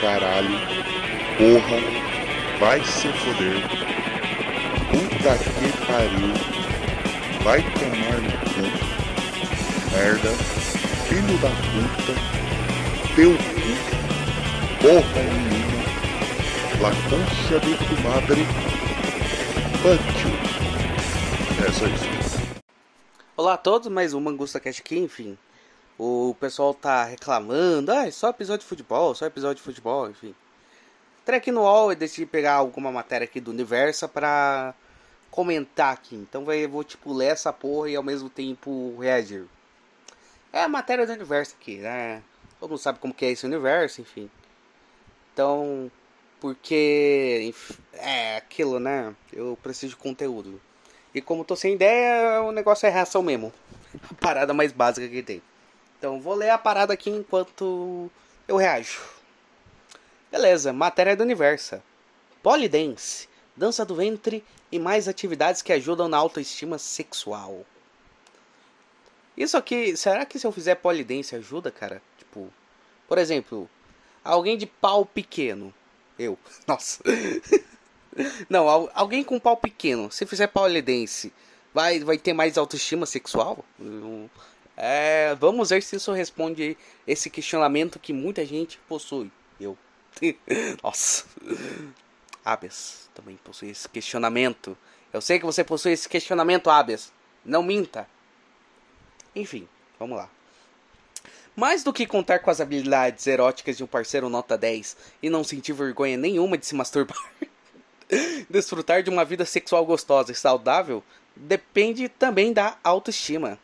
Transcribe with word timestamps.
caralho. 0.00 0.58
Porra. 1.36 1.78
Vai 2.58 2.84
se 2.84 3.08
foder. 3.08 3.62
Puta 4.90 5.38
que 5.38 5.68
pariu. 5.86 6.34
Vai 7.44 7.62
tomar 7.62 8.18
no 8.20 8.32
cu. 8.52 8.64
Merda. 9.92 10.32
Filho 11.08 11.38
da 11.38 11.50
puta. 11.50 12.14
Teu 13.14 13.32
cu. 13.32 13.70
Porra 14.80 15.22
nenhuma. 15.22 15.78
La 16.80 16.90
concha 17.08 17.58
de 17.60 17.74
tu 17.76 17.94
madre. 18.02 18.42
You. 19.84 20.48
É 21.66 21.72
só 21.72 21.86
isso. 21.86 22.08
Olá 23.36 23.54
a 23.54 23.56
todos, 23.56 23.88
mais 23.88 24.12
um 24.12 24.20
Mangusta 24.20 24.58
Cash 24.58 24.80
aqui, 24.80 24.98
enfim. 24.98 25.38
O 25.98 26.36
pessoal 26.38 26.72
tá 26.72 27.02
reclamando, 27.04 27.90
ah, 27.90 28.06
é 28.06 28.10
só 28.12 28.30
episódio 28.30 28.60
de 28.60 28.68
futebol, 28.68 29.14
só 29.16 29.26
episódio 29.26 29.56
de 29.56 29.62
futebol, 29.62 30.08
enfim. 30.08 30.32
Entrei 31.22 31.38
aqui 31.38 31.50
no 31.50 31.62
UOL 31.62 31.90
e 31.90 31.96
decidi 31.96 32.24
pegar 32.24 32.54
alguma 32.54 32.92
matéria 32.92 33.24
aqui 33.24 33.40
do 33.40 33.50
Universo 33.50 34.08
pra 34.08 34.74
comentar 35.30 35.92
aqui. 35.92 36.14
Então 36.14 36.50
eu 36.52 36.68
vou 36.68 36.84
tipo 36.84 37.12
ler 37.12 37.32
essa 37.32 37.52
porra 37.52 37.90
e 37.90 37.96
ao 37.96 38.02
mesmo 38.02 38.30
tempo 38.30 38.96
reagir. 39.00 39.44
É 40.52 40.62
a 40.62 40.68
matéria 40.68 41.04
do 41.04 41.12
Universo 41.12 41.56
aqui, 41.60 41.78
né? 41.78 42.22
Todo 42.60 42.70
mundo 42.70 42.78
sabe 42.78 42.98
como 42.98 43.12
que 43.12 43.24
é 43.24 43.30
esse 43.30 43.44
universo, 43.44 44.00
enfim. 44.00 44.30
Então, 45.32 45.90
porque 46.40 47.52
é 47.92 48.36
aquilo, 48.36 48.80
né? 48.80 49.14
Eu 49.32 49.58
preciso 49.62 49.90
de 49.90 49.96
conteúdo. 49.96 50.60
E 51.14 51.20
como 51.20 51.44
tô 51.44 51.56
sem 51.56 51.74
ideia, 51.74 52.40
o 52.42 52.52
negócio 52.52 52.86
é 52.86 52.88
reação 52.90 53.22
mesmo. 53.22 53.52
A 54.10 54.14
parada 54.14 54.54
mais 54.54 54.72
básica 54.72 55.08
que 55.08 55.22
tem. 55.22 55.42
Então 55.98 56.20
vou 56.20 56.34
ler 56.34 56.50
a 56.50 56.58
parada 56.58 56.92
aqui 56.92 57.10
enquanto 57.10 58.10
eu 58.46 58.56
reajo. 58.56 59.00
Beleza, 60.30 60.72
matéria 60.72 61.16
do 61.16 61.24
universo. 61.24 61.82
Polidense, 62.42 63.28
dança 63.56 63.84
do 63.84 63.96
ventre 63.96 64.44
e 64.70 64.78
mais 64.78 65.08
atividades 65.08 65.60
que 65.60 65.72
ajudam 65.72 66.08
na 66.08 66.16
autoestima 66.16 66.78
sexual. 66.78 67.64
Isso 69.36 69.56
aqui, 69.56 69.96
será 69.96 70.24
que 70.24 70.38
se 70.38 70.46
eu 70.46 70.52
fizer 70.52 70.76
polidense 70.76 71.34
ajuda, 71.34 71.70
cara? 71.70 72.02
Tipo, 72.16 72.52
por 73.08 73.18
exemplo, 73.18 73.68
alguém 74.24 74.56
de 74.56 74.66
pau 74.66 75.04
pequeno. 75.04 75.74
Eu. 76.18 76.38
Nossa. 76.66 77.02
Não, 78.48 78.68
alguém 78.94 79.22
com 79.22 79.38
pau 79.38 79.56
pequeno, 79.56 80.10
se 80.10 80.26
fizer 80.26 80.48
polidense, 80.48 81.32
vai, 81.72 82.00
vai 82.00 82.18
ter 82.18 82.32
mais 82.32 82.58
autoestima 82.58 83.06
sexual? 83.06 83.64
É, 84.80 85.34
vamos 85.34 85.70
ver 85.70 85.82
se 85.82 85.96
isso 85.96 86.12
responde 86.12 86.76
esse 87.04 87.28
questionamento 87.28 87.98
que 87.98 88.12
muita 88.12 88.46
gente 88.46 88.78
possui. 88.88 89.28
Eu. 89.60 89.76
Nossa. 90.80 91.24
Abias 92.44 93.10
também 93.12 93.36
possui 93.42 93.70
esse 93.70 93.88
questionamento. 93.88 94.78
Eu 95.12 95.20
sei 95.20 95.40
que 95.40 95.44
você 95.44 95.64
possui 95.64 95.92
esse 95.92 96.08
questionamento, 96.08 96.70
Abias. 96.70 97.12
Não 97.44 97.60
minta. 97.60 98.08
Enfim, 99.34 99.68
vamos 99.98 100.16
lá. 100.16 100.30
Mais 101.56 101.82
do 101.82 101.92
que 101.92 102.06
contar 102.06 102.38
com 102.38 102.50
as 102.50 102.60
habilidades 102.60 103.26
eróticas 103.26 103.76
de 103.76 103.82
um 103.82 103.86
parceiro 103.88 104.28
nota 104.28 104.56
10 104.56 104.96
e 105.20 105.28
não 105.28 105.42
sentir 105.42 105.72
vergonha 105.72 106.16
nenhuma 106.16 106.56
de 106.56 106.64
se 106.64 106.76
masturbar, 106.76 107.18
desfrutar 108.48 109.02
de 109.02 109.10
uma 109.10 109.24
vida 109.24 109.44
sexual 109.44 109.84
gostosa 109.84 110.30
e 110.30 110.36
saudável 110.36 111.02
depende 111.34 112.08
também 112.08 112.52
da 112.52 112.78
autoestima. 112.84 113.58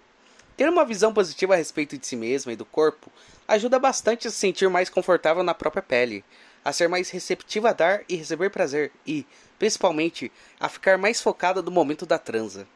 Ter 0.56 0.68
uma 0.68 0.84
visão 0.84 1.12
positiva 1.12 1.54
a 1.54 1.56
respeito 1.56 1.98
de 1.98 2.06
si 2.06 2.14
mesma 2.14 2.52
e 2.52 2.56
do 2.56 2.64
corpo 2.64 3.10
ajuda 3.46 3.76
bastante 3.76 4.28
a 4.28 4.30
se 4.30 4.36
sentir 4.36 4.70
mais 4.70 4.88
confortável 4.88 5.42
na 5.42 5.52
própria 5.52 5.82
pele, 5.82 6.24
a 6.64 6.72
ser 6.72 6.88
mais 6.88 7.10
receptiva 7.10 7.70
a 7.70 7.72
dar 7.72 8.04
e 8.08 8.14
receber 8.14 8.50
prazer 8.50 8.92
e, 9.04 9.26
principalmente, 9.58 10.30
a 10.60 10.68
ficar 10.68 10.96
mais 10.96 11.20
focada 11.20 11.60
no 11.60 11.72
momento 11.72 12.06
da 12.06 12.18
transa. 12.18 12.68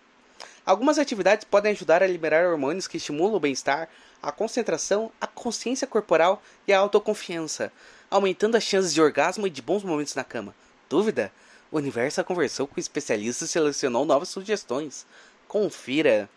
Algumas 0.66 0.98
atividades 0.98 1.44
podem 1.44 1.70
ajudar 1.70 2.02
a 2.02 2.06
liberar 2.06 2.46
hormônios 2.46 2.88
que 2.88 2.96
estimulam 2.96 3.36
o 3.36 3.40
bem-estar, 3.40 3.88
a 4.20 4.32
concentração, 4.32 5.12
a 5.20 5.26
consciência 5.26 5.86
corporal 5.86 6.42
e 6.66 6.72
a 6.72 6.78
autoconfiança, 6.80 7.72
aumentando 8.10 8.56
as 8.56 8.64
chances 8.64 8.92
de 8.92 9.00
orgasmo 9.00 9.46
e 9.46 9.50
de 9.50 9.62
bons 9.62 9.84
momentos 9.84 10.16
na 10.16 10.24
cama. 10.24 10.54
Dúvida? 10.90 11.32
O 11.70 11.76
Universo 11.76 12.22
conversou 12.24 12.66
com 12.66 12.80
especialistas 12.80 13.48
e 13.48 13.52
selecionou 13.52 14.04
novas 14.04 14.28
sugestões. 14.30 15.06
Confira! 15.46 16.28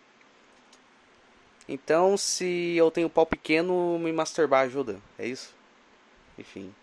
Então, 1.72 2.18
se 2.18 2.74
eu 2.76 2.90
tenho 2.90 3.08
pau 3.08 3.24
pequeno, 3.24 3.98
me 3.98 4.12
masturbar 4.12 4.66
ajuda. 4.66 5.00
É 5.18 5.26
isso? 5.26 5.54
Enfim. 6.38 6.74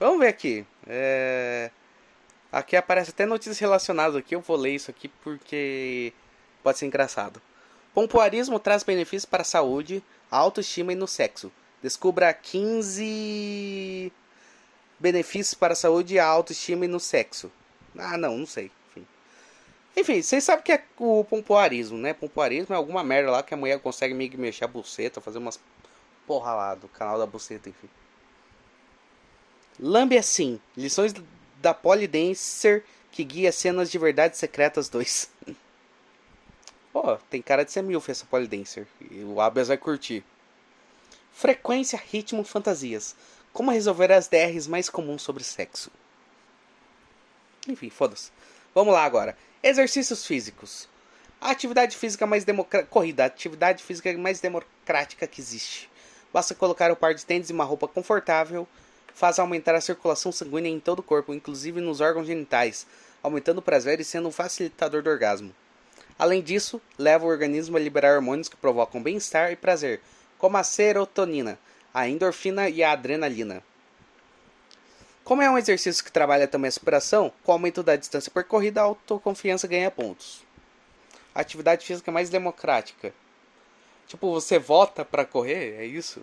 Vamos 0.00 0.18
ver 0.18 0.26
aqui. 0.26 0.66
É... 0.84 1.70
Aqui 2.50 2.74
aparece 2.74 3.10
até 3.10 3.24
notícias 3.24 3.60
relacionadas 3.60 4.16
aqui. 4.16 4.34
Eu 4.34 4.40
vou 4.40 4.56
ler 4.56 4.74
isso 4.74 4.90
aqui 4.90 5.06
porque 5.06 6.12
pode 6.60 6.76
ser 6.76 6.86
engraçado. 6.86 7.40
Pompoarismo 7.94 8.58
traz 8.58 8.82
benefícios 8.82 9.26
para 9.26 9.42
a 9.42 9.44
saúde, 9.44 10.02
a 10.28 10.38
autoestima 10.38 10.92
e 10.92 10.96
no 10.96 11.06
sexo. 11.06 11.52
Descubra 11.80 12.34
15 12.34 14.12
benefícios 14.98 15.54
para 15.54 15.74
a 15.74 15.76
saúde, 15.76 16.18
a 16.18 16.26
autoestima 16.26 16.84
e 16.84 16.88
no 16.88 16.98
sexo. 16.98 17.48
Ah, 17.96 18.18
não, 18.18 18.38
não 18.38 18.46
sei. 18.46 18.72
Enfim, 19.96 20.22
vocês 20.22 20.42
sabem 20.42 20.64
que 20.64 20.72
é 20.72 20.82
o 20.98 21.24
pompoarismo, 21.24 21.98
né? 21.98 22.14
Pompoarismo 22.14 22.74
é 22.74 22.78
alguma 22.78 23.04
merda 23.04 23.30
lá 23.30 23.42
que 23.42 23.52
a 23.52 23.56
mulher 23.56 23.78
consegue 23.78 24.14
meio 24.14 24.30
que 24.30 24.38
mexer 24.38 24.64
a 24.64 24.68
buceta, 24.68 25.20
fazer 25.20 25.38
umas 25.38 25.60
porra 26.26 26.54
lá 26.54 26.74
do 26.74 26.88
canal 26.88 27.18
da 27.18 27.26
buceta, 27.26 27.68
enfim. 27.68 27.88
Lambe 29.78 30.16
assim, 30.16 30.60
lições 30.76 31.14
da 31.60 31.74
Polidancer 31.74 32.84
que 33.10 33.22
guia 33.22 33.52
cenas 33.52 33.90
de 33.90 33.98
verdades 33.98 34.38
secretas 34.38 34.88
2. 34.88 35.30
Pô, 36.92 37.16
tem 37.30 37.42
cara 37.42 37.64
de 37.64 37.72
ser 37.72 37.82
milf 37.82 38.08
essa 38.08 38.24
Polidancer. 38.24 38.86
E 39.10 39.22
o 39.22 39.40
Abias 39.40 39.68
vai 39.68 39.76
curtir. 39.76 40.24
Frequência, 41.32 42.00
ritmo, 42.10 42.44
fantasias. 42.44 43.14
Como 43.52 43.70
resolver 43.70 44.10
as 44.10 44.28
DRs 44.28 44.66
mais 44.66 44.88
comuns 44.88 45.22
sobre 45.22 45.44
sexo. 45.44 45.90
Enfim, 47.68 47.90
foda-se. 47.90 48.30
Vamos 48.74 48.92
lá 48.94 49.04
agora. 49.04 49.36
Exercícios 49.64 50.26
físicos. 50.26 50.88
A 51.40 51.52
atividade 51.52 51.96
física 51.96 52.26
mais 52.26 52.44
democrática. 52.44 52.90
Corrida, 52.90 53.22
a 53.22 53.26
atividade 53.26 53.84
física 53.84 54.12
mais 54.18 54.40
democrática 54.40 55.24
que 55.24 55.40
existe. 55.40 55.88
Basta 56.32 56.52
colocar 56.52 56.90
o 56.90 56.96
par 56.96 57.14
de 57.14 57.24
tênis 57.24 57.48
e 57.48 57.52
uma 57.52 57.62
roupa 57.62 57.86
confortável. 57.86 58.66
Faz 59.14 59.38
aumentar 59.38 59.76
a 59.76 59.80
circulação 59.80 60.32
sanguínea 60.32 60.68
em 60.68 60.80
todo 60.80 60.98
o 60.98 61.02
corpo, 61.02 61.32
inclusive 61.32 61.80
nos 61.80 62.00
órgãos 62.00 62.26
genitais, 62.26 62.88
aumentando 63.22 63.58
o 63.58 63.62
prazer 63.62 64.00
e 64.00 64.04
sendo 64.04 64.26
um 64.26 64.32
facilitador 64.32 65.00
do 65.00 65.10
orgasmo. 65.10 65.54
Além 66.18 66.42
disso, 66.42 66.82
leva 66.98 67.24
o 67.24 67.28
organismo 67.28 67.76
a 67.76 67.80
liberar 67.80 68.16
hormônios 68.16 68.48
que 68.48 68.56
provocam 68.56 69.00
bem-estar 69.00 69.52
e 69.52 69.56
prazer, 69.56 70.00
como 70.38 70.56
a 70.56 70.64
serotonina, 70.64 71.56
a 71.94 72.08
endorfina 72.08 72.68
e 72.68 72.82
a 72.82 72.90
adrenalina. 72.90 73.62
Como 75.24 75.40
é 75.40 75.48
um 75.48 75.56
exercício 75.56 76.02
que 76.02 76.10
trabalha 76.10 76.48
também 76.48 76.68
a 76.68 76.72
superação, 76.72 77.32
com 77.44 77.52
o 77.52 77.54
aumento 77.54 77.80
da 77.80 77.94
distância 77.94 78.30
percorrida, 78.30 78.80
a 78.80 78.84
autoconfiança 78.84 79.68
ganha 79.68 79.90
pontos. 79.90 80.42
A 81.32 81.40
atividade 81.40 81.86
física 81.86 82.10
é 82.10 82.12
mais 82.14 82.28
democrática. 82.28 83.14
Tipo, 84.08 84.32
você 84.32 84.58
vota 84.58 85.04
para 85.04 85.24
correr, 85.24 85.76
é 85.78 85.86
isso? 85.86 86.20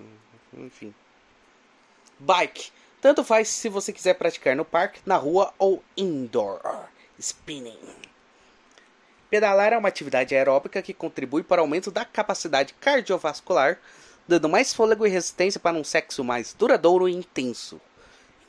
Enfim. 0.53 0.93
Bike. 2.19 2.71
Tanto 3.01 3.23
faz 3.23 3.47
se 3.47 3.69
você 3.69 3.93
quiser 3.93 4.15
praticar 4.15 4.53
no 4.53 4.65
parque, 4.65 4.99
na 5.05 5.16
rua 5.16 5.53
ou 5.57 5.81
indoor. 5.95 6.59
Spinning. 7.17 7.79
Pedalar 9.29 9.71
é 9.71 9.77
uma 9.77 9.87
atividade 9.87 10.35
aeróbica 10.35 10.81
que 10.81 10.93
contribui 10.93 11.41
para 11.41 11.61
o 11.61 11.63
aumento 11.63 11.89
da 11.89 12.03
capacidade 12.03 12.73
cardiovascular, 12.73 13.79
dando 14.27 14.49
mais 14.49 14.73
fôlego 14.73 15.07
e 15.07 15.09
resistência 15.09 15.59
para 15.59 15.77
um 15.77 15.83
sexo 15.85 16.21
mais 16.21 16.53
duradouro 16.53 17.07
e 17.07 17.13
intenso 17.13 17.79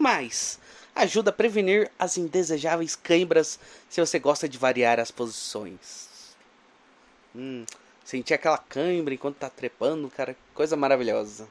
mas 0.00 0.58
ajuda 0.94 1.28
a 1.28 1.32
prevenir 1.32 1.90
as 1.98 2.16
indesejáveis 2.16 2.96
câimbras 2.96 3.60
se 3.88 4.00
você 4.00 4.18
gosta 4.18 4.48
de 4.48 4.56
variar 4.56 4.98
as 4.98 5.10
posições. 5.10 6.34
Hum, 7.36 7.66
sentir 8.02 8.32
aquela 8.32 8.56
cãibra 8.56 9.12
enquanto 9.12 9.36
tá 9.36 9.50
trepando, 9.50 10.08
cara, 10.08 10.34
coisa 10.54 10.74
maravilhosa. 10.74 11.46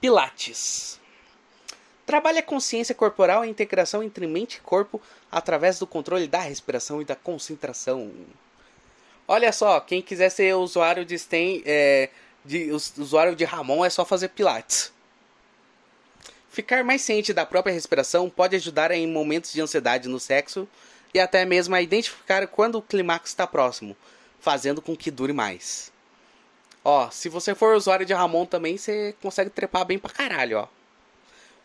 Pilates. 0.00 1.00
Trabalha 2.06 2.38
a 2.38 2.42
consciência 2.42 2.94
corporal 2.94 3.44
e 3.44 3.48
a 3.48 3.50
integração 3.50 4.00
entre 4.00 4.24
mente 4.26 4.54
e 4.54 4.60
corpo 4.60 5.02
através 5.30 5.80
do 5.80 5.88
controle 5.88 6.28
da 6.28 6.38
respiração 6.38 7.02
e 7.02 7.04
da 7.04 7.16
concentração. 7.16 8.12
Olha 9.26 9.52
só, 9.52 9.80
quem 9.80 10.00
quiser 10.00 10.30
ser 10.30 10.54
usuário 10.54 11.04
de 11.04 11.18
Sten, 11.18 11.62
é, 11.66 12.08
de 12.44 12.70
usuário 12.70 13.34
de 13.34 13.44
Ramon 13.44 13.84
é 13.84 13.90
só 13.90 14.04
fazer 14.04 14.28
Pilates. 14.28 14.92
Ficar 16.50 16.82
mais 16.82 17.02
ciente 17.02 17.32
da 17.32 17.44
própria 17.44 17.72
respiração 17.72 18.28
pode 18.30 18.56
ajudar 18.56 18.90
em 18.90 19.06
momentos 19.06 19.52
de 19.52 19.60
ansiedade 19.60 20.08
no 20.08 20.18
sexo 20.18 20.66
e 21.12 21.20
até 21.20 21.44
mesmo 21.44 21.74
a 21.74 21.82
identificar 21.82 22.46
quando 22.46 22.76
o 22.76 22.82
clímax 22.82 23.30
está 23.30 23.46
próximo, 23.46 23.96
fazendo 24.40 24.82
com 24.82 24.96
que 24.96 25.10
dure 25.10 25.32
mais. 25.32 25.92
Ó, 26.84 27.10
se 27.10 27.28
você 27.28 27.54
for 27.54 27.76
usuário 27.76 28.06
de 28.06 28.14
Ramon 28.14 28.46
também, 28.46 28.78
você 28.78 29.14
consegue 29.20 29.50
trepar 29.50 29.84
bem 29.84 29.98
pra 29.98 30.10
caralho, 30.10 30.58
ó. 30.58 30.68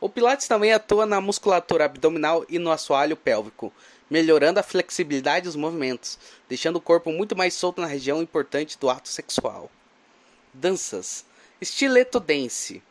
O 0.02 0.10
Pilates 0.10 0.50
também 0.50 0.74
atua 0.74 1.06
na 1.06 1.22
musculatura 1.22 1.86
abdominal 1.86 2.46
e 2.50 2.60
no 2.60 2.72
assoalho 2.72 3.16
pélvico, 3.16 3.72
melhorando 4.10 4.60
a 4.60 4.64
flexibilidade 4.64 5.46
dos 5.46 5.56
movimentos, 5.56 6.20
deixando 6.50 6.76
o 6.76 6.82
corpo 6.82 7.10
muito 7.10 7.38
mais 7.38 7.54
solto 7.54 7.80
na 7.80 7.88
região 7.88 8.22
importante 8.22 8.78
do 8.78 8.90
ato 8.90 9.08
sexual. 9.08 9.72
Danças. 10.54 11.24
Estileto 11.62 12.20
dance. 12.20 12.84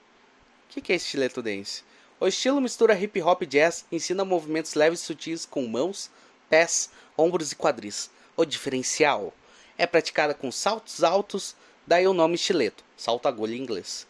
O 0.72 0.74
que, 0.74 0.80
que 0.80 0.92
é 0.94 0.96
estileto 0.96 1.42
dance? 1.42 1.82
O 2.18 2.26
estilo 2.26 2.58
mistura 2.58 2.98
hip 2.98 3.20
hop 3.20 3.42
e 3.42 3.46
jazz, 3.46 3.84
ensina 3.92 4.24
movimentos 4.24 4.72
leves 4.72 5.00
e 5.00 5.04
sutis 5.04 5.44
com 5.44 5.66
mãos, 5.66 6.10
pés, 6.48 6.88
ombros 7.14 7.52
e 7.52 7.56
quadris. 7.56 8.10
O 8.34 8.46
diferencial 8.46 9.34
é 9.76 9.86
praticada 9.86 10.32
com 10.32 10.50
saltos 10.50 11.04
altos, 11.04 11.54
daí 11.86 12.06
o 12.06 12.14
nome 12.14 12.36
estileto, 12.36 12.82
salto 12.96 13.28
agulha 13.28 13.54
em 13.54 13.60
inglês. 13.60 14.06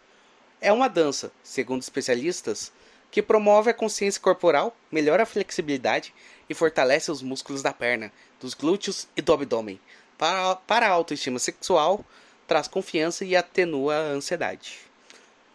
É 0.60 0.72
uma 0.72 0.86
dança, 0.86 1.32
segundo 1.42 1.82
especialistas, 1.82 2.70
que 3.10 3.20
promove 3.20 3.68
a 3.68 3.74
consciência 3.74 4.20
corporal, 4.20 4.76
melhora 4.88 5.24
a 5.24 5.26
flexibilidade 5.26 6.14
e 6.48 6.54
fortalece 6.54 7.10
os 7.10 7.22
músculos 7.22 7.60
da 7.60 7.72
perna, 7.72 8.12
dos 8.38 8.54
glúteos 8.54 9.08
e 9.16 9.20
do 9.20 9.32
abdômen. 9.32 9.80
Para, 10.16 10.54
para 10.54 10.86
a 10.86 10.92
autoestima 10.92 11.40
sexual, 11.40 12.04
traz 12.46 12.68
confiança 12.68 13.24
e 13.24 13.34
atenua 13.34 13.96
a 13.96 14.10
ansiedade. 14.12 14.91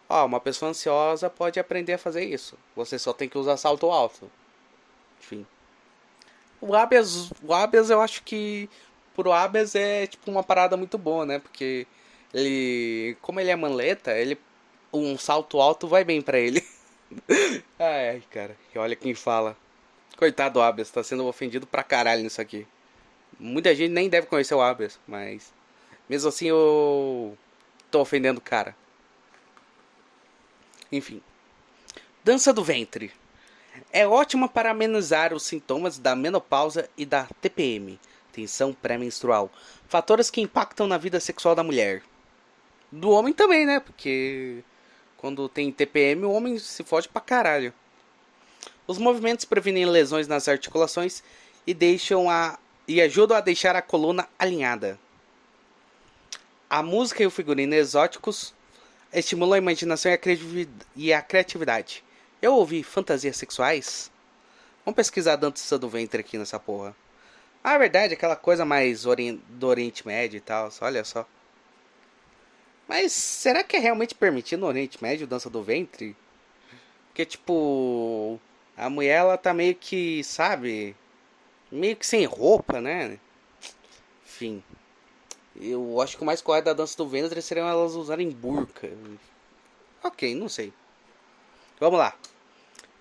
Ó, 0.10 0.26
uma 0.26 0.40
pessoa 0.40 0.72
ansiosa 0.72 1.30
pode 1.30 1.60
aprender 1.60 1.94
a 1.94 1.98
fazer 1.98 2.24
isso. 2.24 2.58
Você 2.76 2.98
só 2.98 3.12
tem 3.12 3.28
que 3.28 3.38
usar 3.38 3.58
salto 3.58 3.92
alto. 3.92 4.32
Enfim. 5.20 5.46
O 6.62 6.76
habeas, 6.76 7.30
o 7.44 7.54
habeas 7.54 7.90
eu 7.90 8.02
acho 8.02 8.24
que 8.24 8.70
pro 9.16 9.32
habeas 9.32 9.76
é 9.76 10.08
tipo 10.08 10.32
uma 10.32 10.44
parada 10.44 10.78
muito 10.78 10.98
boa, 10.98 11.26
né? 11.26 11.40
Porque 11.40 11.86
ele, 12.34 13.18
como 13.22 13.40
ele 13.40 13.52
é 13.52 13.56
manleta, 13.56 14.18
ele 14.18 14.40
um 14.94 15.18
salto 15.18 15.60
alto 15.60 15.88
vai 15.88 16.04
bem 16.04 16.22
para 16.22 16.40
ele. 16.40 16.64
Ai, 17.78 18.24
cara, 18.32 18.56
olha 18.76 18.96
quem 18.96 19.14
fala. 19.14 19.56
Coitado 20.18 20.56
do 20.56 20.62
Abias, 20.62 20.90
tá 20.90 21.04
sendo 21.04 21.28
ofendido 21.28 21.68
pra 21.68 21.84
caralho 21.84 22.24
nisso 22.24 22.42
aqui. 22.42 22.66
Muita 23.40 23.76
gente 23.76 23.92
nem 23.92 24.10
deve 24.10 24.28
conhecer 24.28 24.56
o 24.56 24.62
Abias, 24.62 25.00
mas 25.08 25.54
mesmo 26.10 26.30
assim 26.30 26.48
eu 26.48 27.38
tô 27.92 28.02
ofendendo 28.02 28.40
o 28.40 28.44
cara. 28.44 28.76
Enfim. 30.92 31.22
Dança 32.24 32.54
do 32.54 32.64
ventre. 32.64 33.12
É 33.92 34.08
ótima 34.08 34.48
para 34.50 34.72
amenizar 34.72 35.34
os 35.34 35.44
sintomas 35.44 35.98
da 35.98 36.16
menopausa 36.16 36.90
e 36.98 37.06
da 37.06 37.28
TPM, 37.42 38.00
tensão 38.32 38.74
pré-menstrual, 38.74 39.52
fatores 39.88 40.30
que 40.30 40.42
impactam 40.42 40.88
na 40.88 40.98
vida 40.98 41.20
sexual 41.20 41.56
da 41.56 41.64
mulher. 41.64 42.02
Do 42.92 43.12
homem 43.12 43.34
também, 43.34 43.66
né? 43.66 43.80
Porque 43.80 44.64
quando 45.18 45.48
tem 45.50 45.72
TPM, 45.72 46.26
o 46.26 46.32
homem 46.32 46.58
se 46.58 46.84
fode 46.84 47.08
pra 47.10 47.22
caralho. 47.22 47.74
Os 48.86 48.98
movimentos 48.98 49.46
previnem 49.46 49.86
lesões 49.86 50.28
nas 50.28 50.48
articulações 50.48 51.22
e 51.66 51.74
deixam 51.74 52.30
a 52.30 52.58
e 52.88 53.02
ajudam 53.02 53.36
a 53.36 53.42
deixar 53.42 53.76
a 53.76 53.82
coluna 53.82 54.30
alinhada. 54.40 54.98
A 56.70 56.82
música 56.82 57.22
e 57.22 57.28
o 57.28 57.32
figurino 57.32 57.74
exóticos 57.74 58.54
estimulam 59.14 59.56
a 59.56 59.58
imaginação 59.58 60.12
e 60.96 61.14
a 61.14 61.22
criatividade. 61.22 62.04
Eu 62.42 62.54
ouvi 62.54 62.84
fantasias 62.84 63.38
sexuais? 63.38 64.12
Vamos 64.86 64.96
pesquisar 64.96 65.34
a 65.34 65.38
dança 65.38 65.78
do 65.78 65.90
ventre 65.90 66.22
aqui 66.22 66.38
nessa 66.38 66.60
porra. 66.60 66.96
Ah, 67.64 67.74
é 67.74 67.80
verdade, 67.80 68.14
aquela 68.14 68.36
coisa 68.36 68.64
mais 68.64 69.04
do 69.04 69.68
Oriente 69.68 70.08
Médio 70.08 70.38
e 70.38 70.42
tal, 70.42 70.70
olha 70.82 71.04
só. 71.04 71.28
Mas 72.88 73.12
será 73.12 73.64
que 73.64 73.76
é 73.76 73.80
realmente 73.80 74.16
permitido 74.16 74.62
no 74.62 74.68
Oriente 74.68 75.02
Médio 75.02 75.28
dança 75.28 75.50
do 75.50 75.62
ventre? 75.62 76.16
Porque, 77.10 77.26
tipo, 77.26 78.40
a 78.78 78.90
mulher 78.90 79.18
ela 79.18 79.38
tá 79.38 79.54
meio 79.54 79.76
que, 79.76 80.24
sabe, 80.24 80.96
meio 81.72 81.96
que 81.96 82.06
sem 82.06 82.26
roupa, 82.26 82.80
né? 82.80 83.20
Enfim. 84.26 84.64
Eu 85.60 86.00
acho 86.02 86.18
que 86.18 86.24
o 86.24 86.26
mais 86.26 86.42
correto 86.42 86.66
da 86.66 86.74
dança 86.74 86.96
do 86.98 87.08
ventre 87.08 87.42
seria 87.42 87.64
elas 87.64 87.94
usarem 87.94 88.30
burca. 88.30 88.90
Ok, 90.04 90.36
não 90.36 90.48
sei. 90.48 90.72
Vamos 91.80 92.00
lá. 92.00 92.16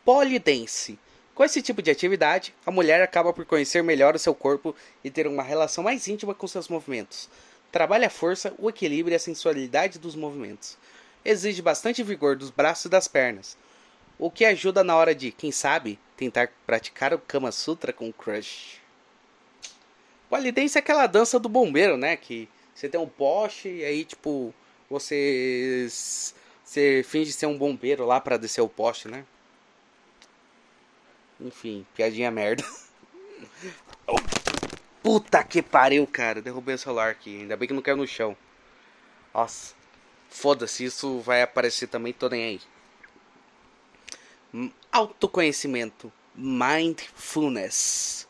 Polidense. 0.05 0.99
Com 1.35 1.45
esse 1.45 1.61
tipo 1.61 1.83
de 1.83 1.91
atividade, 1.91 2.55
a 2.65 2.71
mulher 2.71 3.03
acaba 3.03 3.31
por 3.33 3.45
conhecer 3.45 3.83
melhor 3.83 4.15
o 4.15 4.19
seu 4.19 4.35
corpo 4.35 4.75
e 5.05 5.11
ter 5.11 5.27
uma 5.27 5.43
relação 5.43 5.85
mais 5.85 6.09
íntima 6.09 6.35
com 6.35 6.47
seus 6.47 6.69
movimentos. 6.69 7.29
Trabalha 7.71 8.07
a 8.07 8.11
força, 8.11 8.55
o 8.59 8.71
equilíbrio 8.71 9.13
e 9.13 9.17
a 9.17 9.21
sensualidade 9.21 9.99
dos 9.99 10.15
movimentos. 10.15 10.79
Exige 11.23 11.61
bastante 11.61 12.03
vigor 12.03 12.37
dos 12.37 12.51
braços 12.51 12.87
e 12.87 12.89
das 12.89 13.07
pernas, 13.07 13.59
o 14.19 14.31
que 14.31 14.47
ajuda 14.47 14.83
na 14.83 14.97
hora 14.97 15.15
de, 15.15 15.31
quem 15.31 15.53
sabe, 15.53 15.99
tentar 16.17 16.51
praticar 16.67 17.13
o 17.13 17.19
Kama 17.19 17.53
Sutra 17.53 17.93
com 17.93 18.09
o 18.09 18.13
crush. 18.13 18.81
Polidense 20.29 20.79
é 20.79 20.81
aquela 20.81 21.07
dança 21.07 21.39
do 21.39 21.49
bombeiro, 21.49 21.97
né? 21.97 22.17
Que 22.17 22.49
você 22.75 22.89
tem 22.89 23.01
um 23.01 23.09
poste 23.09 23.69
e 23.69 23.85
aí, 23.85 24.05
tipo, 24.05 24.53
você, 24.91 25.87
você 26.65 27.05
finge 27.07 27.33
ser 27.33 27.47
um 27.47 27.57
bombeiro 27.57 28.05
lá 28.05 28.21
para 28.21 28.37
descer 28.37 28.61
o 28.61 28.69
poste, 28.69 29.09
né? 29.09 29.25
Enfim, 31.41 31.87
piadinha 31.95 32.31
merda. 32.31 32.65
Puta 35.03 35.43
que 35.45 35.63
pariu, 35.63 36.07
cara. 36.07 36.43
Derrubei 36.43 36.75
o 36.75 36.79
celular 36.79 37.11
aqui. 37.11 37.43
Ainda 37.43 37.57
bem 37.57 37.69
que 37.69 37.75
não 37.75 37.83
caiu 37.83 37.97
no 37.97 38.07
chão. 38.07 38.37
Nossa. 39.33 39.75
Foda-se, 40.29 40.85
isso 40.85 41.21
vai 41.21 41.43
aparecer 41.43 41.87
também, 41.87 42.13
tô 42.13 42.29
nem 42.29 42.45
aí. 42.45 42.61
Autoconhecimento. 44.91 46.13
Mindfulness. 46.35 48.26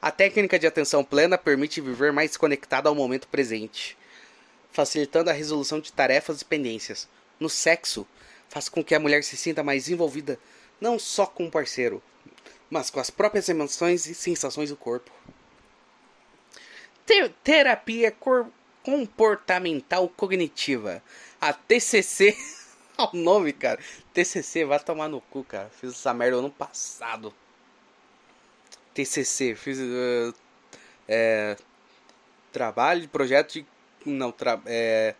A 0.00 0.10
técnica 0.10 0.58
de 0.58 0.66
atenção 0.66 1.04
plena 1.04 1.36
permite 1.36 1.80
viver 1.80 2.12
mais 2.12 2.36
conectado 2.36 2.88
ao 2.88 2.94
momento 2.94 3.28
presente, 3.28 3.96
facilitando 4.72 5.30
a 5.30 5.34
resolução 5.34 5.80
de 5.80 5.92
tarefas 5.92 6.40
e 6.40 6.44
pendências. 6.44 7.08
No 7.38 7.48
sexo, 7.48 8.06
faz 8.48 8.68
com 8.68 8.82
que 8.82 8.94
a 8.94 9.00
mulher 9.00 9.22
se 9.24 9.36
sinta 9.36 9.62
mais 9.62 9.88
envolvida 9.88 10.38
não 10.80 10.98
só 10.98 11.26
com 11.26 11.46
o 11.46 11.50
parceiro, 11.50 12.02
mas 12.70 12.88
com 12.90 13.00
as 13.00 13.10
próprias 13.10 13.48
emoções 13.48 14.06
e 14.06 14.14
sensações 14.14 14.70
do 14.70 14.76
corpo 14.76 15.10
terapia 17.42 18.14
comportamental 18.82 20.08
cognitiva. 20.08 21.02
A 21.40 21.52
TCC. 21.52 22.36
O 22.98 23.16
nome, 23.16 23.54
cara. 23.54 23.80
TCC, 24.12 24.66
vai 24.66 24.78
tomar 24.78 25.08
no 25.08 25.22
cu, 25.22 25.42
cara. 25.42 25.70
Fiz 25.70 25.92
essa 25.92 26.12
merda 26.12 26.36
ano 26.36 26.50
passado. 26.50 27.32
TCC, 28.94 29.54
fiz. 29.54 29.78
Uh, 29.78 30.34
é, 31.08 31.56
trabalho 32.52 33.00
de 33.02 33.08
projeto 33.08 33.52
de. 33.54 33.66
Não, 34.04 34.32
tra, 34.32 34.60
é, 34.66 35.14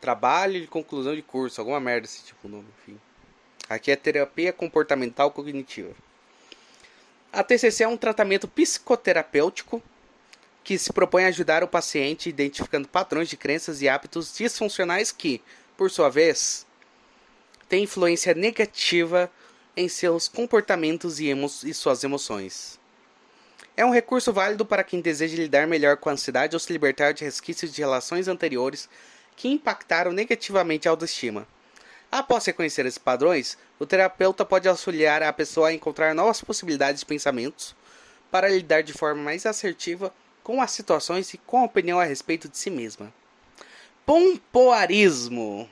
trabalho 0.00 0.60
de 0.60 0.66
conclusão 0.66 1.14
de 1.14 1.22
curso. 1.22 1.60
Alguma 1.60 1.80
merda 1.80 2.06
esse 2.06 2.24
tipo 2.24 2.46
de 2.46 2.54
nome, 2.54 2.68
enfim. 2.80 3.00
Aqui 3.68 3.90
é 3.90 3.96
terapia 3.96 4.52
comportamental 4.52 5.30
cognitiva. 5.30 5.94
A 7.32 7.44
TCC 7.44 7.84
é 7.84 7.88
um 7.88 7.96
tratamento 7.96 8.48
psicoterapêutico 8.48 9.80
que 10.64 10.76
se 10.76 10.92
propõe 10.92 11.24
a 11.24 11.28
ajudar 11.28 11.62
o 11.62 11.68
paciente 11.68 12.28
identificando 12.28 12.88
padrões 12.88 13.28
de 13.28 13.36
crenças 13.36 13.80
e 13.80 13.88
hábitos 13.88 14.36
disfuncionais 14.36 15.12
que, 15.12 15.40
por 15.76 15.90
sua 15.90 16.08
vez, 16.08 16.66
têm 17.68 17.84
influência 17.84 18.34
negativa 18.34 19.30
em 19.76 19.88
seus 19.88 20.26
comportamentos 20.26 21.20
e, 21.20 21.28
emo 21.28 21.46
e 21.64 21.72
suas 21.72 22.02
emoções. 22.02 22.79
É 23.76 23.84
um 23.84 23.90
recurso 23.90 24.32
válido 24.32 24.66
para 24.66 24.84
quem 24.84 25.00
deseja 25.00 25.36
lidar 25.36 25.66
melhor 25.66 25.96
com 25.96 26.08
a 26.08 26.12
ansiedade 26.12 26.54
ou 26.54 26.60
se 26.60 26.72
libertar 26.72 27.12
de 27.12 27.24
resquícios 27.24 27.72
de 27.72 27.80
relações 27.80 28.28
anteriores 28.28 28.88
que 29.36 29.48
impactaram 29.48 30.12
negativamente 30.12 30.86
a 30.86 30.90
autoestima. 30.90 31.46
Após 32.12 32.44
reconhecer 32.44 32.84
esses 32.84 32.98
padrões, 32.98 33.56
o 33.78 33.86
terapeuta 33.86 34.44
pode 34.44 34.68
auxiliar 34.68 35.22
a 35.22 35.32
pessoa 35.32 35.68
a 35.68 35.72
encontrar 35.72 36.14
novas 36.14 36.42
possibilidades 36.42 37.00
de 37.00 37.06
pensamentos 37.06 37.74
para 38.30 38.48
lidar 38.48 38.82
de 38.82 38.92
forma 38.92 39.22
mais 39.22 39.46
assertiva 39.46 40.12
com 40.42 40.60
as 40.60 40.72
situações 40.72 41.32
e 41.32 41.38
com 41.38 41.58
a 41.58 41.64
opinião 41.64 42.00
a 42.00 42.04
respeito 42.04 42.48
de 42.48 42.58
si 42.58 42.68
mesma. 42.68 43.12
Pompoarismo. 44.04 45.70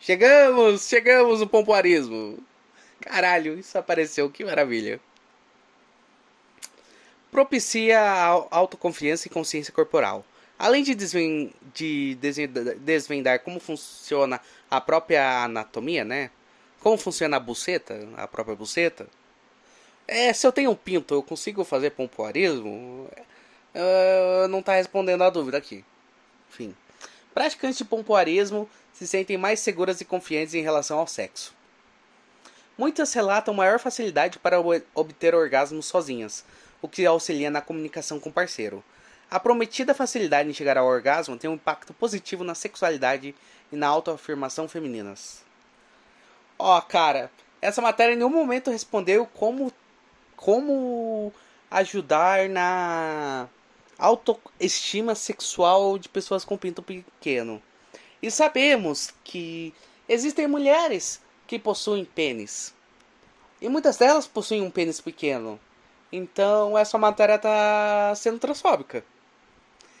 Chegamos, 0.00 0.88
chegamos 0.88 1.40
no 1.40 1.46
pompoarismo. 1.46 2.38
Caralho, 3.00 3.58
isso 3.58 3.78
apareceu, 3.78 4.28
que 4.30 4.44
maravilha. 4.44 5.00
Propicia 7.30 8.00
a 8.00 8.26
autoconfiança 8.50 9.26
e 9.28 9.30
consciência 9.30 9.72
corporal. 9.72 10.24
Além 10.58 10.82
de, 10.82 10.94
desven 10.94 11.52
de 11.74 12.18
desvendar 12.80 13.40
como 13.40 13.58
funciona 13.58 14.40
a 14.70 14.80
própria 14.80 15.44
anatomia, 15.44 16.04
né? 16.04 16.30
Como 16.80 16.98
funciona 16.98 17.36
a 17.36 17.40
buceta, 17.40 18.08
a 18.16 18.26
própria 18.26 18.56
buceta. 18.56 19.06
É, 20.06 20.32
se 20.32 20.46
eu 20.46 20.52
tenho 20.52 20.70
um 20.70 20.74
pinto, 20.74 21.14
eu 21.14 21.22
consigo 21.22 21.64
fazer 21.64 21.90
pompoarismo? 21.90 23.08
uh, 23.74 24.48
não 24.48 24.60
está 24.60 24.74
respondendo 24.74 25.22
a 25.22 25.30
dúvida 25.30 25.58
aqui. 25.58 25.84
Enfim. 26.50 26.74
Praticantes 27.32 27.78
de 27.78 27.84
pompoarismo 27.84 28.68
se 28.92 29.06
sentem 29.06 29.36
mais 29.36 29.60
seguras 29.60 30.00
e 30.00 30.04
confiantes 30.04 30.54
em 30.54 30.62
relação 30.62 30.98
ao 30.98 31.06
sexo. 31.06 31.54
Muitas 32.76 33.12
relatam 33.12 33.54
maior 33.54 33.78
facilidade 33.78 34.38
para 34.38 34.60
obter 34.94 35.34
orgasmos 35.34 35.86
sozinhas, 35.86 36.44
o 36.82 36.88
que 36.88 37.06
auxilia 37.06 37.50
na 37.50 37.60
comunicação 37.60 38.18
com 38.18 38.30
o 38.30 38.32
parceiro. 38.32 38.82
A 39.30 39.38
prometida 39.38 39.94
facilidade 39.94 40.48
em 40.48 40.52
chegar 40.52 40.76
ao 40.76 40.86
orgasmo 40.86 41.36
tem 41.36 41.48
um 41.48 41.54
impacto 41.54 41.94
positivo 41.94 42.42
na 42.42 42.54
sexualidade 42.54 43.34
e 43.70 43.76
na 43.76 43.86
autoafirmação 43.86 44.68
femininas. 44.68 45.44
Ó, 46.58 46.76
oh, 46.76 46.82
cara, 46.82 47.30
essa 47.62 47.80
matéria 47.80 48.14
em 48.14 48.16
nenhum 48.16 48.30
momento 48.30 48.70
respondeu 48.70 49.26
como 49.26 49.72
como 50.36 51.32
ajudar 51.70 52.48
na 52.48 53.46
autoestima 53.98 55.14
sexual 55.14 55.98
de 55.98 56.08
pessoas 56.08 56.44
com 56.44 56.56
pinto 56.56 56.82
pequeno. 56.82 57.62
E 58.22 58.30
sabemos 58.30 59.12
que 59.22 59.74
existem 60.08 60.48
mulheres 60.48 61.20
que 61.46 61.58
possuem 61.58 62.04
pênis. 62.04 62.74
E 63.60 63.68
muitas 63.68 63.98
delas 63.98 64.26
possuem 64.26 64.62
um 64.62 64.70
pênis 64.70 65.00
pequeno. 65.00 65.60
Então 66.12 66.76
essa 66.76 66.98
matéria 66.98 67.36
está 67.36 68.12
sendo 68.16 68.38
transfóbica. 68.38 69.04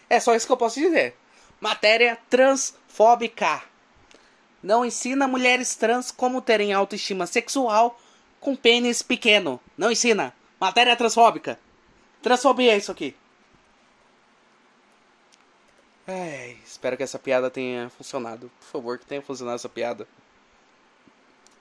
É 0.08 0.18
só 0.18 0.34
isso 0.34 0.46
que 0.46 0.52
eu 0.52 0.56
posso 0.56 0.80
dizer. 0.80 1.14
Matéria 1.60 2.18
transfóbica. 2.28 3.62
Não 4.62 4.84
ensina 4.84 5.28
mulheres 5.28 5.74
trans 5.76 6.10
como 6.10 6.42
terem 6.42 6.72
autoestima 6.72 7.26
sexual 7.26 7.98
com 8.40 8.56
pênis 8.56 9.02
pequeno. 9.02 9.60
Não 9.76 9.90
ensina. 9.90 10.34
Matéria 10.58 10.96
transfóbica. 10.96 11.58
Transfobia 12.22 12.72
é 12.72 12.76
isso 12.76 12.90
aqui. 12.92 13.16
Ai, 16.06 16.58
espero 16.64 16.96
que 16.96 17.02
essa 17.02 17.18
piada 17.18 17.50
tenha 17.50 17.88
funcionado. 17.90 18.50
Por 18.58 18.66
favor, 18.66 18.98
que 18.98 19.06
tenha 19.06 19.22
funcionado 19.22 19.56
essa 19.56 19.68
piada. 19.68 20.08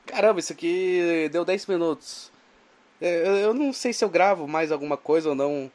Caramba, 0.06 0.40
isso 0.40 0.52
aqui 0.52 1.30
deu 1.32 1.46
10 1.46 1.68
minutos. 1.68 2.32
É, 3.02 3.44
eu 3.46 3.54
não 3.54 3.72
sei 3.72 3.94
se 3.94 4.04
eu 4.04 4.10
gravo 4.10 4.48
mais 4.48 4.72
alguma 4.72 4.98
coisa 4.98 5.30
ou 5.30 5.36
não. 5.36 5.72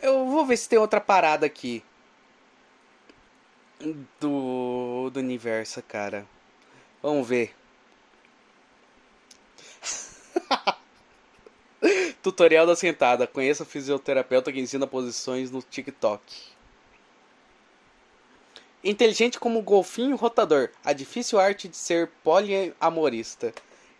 Eu 0.00 0.26
vou 0.26 0.46
ver 0.46 0.56
se 0.56 0.68
tem 0.68 0.78
outra 0.78 1.00
parada 1.00 1.46
aqui. 1.46 1.82
Do, 4.20 5.10
do 5.10 5.18
universo, 5.18 5.82
cara. 5.82 6.24
Vamos 7.02 7.26
ver. 7.26 7.52
Tutorial 12.22 12.66
da 12.66 12.76
sentada. 12.76 13.26
Conheça 13.26 13.64
fisioterapeuta 13.64 14.52
que 14.52 14.60
ensina 14.60 14.86
posições 14.86 15.50
no 15.50 15.60
TikTok. 15.62 16.22
Inteligente 18.84 19.38
como 19.40 19.58
um 19.58 19.62
golfinho 19.62 20.14
rotador. 20.16 20.70
A 20.84 20.92
difícil 20.92 21.40
arte 21.40 21.66
de 21.66 21.76
ser 21.76 22.08
poliamorista. 22.22 23.52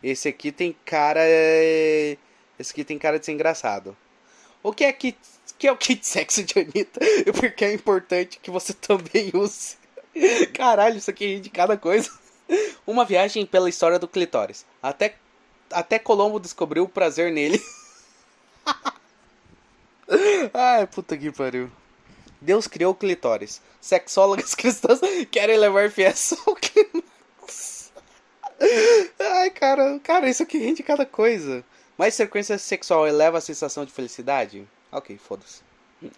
Esse 0.02 0.28
aqui 0.28 0.52
tem 0.52 0.76
cara. 0.84 1.20
Esse 2.58 2.72
aqui 2.72 2.84
tem 2.84 2.98
cara 2.98 3.18
de 3.18 3.26
ser 3.26 3.32
engraçado. 3.32 3.96
O 4.62 4.72
que 4.72 4.84
é 4.84 4.92
que, 4.92 5.16
que 5.58 5.66
é 5.66 5.72
o 5.72 5.76
kit 5.76 6.06
sexo 6.06 6.44
de 6.44 6.58
Anitta? 6.58 7.00
E 7.26 7.32
por 7.32 7.50
que 7.50 7.64
é 7.64 7.72
importante 7.72 8.38
que 8.40 8.50
você 8.50 8.72
também 8.72 9.30
use? 9.34 9.76
Caralho, 10.54 10.98
isso 10.98 11.10
aqui 11.10 11.36
é 11.36 11.40
de 11.40 11.50
cada 11.50 11.76
coisa. 11.76 12.10
Uma 12.86 13.04
viagem 13.04 13.44
pela 13.44 13.68
história 13.68 13.98
do 13.98 14.06
clitóris. 14.06 14.64
Até, 14.82 15.16
até 15.70 15.98
Colombo 15.98 16.38
descobriu 16.38 16.84
o 16.84 16.88
prazer 16.88 17.32
nele. 17.32 17.60
Ai, 20.52 20.86
puta 20.86 21.16
que 21.16 21.32
pariu. 21.32 21.70
Deus 22.40 22.66
criou 22.66 22.92
o 22.92 22.96
clitóris. 22.96 23.60
Sexólogas 23.80 24.54
cristãs 24.54 25.00
querem 25.30 25.56
levar 25.56 25.90
fiéis 25.90 26.34
ao 26.46 26.54
clímax. 26.54 27.92
Ai, 29.18 29.50
cara, 29.50 29.98
cara, 30.00 30.28
isso 30.28 30.42
aqui 30.42 30.58
rende 30.58 30.82
cada 30.82 31.06
coisa. 31.06 31.64
Mais 31.96 32.16
frequência 32.16 32.58
sexual 32.58 33.06
eleva 33.06 33.38
a 33.38 33.40
sensação 33.40 33.84
de 33.84 33.92
felicidade? 33.92 34.66
Ok, 34.90 35.16
foda-se. 35.18 35.62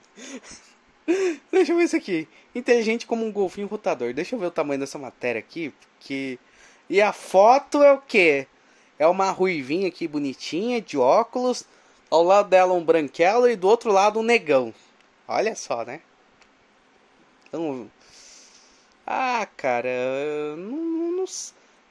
Deixa 1.50 1.72
eu 1.72 1.76
ver 1.76 1.84
isso 1.84 1.96
aqui. 1.96 2.28
Inteligente 2.54 3.06
como 3.06 3.24
um 3.24 3.32
golfinho 3.32 3.66
rotador. 3.66 4.14
Deixa 4.14 4.34
eu 4.34 4.38
ver 4.38 4.46
o 4.46 4.50
tamanho 4.50 4.80
dessa 4.80 4.98
matéria 4.98 5.38
aqui. 5.38 5.72
Porque... 5.98 6.38
E 6.88 7.00
a 7.00 7.12
foto 7.12 7.82
é 7.82 7.92
o 7.92 8.00
quê? 8.00 8.46
É 8.98 9.06
uma 9.06 9.30
ruivinha 9.30 9.88
aqui 9.88 10.06
bonitinha, 10.06 10.80
de 10.80 10.96
óculos. 10.96 11.64
Ao 12.10 12.22
lado 12.22 12.48
dela 12.48 12.72
um 12.72 12.84
branquelo 12.84 13.48
e 13.48 13.56
do 13.56 13.68
outro 13.68 13.90
lado 13.90 14.20
um 14.20 14.22
negão. 14.22 14.72
Olha 15.26 15.54
só, 15.54 15.84
né? 15.84 16.00
Então, 17.48 17.90
ah, 19.06 19.46
cara, 19.56 20.56
não, 20.56 21.12
não, 21.12 21.24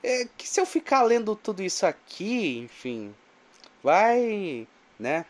é 0.02 0.28
que 0.38 0.48
se 0.48 0.60
eu 0.60 0.66
ficar 0.66 1.04
lendo 1.04 1.36
tudo 1.36 1.62
isso 1.62 1.86
aqui, 1.86 2.58
enfim, 2.60 3.13
vai, 3.84 4.68
né? 4.98 5.25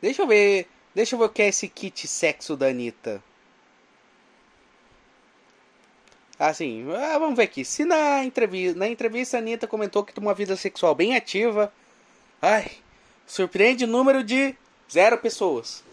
Deixa 0.00 0.22
eu 0.22 0.26
ver, 0.26 0.68
deixa 0.94 1.14
eu 1.14 1.18
ver 1.18 1.24
o 1.26 1.28
que 1.28 1.42
é 1.42 1.48
esse 1.48 1.68
kit 1.68 2.08
sexo 2.08 2.56
da 2.56 2.68
Anitta. 2.68 3.22
Assim, 6.38 6.84
vamos 6.84 7.36
ver 7.36 7.44
aqui. 7.44 7.64
Se 7.64 7.84
na 7.84 8.24
entrevista, 8.24 8.78
na 8.78 8.88
entrevista 8.88 9.36
a 9.36 9.40
Anitta 9.40 9.66
comentou 9.66 10.02
que 10.02 10.14
tem 10.14 10.22
uma 10.22 10.34
vida 10.34 10.56
sexual 10.56 10.94
bem 10.94 11.14
ativa, 11.14 11.72
Ai, 12.44 12.72
surpreende 13.24 13.84
o 13.84 13.86
número 13.86 14.24
de 14.24 14.56
zero 14.90 15.16
pessoas. 15.16 15.84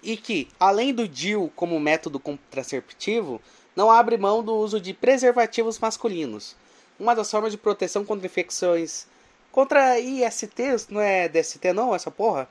E 0.00 0.16
que, 0.16 0.46
além 0.60 0.94
do 0.94 1.08
DIU 1.08 1.50
como 1.56 1.80
método 1.80 2.20
contraceptivo, 2.20 3.42
não 3.74 3.90
abre 3.90 4.16
mão 4.16 4.40
do 4.40 4.54
uso 4.54 4.80
de 4.80 4.94
preservativos 4.94 5.80
masculinos, 5.80 6.54
uma 6.98 7.14
das 7.14 7.30
formas 7.30 7.52
de 7.52 7.58
proteção 7.58 8.04
contra 8.04 8.26
infecções 8.26 9.06
contra 9.54 10.00
ISTs, 10.00 10.88
não 10.88 11.00
é 11.00 11.28
DST 11.28 11.72
não, 11.72 11.94
essa 11.94 12.10
porra? 12.10 12.48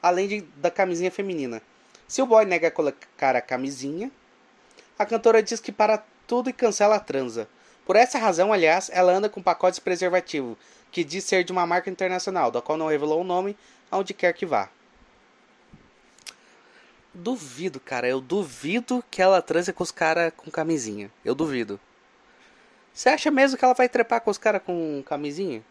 Além 0.00 0.28
de, 0.28 0.40
da 0.58 0.70
camisinha 0.70 1.10
feminina. 1.10 1.60
Se 2.06 2.22
o 2.22 2.26
boy 2.26 2.44
nega 2.44 2.70
colocar 2.70 3.34
a 3.34 3.40
camisinha, 3.40 4.12
a 4.96 5.04
cantora 5.04 5.42
diz 5.42 5.58
que 5.58 5.72
para 5.72 6.04
tudo 6.24 6.48
e 6.48 6.52
cancela 6.52 6.94
a 6.94 7.00
transa. 7.00 7.48
Por 7.84 7.96
essa 7.96 8.16
razão, 8.16 8.52
aliás, 8.52 8.88
ela 8.92 9.12
anda 9.12 9.28
com 9.28 9.42
pacotes 9.42 9.80
preservativo, 9.80 10.56
que 10.92 11.02
diz 11.02 11.24
ser 11.24 11.42
de 11.42 11.50
uma 11.50 11.66
marca 11.66 11.90
internacional, 11.90 12.48
da 12.48 12.62
qual 12.62 12.78
não 12.78 12.86
revelou 12.86 13.22
o 13.22 13.24
nome, 13.24 13.56
aonde 13.90 14.14
quer 14.14 14.32
que 14.34 14.46
vá. 14.46 14.68
Duvido, 17.12 17.80
cara. 17.80 18.06
Eu 18.06 18.20
duvido 18.20 19.02
que 19.10 19.20
ela 19.20 19.42
transe 19.42 19.72
com 19.72 19.82
os 19.82 19.90
caras 19.90 20.32
com 20.36 20.48
camisinha. 20.48 21.10
Eu 21.24 21.34
duvido. 21.34 21.80
Você 22.94 23.08
acha 23.10 23.30
mesmo 23.30 23.58
que 23.58 23.64
ela 23.64 23.74
vai 23.74 23.88
trepar 23.88 24.20
com 24.20 24.30
os 24.30 24.38
caras 24.38 24.62
com 24.62 25.02
camisinha? 25.04 25.62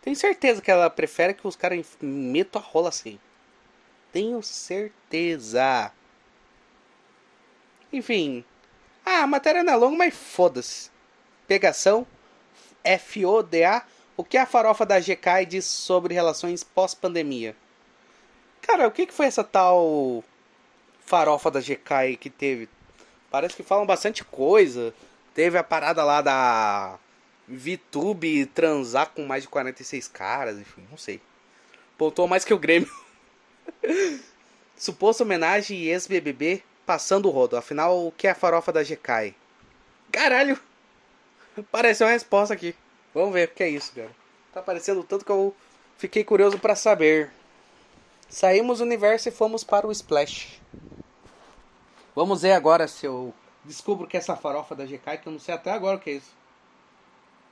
Tenho 0.00 0.16
certeza 0.16 0.62
que 0.62 0.70
ela 0.70 0.88
prefere 0.88 1.34
que 1.34 1.46
os 1.46 1.56
caras 1.56 1.86
metam 2.00 2.62
a 2.62 2.64
rola 2.64 2.88
assim. 2.88 3.18
Tenho 4.12 4.42
certeza. 4.42 5.92
Enfim. 7.92 8.44
Ah, 9.04 9.22
a 9.22 9.26
matéria 9.26 9.64
não 9.64 9.72
é 9.72 9.76
longa, 9.76 9.96
mas 9.96 10.14
foda-se. 10.14 10.90
Pegação. 11.46 12.06
F-O-D-A 12.84 13.84
o 14.16 14.22
que 14.22 14.36
a 14.36 14.46
farofa 14.46 14.86
da 14.86 15.00
GK 15.00 15.44
diz 15.46 15.64
sobre 15.64 16.14
relações 16.14 16.62
pós-pandemia? 16.62 17.56
Cara, 18.62 18.86
o 18.86 18.90
que, 18.90 19.06
que 19.06 19.12
foi 19.12 19.26
essa 19.26 19.42
tal 19.42 20.22
farofa 21.04 21.50
da 21.50 21.60
GK 21.60 22.16
que 22.18 22.30
teve? 22.30 22.68
Parece 23.28 23.56
que 23.56 23.64
falam 23.64 23.84
bastante 23.84 24.22
coisa. 24.22 24.94
Teve 25.34 25.58
a 25.58 25.64
parada 25.64 26.04
lá 26.04 26.22
da 26.22 26.98
VTube 27.48 28.46
transar 28.46 29.10
com 29.10 29.26
mais 29.26 29.42
de 29.42 29.48
46 29.48 30.08
caras, 30.08 30.58
enfim, 30.58 30.86
não 30.90 30.96
sei. 30.96 31.20
Pontou 31.98 32.28
mais 32.28 32.44
que 32.44 32.54
o 32.54 32.58
Grêmio. 32.58 32.90
Suposto 34.76 35.24
homenagem 35.24 35.78
e 35.78 35.88
ex-BBB 35.90 36.62
passando 36.86 37.26
o 37.26 37.30
rodo. 37.30 37.56
Afinal, 37.56 38.06
o 38.06 38.12
que 38.12 38.26
é 38.26 38.30
a 38.30 38.34
farofa 38.34 38.72
da 38.72 38.82
GK? 38.82 39.34
Caralho! 40.10 40.58
Pareceu 41.70 42.06
uma 42.06 42.12
resposta 42.12 42.54
aqui. 42.54 42.74
Vamos 43.12 43.32
ver 43.32 43.48
o 43.48 43.52
que 43.52 43.62
é 43.62 43.68
isso, 43.68 43.92
cara. 43.92 44.10
Tá 44.52 44.60
aparecendo 44.60 45.02
tanto 45.04 45.24
que 45.24 45.30
eu 45.30 45.54
fiquei 45.98 46.24
curioso 46.24 46.58
para 46.58 46.74
saber. 46.74 47.30
Saímos 48.28 48.78
do 48.78 48.84
universo 48.84 49.28
e 49.28 49.32
fomos 49.32 49.62
para 49.62 49.86
o 49.86 49.92
Splash. 49.92 50.60
Vamos 52.14 52.42
ver 52.42 52.52
agora 52.52 52.88
se 52.88 53.06
eu 53.06 53.34
descubro 53.64 54.06
que 54.06 54.16
é 54.16 54.20
essa 54.20 54.36
farofa 54.36 54.74
da 54.74 54.84
GK, 54.84 55.18
que 55.18 55.28
eu 55.28 55.32
não 55.32 55.38
sei 55.38 55.54
até 55.54 55.70
agora 55.72 55.96
o 55.96 56.00
que 56.00 56.10
é 56.10 56.14
isso. 56.14 56.34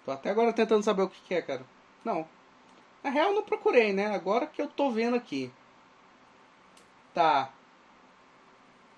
Tô 0.05 0.13
até 0.13 0.31
agora 0.31 0.53
tentando 0.53 0.83
saber 0.83 1.03
o 1.03 1.09
que 1.09 1.35
é, 1.35 1.43
cara. 1.43 1.65
Não. 2.05 2.27
Na 3.03 3.11
real 3.11 3.31
eu 3.31 3.37
não 3.37 3.43
procurei, 3.43 3.93
né? 3.93 4.07
Agora 4.15 4.47
que 4.47 4.61
eu 4.61 4.69
tô 4.69 4.91
vendo 4.91 5.17
aqui. 5.17 5.53
Tá. 7.15 7.51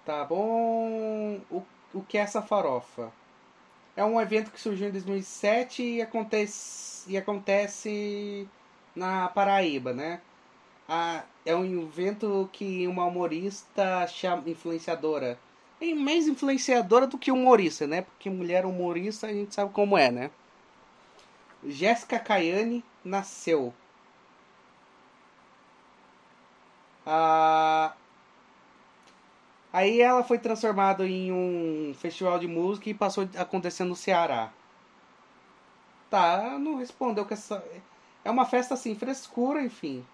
Tá 0.05 0.25
bom. 0.25 1.41
O, 1.51 1.63
o 1.93 2.03
que 2.03 2.19
é 2.19 2.21
essa 2.23 2.43
farofa? 2.43 3.13
é 3.97 4.05
um 4.05 4.21
evento 4.21 4.51
que 4.51 4.61
surgiu 4.61 4.89
em 4.89 4.93
2007 4.93 5.83
e 5.83 6.03
acontece, 6.03 7.11
e 7.11 7.17
acontece 7.17 8.49
na 8.95 9.29
Paraíba, 9.29 9.93
né? 9.93 10.21
Ah, 10.89 11.25
é 11.47 11.55
um 11.55 11.65
evento 11.83 12.49
que 12.53 12.87
uma 12.87 13.05
humorista 13.07 14.07
chama, 14.07 14.49
influenciadora. 14.49 15.39
É 15.93 15.95
mais 15.95 16.27
influenciadora 16.29 17.07
do 17.07 17.19
que 17.19 17.31
humorista, 17.31 17.87
né? 17.87 18.03
Porque 18.03 18.31
mulher 18.31 18.65
humorista 18.65 19.27
a 19.27 19.33
gente 19.33 19.55
sabe 19.55 19.73
como 19.73 19.97
é, 19.97 20.11
né? 20.11 20.31
Jéssica 21.67 22.19
Caiane 22.19 22.85
nasceu. 23.05 23.73
Ah, 27.07 27.95
aí 29.73 30.01
ela 30.01 30.23
foi 30.23 30.39
transformada 30.39 31.07
em 31.07 31.33
um 31.33 31.95
festival 31.95 32.39
de 32.39 32.47
música 32.47 32.89
e 32.89 32.95
passou 32.95 33.29
a 33.37 33.43
acontecer 33.43 33.85
no 33.85 33.97
Ceará. 33.97 34.53
Tá, 36.11 36.59
não 36.59 36.77
respondeu 36.77 37.27
que 37.27 37.35
essa. 37.35 37.63
É 38.25 38.31
uma 38.31 38.47
festa 38.47 38.75
assim, 38.75 38.95
frescura, 38.95 39.63
enfim. 39.63 40.05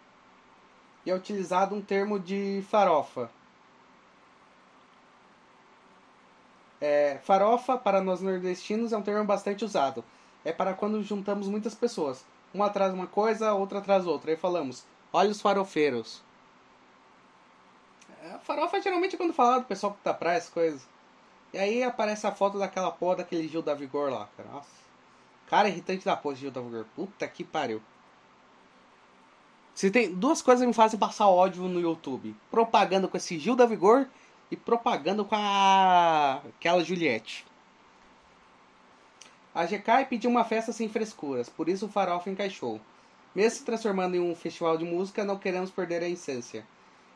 E 1.05 1.11
é 1.11 1.15
utilizado 1.15 1.75
um 1.75 1.83
termo 1.83 2.19
de 2.19 2.65
farofa. 2.69 3.31
É, 6.81 7.19
farofa, 7.23 7.77
para 7.77 8.01
nós 8.01 8.21
nordestinos, 8.21 8.93
é 8.93 8.97
um 8.97 9.03
termo 9.03 9.25
bastante 9.25 9.65
usado. 9.65 10.03
É 10.45 10.53
para 10.53 10.73
quando 10.73 11.03
juntamos 11.03 11.47
muitas 11.47 11.75
pessoas. 11.75 12.25
Uma 12.55 12.67
atrás 12.67 12.93
uma 12.93 13.07
coisa, 13.07 13.53
outra 13.53 13.79
atrás 13.79 14.07
outra. 14.07 14.31
Aí 14.31 14.37
falamos, 14.37 14.85
olha 15.13 15.31
os 15.31 15.41
farofeiros. 15.41 16.23
É, 18.23 18.39
farofa 18.43 18.79
é 18.79 18.83
geralmente 18.83 19.17
quando 19.17 19.33
fala 19.33 19.61
do 19.61 19.67
pessoal 19.67 19.93
que 19.93 20.03
tá 20.03 20.15
praia, 20.15 20.39
as 20.39 20.49
coisas. 20.49 20.87
E 21.53 21.59
aí 21.59 21.83
aparece 21.83 22.27
a 22.27 22.33
foto 22.33 22.59
daquela 22.59 22.91
porra 22.91 23.17
daquele 23.17 23.47
Gil 23.49 23.63
da 23.63 23.75
Vigor 23.75 24.11
lá, 24.11 24.29
cara. 24.37 24.49
Nossa. 24.51 24.69
Cara 25.49 25.69
irritante 25.69 26.05
da 26.05 26.17
porra, 26.17 26.37
Gil 26.37 26.51
da 26.51 26.61
Vigor. 26.61 26.87
Puta 26.95 27.27
que 27.29 27.45
pariu. 27.45 27.83
Se 29.75 29.91
tem 29.91 30.15
duas 30.15 30.43
coisas 30.43 30.63
que 30.63 30.67
me 30.67 30.75
fazem 30.75 30.99
passar 30.99 31.29
ódio 31.29 31.65
no 31.65 31.81
YouTube: 31.81 32.37
propaganda 32.51 33.09
com 33.09 33.17
esse 33.17 33.39
Gil 33.39 33.57
da 33.57 33.67
Vigor 33.67 34.07
e 34.51 34.57
propaganda 34.57 35.25
com 35.25 35.35
a 35.35 36.43
aquela 36.57 36.83
Juliette. 36.83 37.47
A 39.55 39.65
GK 39.65 40.07
pediu 40.09 40.31
uma 40.31 40.45
festa 40.45 40.73
sem 40.73 40.89
frescuras, 40.89 41.49
por 41.49 41.69
isso 41.69 41.87
o 41.87 41.89
Farofa 41.89 42.31
encaixou. 42.31 42.81
Mesmo 43.35 43.59
se 43.59 43.65
transformando 43.65 44.17
em 44.17 44.21
um 44.21 44.35
festival 44.35 44.77
de 44.77 44.85
música, 44.85 45.25
não 45.25 45.39
queremos 45.39 45.71
perder 45.71 46.03
a 46.03 46.09
essência. 46.09 46.67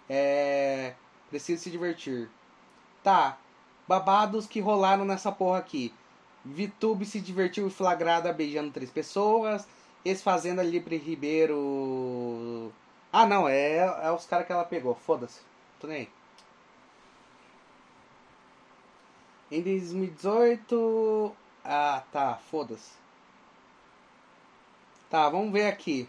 É. 0.08 0.94
Preciso 1.30 1.62
se 1.62 1.70
divertir. 1.70 2.28
Tá. 3.02 3.38
Babados 3.88 4.46
que 4.46 4.60
rolaram 4.60 5.04
nessa 5.04 5.32
porra 5.32 5.58
aqui. 5.58 5.92
Vitube 6.44 7.04
se 7.04 7.20
divertiu 7.20 7.68
flagrada 7.70 8.32
beijando 8.32 8.70
três 8.70 8.90
pessoas. 8.90 9.66
Ex-Fazenda 10.04 10.62
Libre 10.62 10.96
Ribeiro. 10.96 12.72
Ah, 13.12 13.26
não, 13.26 13.48
é, 13.48 13.76
é 13.76 14.10
os 14.12 14.26
caras 14.26 14.46
que 14.46 14.52
ela 14.52 14.64
pegou. 14.64 14.94
Foda-se. 14.94 15.40
Tô 15.80 15.86
nem 15.86 15.96
aí. 15.98 16.08
Em 19.54 19.62
2018. 19.62 21.32
Ah, 21.64 22.02
tá. 22.10 22.34
Foda-se. 22.50 22.90
Tá, 25.08 25.28
vamos 25.28 25.52
ver 25.52 25.68
aqui. 25.68 26.08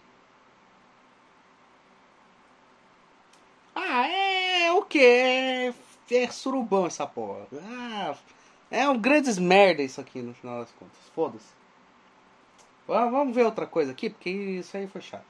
Ah, 3.75 4.07
é 4.07 4.71
o 4.71 4.81
que? 4.81 4.97
É, 4.99 5.73
é 6.11 6.31
surubão 6.31 6.87
essa 6.87 7.05
porra. 7.05 7.45
Ah, 7.61 8.15
é 8.71 8.89
um 8.89 8.99
grandes 8.99 9.37
merda 9.37 9.83
isso 9.83 10.01
aqui 10.01 10.23
no 10.23 10.33
final 10.33 10.61
das 10.61 10.71
contas. 10.71 10.97
Foda-se. 11.13 11.53
Vamos 12.87 13.35
ver 13.35 13.45
outra 13.45 13.67
coisa 13.67 13.91
aqui, 13.91 14.09
porque 14.09 14.29
isso 14.31 14.75
aí 14.75 14.87
foi 14.87 15.01
chato. 15.01 15.25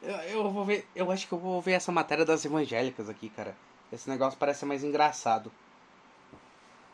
Eu, 0.00 0.14
eu 0.14 0.50
vou 0.50 0.64
ver. 0.64 0.86
Eu 0.94 1.10
acho 1.10 1.26
que 1.26 1.32
eu 1.32 1.38
vou 1.38 1.60
ver 1.60 1.72
essa 1.72 1.90
matéria 1.90 2.24
das 2.24 2.44
evangélicas 2.44 3.08
aqui, 3.08 3.28
cara. 3.30 3.56
Esse 3.92 4.08
negócio 4.08 4.38
parece 4.38 4.64
mais 4.64 4.82
engraçado. 4.82 5.52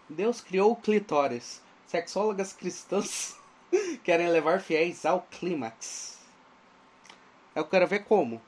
Deus 0.08 0.40
criou 0.40 0.72
o 0.72 0.76
clitóris. 0.76 1.62
Sexólogas 1.86 2.52
cristãs 2.52 3.36
querem 4.04 4.28
levar 4.28 4.60
fiéis 4.60 5.04
ao 5.06 5.22
clímax. 5.22 6.18
Eu 7.54 7.64
quero 7.64 7.86
ver 7.86 8.04
como. 8.04 8.40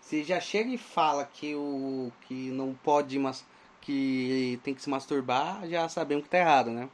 Se 0.00 0.22
já 0.22 0.38
chega 0.40 0.70
e 0.70 0.78
fala 0.78 1.24
que 1.24 1.54
o 1.54 2.12
que 2.22 2.50
não 2.50 2.74
pode 2.74 3.18
mas 3.18 3.44
que 3.80 4.60
tem 4.62 4.74
que 4.74 4.82
se 4.82 4.90
masturbar, 4.90 5.66
já 5.68 5.88
sabemos 5.88 6.24
que 6.24 6.30
tá 6.30 6.38
errado, 6.38 6.70
né? 6.70 6.88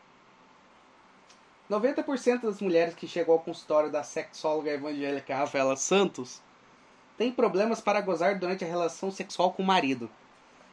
90% 1.70 2.42
das 2.42 2.60
mulheres 2.60 2.94
que 2.94 3.08
chegam 3.08 3.34
ao 3.34 3.40
consultório 3.40 3.90
da 3.90 4.02
sexóloga 4.02 4.70
evangélica 4.70 5.34
Rafaela 5.34 5.76
Santos 5.76 6.42
têm 7.16 7.32
problemas 7.32 7.80
para 7.80 8.00
gozar 8.00 8.38
durante 8.38 8.64
a 8.64 8.68
relação 8.68 9.10
sexual 9.10 9.52
com 9.52 9.62
o 9.62 9.66
marido. 9.66 10.10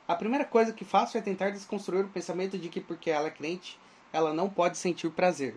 A 0.09 0.15
primeira 0.15 0.43
coisa 0.43 0.73
que 0.73 0.83
faço 0.83 1.19
é 1.19 1.21
tentar 1.21 1.51
desconstruir 1.51 2.03
o 2.03 2.09
pensamento 2.09 2.57
de 2.57 2.67
que 2.67 2.81
porque 2.81 3.11
ela 3.11 3.27
é 3.27 3.29
crente, 3.29 3.79
ela 4.11 4.33
não 4.33 4.49
pode 4.49 4.75
sentir 4.75 5.11
prazer. 5.11 5.55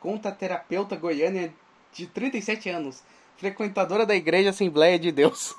Conta 0.00 0.28
a 0.28 0.32
terapeuta 0.32 0.96
goiânia 0.96 1.54
de 1.92 2.08
37 2.08 2.68
anos, 2.68 3.04
frequentadora 3.36 4.04
da 4.04 4.16
Igreja 4.16 4.50
Assembleia 4.50 4.98
de 4.98 5.12
Deus. 5.12 5.54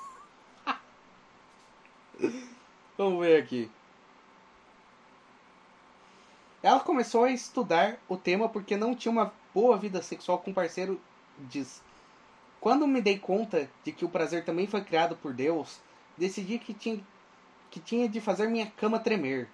Vamos 2.98 3.24
ver 3.24 3.42
aqui. 3.42 3.70
Ela 6.62 6.80
começou 6.80 7.24
a 7.24 7.30
estudar 7.30 7.98
o 8.06 8.16
tema 8.18 8.46
porque 8.46 8.76
não 8.76 8.94
tinha 8.94 9.10
uma 9.10 9.32
boa 9.54 9.78
vida 9.78 10.02
sexual 10.02 10.38
com 10.38 10.52
parceiro. 10.52 11.00
Diz: 11.38 11.80
Quando 12.60 12.86
me 12.86 13.00
dei 13.00 13.18
conta 13.18 13.70
de 13.82 13.90
que 13.90 14.04
o 14.04 14.10
prazer 14.10 14.44
também 14.44 14.66
foi 14.66 14.82
criado 14.82 15.16
por 15.16 15.32
Deus, 15.32 15.80
decidi 16.18 16.58
que 16.58 16.74
tinha, 16.74 17.02
que 17.70 17.80
tinha 17.80 18.08
de 18.08 18.20
fazer 18.20 18.48
minha 18.48 18.66
cama 18.66 18.98
tremer. 18.98 19.48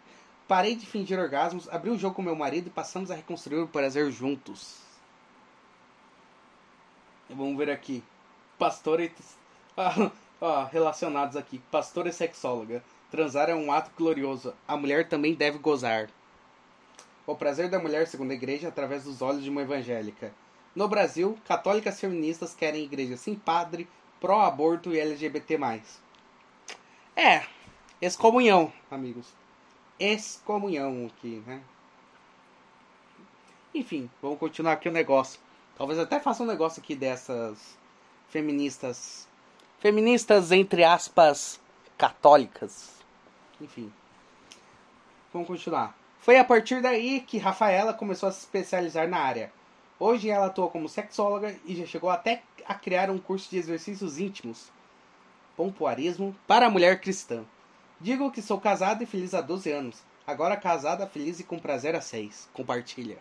Parei 0.46 0.76
de 0.76 0.84
fingir 0.84 1.18
orgasmos, 1.18 1.68
abri 1.70 1.90
o 1.90 1.98
jogo 1.98 2.16
com 2.16 2.22
meu 2.22 2.36
marido 2.36 2.66
e 2.66 2.70
passamos 2.70 3.10
a 3.10 3.14
reconstruir 3.14 3.60
o 3.60 3.68
prazer 3.68 4.10
juntos. 4.10 4.78
Vamos 7.28 7.56
ver 7.56 7.70
aqui. 7.70 8.02
Pastor 8.58 9.00
e. 9.00 9.10
Ah, 9.76 10.12
ah, 10.40 10.68
relacionados 10.70 11.36
aqui. 11.36 11.58
Pastor 11.68 12.06
e 12.06 12.12
sexóloga. 12.12 12.80
Transar 13.10 13.50
é 13.50 13.54
um 13.56 13.72
ato 13.72 13.90
glorioso. 13.96 14.54
A 14.68 14.76
mulher 14.76 15.08
também 15.08 15.34
deve 15.34 15.58
gozar. 15.58 16.08
O 17.26 17.34
prazer 17.34 17.68
da 17.68 17.80
mulher, 17.80 18.06
segundo 18.06 18.30
a 18.30 18.34
igreja, 18.34 18.68
através 18.68 19.02
dos 19.02 19.20
olhos 19.20 19.42
de 19.42 19.50
uma 19.50 19.62
evangélica. 19.62 20.32
No 20.76 20.86
Brasil, 20.86 21.36
católicas 21.44 21.98
feministas 21.98 22.54
querem 22.54 22.84
igreja 22.84 23.16
sem 23.16 23.34
padre, 23.34 23.88
pró-aborto 24.20 24.92
e 24.92 25.00
LGBT+. 25.00 25.58
É, 27.16 27.42
excomunhão, 28.04 28.72
amigos. 28.90 29.26
Excomunhão 29.98 31.06
aqui, 31.06 31.42
né? 31.46 31.62
Enfim, 33.74 34.10
vamos 34.20 34.38
continuar 34.38 34.72
aqui 34.72 34.88
o 34.88 34.92
negócio. 34.92 35.40
Talvez 35.76 35.98
até 35.98 36.20
faça 36.20 36.42
um 36.42 36.46
negócio 36.46 36.80
aqui 36.80 36.94
dessas 36.94 37.76
feministas. 38.28 39.26
Feministas, 39.80 40.52
entre 40.52 40.84
aspas, 40.84 41.60
católicas. 41.98 43.02
Enfim. 43.60 43.92
Vamos 45.32 45.48
continuar. 45.48 45.96
Foi 46.20 46.38
a 46.38 46.44
partir 46.44 46.80
daí 46.80 47.20
que 47.20 47.38
Rafaela 47.38 47.92
começou 47.92 48.28
a 48.28 48.32
se 48.32 48.40
especializar 48.40 49.08
na 49.08 49.18
área. 49.18 49.52
Hoje 49.98 50.30
ela 50.30 50.46
atua 50.46 50.68
como 50.68 50.88
sexóloga 50.88 51.56
e 51.64 51.74
já 51.74 51.86
chegou 51.86 52.10
até 52.10 52.42
a 52.66 52.74
criar 52.74 53.10
um 53.10 53.18
curso 53.18 53.50
de 53.50 53.58
exercícios 53.58 54.18
íntimos, 54.18 54.70
pompoarismo, 55.56 56.34
para 56.46 56.66
a 56.66 56.70
mulher 56.70 57.00
cristã. 57.00 57.44
Digo 58.00 58.30
que 58.30 58.42
sou 58.42 58.60
casada 58.60 59.02
e 59.02 59.06
feliz 59.06 59.34
há 59.34 59.40
12 59.40 59.70
anos. 59.70 60.02
Agora 60.26 60.56
casada, 60.56 61.06
feliz 61.06 61.38
e 61.40 61.44
com 61.44 61.58
prazer 61.58 61.94
há 61.94 62.00
6. 62.00 62.48
Compartilha. 62.52 63.18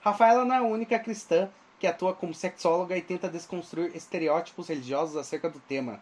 Rafaela 0.00 0.44
não 0.44 0.54
é 0.54 0.58
a 0.58 0.62
única 0.62 0.98
cristã 0.98 1.48
que 1.78 1.86
atua 1.86 2.14
como 2.14 2.34
sexóloga 2.34 2.96
e 2.96 3.02
tenta 3.02 3.28
desconstruir 3.28 3.94
estereótipos 3.94 4.68
religiosos 4.68 5.16
acerca 5.16 5.50
do 5.50 5.58
tema. 5.60 6.00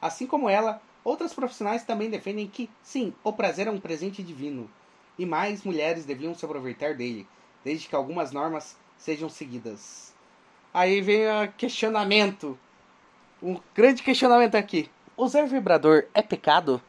Assim 0.00 0.26
como 0.26 0.48
ela, 0.48 0.80
outras 1.04 1.34
profissionais 1.34 1.84
também 1.84 2.08
defendem 2.08 2.46
que, 2.46 2.70
sim, 2.82 3.12
o 3.22 3.32
prazer 3.32 3.66
é 3.66 3.70
um 3.70 3.80
presente 3.80 4.22
divino 4.22 4.70
e 5.18 5.26
mais 5.26 5.62
mulheres 5.62 6.04
deviam 6.04 6.34
se 6.34 6.44
aproveitar 6.44 6.94
dele, 6.94 7.26
desde 7.64 7.88
que 7.88 7.94
algumas 7.94 8.32
normas 8.32 8.76
sejam 8.96 9.28
seguidas. 9.28 10.14
Aí 10.72 11.00
vem 11.00 11.26
o 11.26 11.52
questionamento. 11.52 12.58
Um 13.42 13.60
grande 13.74 14.02
questionamento 14.02 14.54
aqui. 14.54 14.88
Usar 15.16 15.46
vibrador 15.46 16.04
é 16.14 16.22
pecado? 16.22 16.80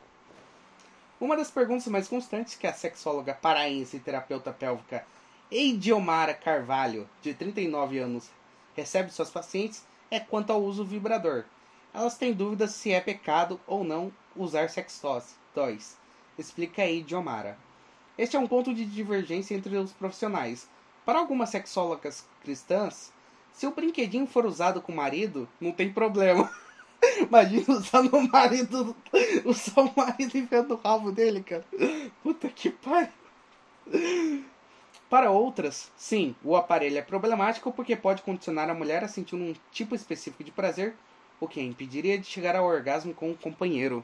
Uma 1.20 1.38
das 1.38 1.52
perguntas 1.52 1.88
mais 1.88 2.08
constantes 2.08 2.56
que 2.56 2.68
a 2.68 2.74
sexóloga 2.74 3.34
paraense 3.34 3.98
e 3.98 4.00
terapeuta 4.00 4.52
pélvica 4.52 5.06
Eidiomara 5.52 6.34
Carvalho, 6.34 7.08
de 7.22 7.34
39 7.34 8.00
anos, 8.00 8.30
recebe 8.76 9.10
de 9.10 9.14
suas 9.14 9.30
pacientes 9.30 9.86
é 10.10 10.20
quanto 10.20 10.52
ao 10.52 10.62
uso 10.62 10.84
vibrador. 10.84 11.46
Elas 11.94 12.18
têm 12.18 12.34
dúvidas 12.34 12.72
se 12.72 12.92
é 12.92 13.00
pecado 13.00 13.60
ou 13.68 13.84
não 13.84 14.12
usar 14.36 14.70
sex 14.70 15.02
toys. 15.54 15.98
Explica 16.38 16.84
Eidiomara. 16.84 17.58
Este 18.18 18.36
é 18.36 18.40
um 18.40 18.48
ponto 18.48 18.74
de 18.74 18.86
divergência 18.86 19.56
entre 19.56 19.78
os 19.78 19.94
profissionais. 19.94 20.68
Para 21.06 21.20
algumas 21.20 21.50
sexólogas 21.50 22.28
cristãs, 22.42 23.14
se 23.52 23.68
o 23.68 23.72
brinquedinho 23.72 24.26
for 24.26 24.46
usado 24.46 24.82
com 24.82 24.92
o 24.92 24.96
marido, 24.96 25.48
não 25.62 25.72
tem 25.72 25.94
problema. 25.94 26.52
Imagina 27.20 27.66
usando 27.68 28.16
o 28.16 28.28
marido. 28.30 28.96
Usar 29.46 29.82
o 29.82 29.94
marido 29.96 30.38
enfiando 30.38 30.74
o 30.74 30.78
rabo 30.78 31.12
dele, 31.12 31.44
cara. 31.44 31.66
Puta 32.22 32.48
que 32.50 32.70
pariu. 32.70 33.10
Para 35.10 35.30
outras, 35.30 35.92
sim, 35.96 36.36
o 36.44 36.56
aparelho 36.56 36.98
é 36.98 37.02
problemático 37.02 37.72
porque 37.72 37.96
pode 37.96 38.24
condicionar 38.24 38.70
a 38.70 38.74
mulher 38.74 39.04
a 39.04 39.08
sentir 39.08 39.36
um 39.36 39.54
tipo 39.72 39.94
específico 39.94 40.44
de 40.44 40.52
prazer, 40.52 40.96
o 41.40 41.48
que 41.48 41.60
a 41.60 41.64
impediria 41.64 42.18
de 42.18 42.26
chegar 42.26 42.56
ao 42.56 42.66
orgasmo 42.66 43.14
com 43.14 43.30
o 43.30 43.38
companheiro. 43.38 44.04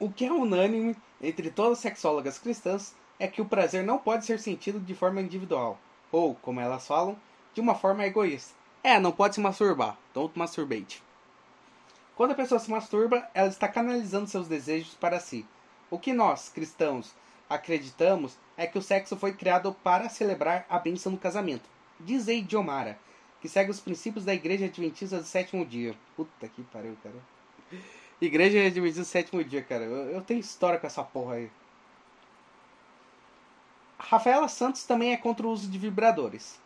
O 0.00 0.10
que 0.10 0.24
é 0.24 0.32
unânime 0.32 0.96
entre 1.22 1.50
todas 1.50 1.72
as 1.72 1.78
sexólogas 1.78 2.38
cristãs 2.38 2.94
é 3.20 3.28
que 3.28 3.42
o 3.42 3.44
prazer 3.44 3.84
não 3.84 3.98
pode 3.98 4.24
ser 4.24 4.40
sentido 4.40 4.80
de 4.80 4.94
forma 4.94 5.20
individual, 5.20 5.78
ou, 6.10 6.34
como 6.36 6.58
elas 6.58 6.86
falam, 6.86 7.16
de 7.54 7.60
uma 7.60 7.74
forma 7.74 8.04
egoísta. 8.04 8.54
É, 8.82 8.98
não 8.98 9.12
pode 9.12 9.34
se 9.34 9.40
masturbar. 9.40 9.96
Don't 10.14 10.36
masturbate. 10.38 11.02
Quando 12.16 12.32
a 12.32 12.34
pessoa 12.34 12.58
se 12.58 12.70
masturba, 12.70 13.28
ela 13.32 13.48
está 13.48 13.66
canalizando 13.66 14.26
seus 14.26 14.46
desejos 14.46 14.94
para 14.94 15.20
si. 15.20 15.46
O 15.90 15.98
que 15.98 16.12
nós, 16.12 16.48
cristãos, 16.48 17.14
acreditamos 17.48 18.36
é 18.56 18.66
que 18.66 18.78
o 18.78 18.82
sexo 18.82 19.16
foi 19.16 19.32
criado 19.32 19.74
para 19.82 20.08
celebrar 20.08 20.66
a 20.68 20.78
bênção 20.78 21.12
do 21.12 21.18
casamento. 21.18 21.68
Diz 21.98 22.28
Eide 22.28 22.56
Omara, 22.56 22.98
que 23.40 23.48
segue 23.48 23.70
os 23.70 23.80
princípios 23.80 24.24
da 24.24 24.34
Igreja 24.34 24.66
Adventista 24.66 25.18
do 25.18 25.24
Sétimo 25.24 25.64
Dia. 25.64 25.94
Puta 26.16 26.46
que 26.48 26.62
pariu, 26.64 26.96
cara. 27.02 27.16
Igreja 28.20 28.66
Adventista 28.66 29.00
do 29.00 29.06
Sétimo 29.06 29.42
Dia, 29.42 29.62
cara. 29.62 29.84
Eu, 29.84 30.10
eu 30.10 30.22
tenho 30.22 30.40
história 30.40 30.78
com 30.78 30.86
essa 30.86 31.02
porra 31.02 31.36
aí. 31.36 31.50
Rafaela 33.98 34.48
Santos 34.48 34.84
também 34.84 35.12
é 35.12 35.16
contra 35.16 35.46
o 35.46 35.50
uso 35.50 35.68
de 35.68 35.78
vibradores. 35.78 36.60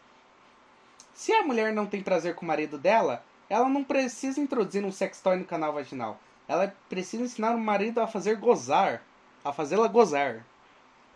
Se 1.15 1.33
a 1.33 1.43
mulher 1.43 1.73
não 1.73 1.87
tem 1.87 2.03
prazer 2.03 2.35
com 2.35 2.45
o 2.45 2.49
marido 2.49 2.79
dela, 2.79 3.25
ela 3.49 3.69
não 3.69 3.85
precisa 3.85 4.41
introduzir 4.41 4.85
um 4.85 4.93
sextoy 4.93 5.37
no 5.37 5.45
canal 5.45 5.73
vaginal. 5.73 6.19
Ela 6.49 6.75
precisa 6.89 7.25
ensinar 7.25 7.55
o 7.55 7.59
marido 7.59 8.01
a 8.01 8.07
fazer 8.07 8.37
gozar, 8.37 9.03
a 9.45 9.53
fazê-la 9.53 9.89
gozar. 9.89 10.45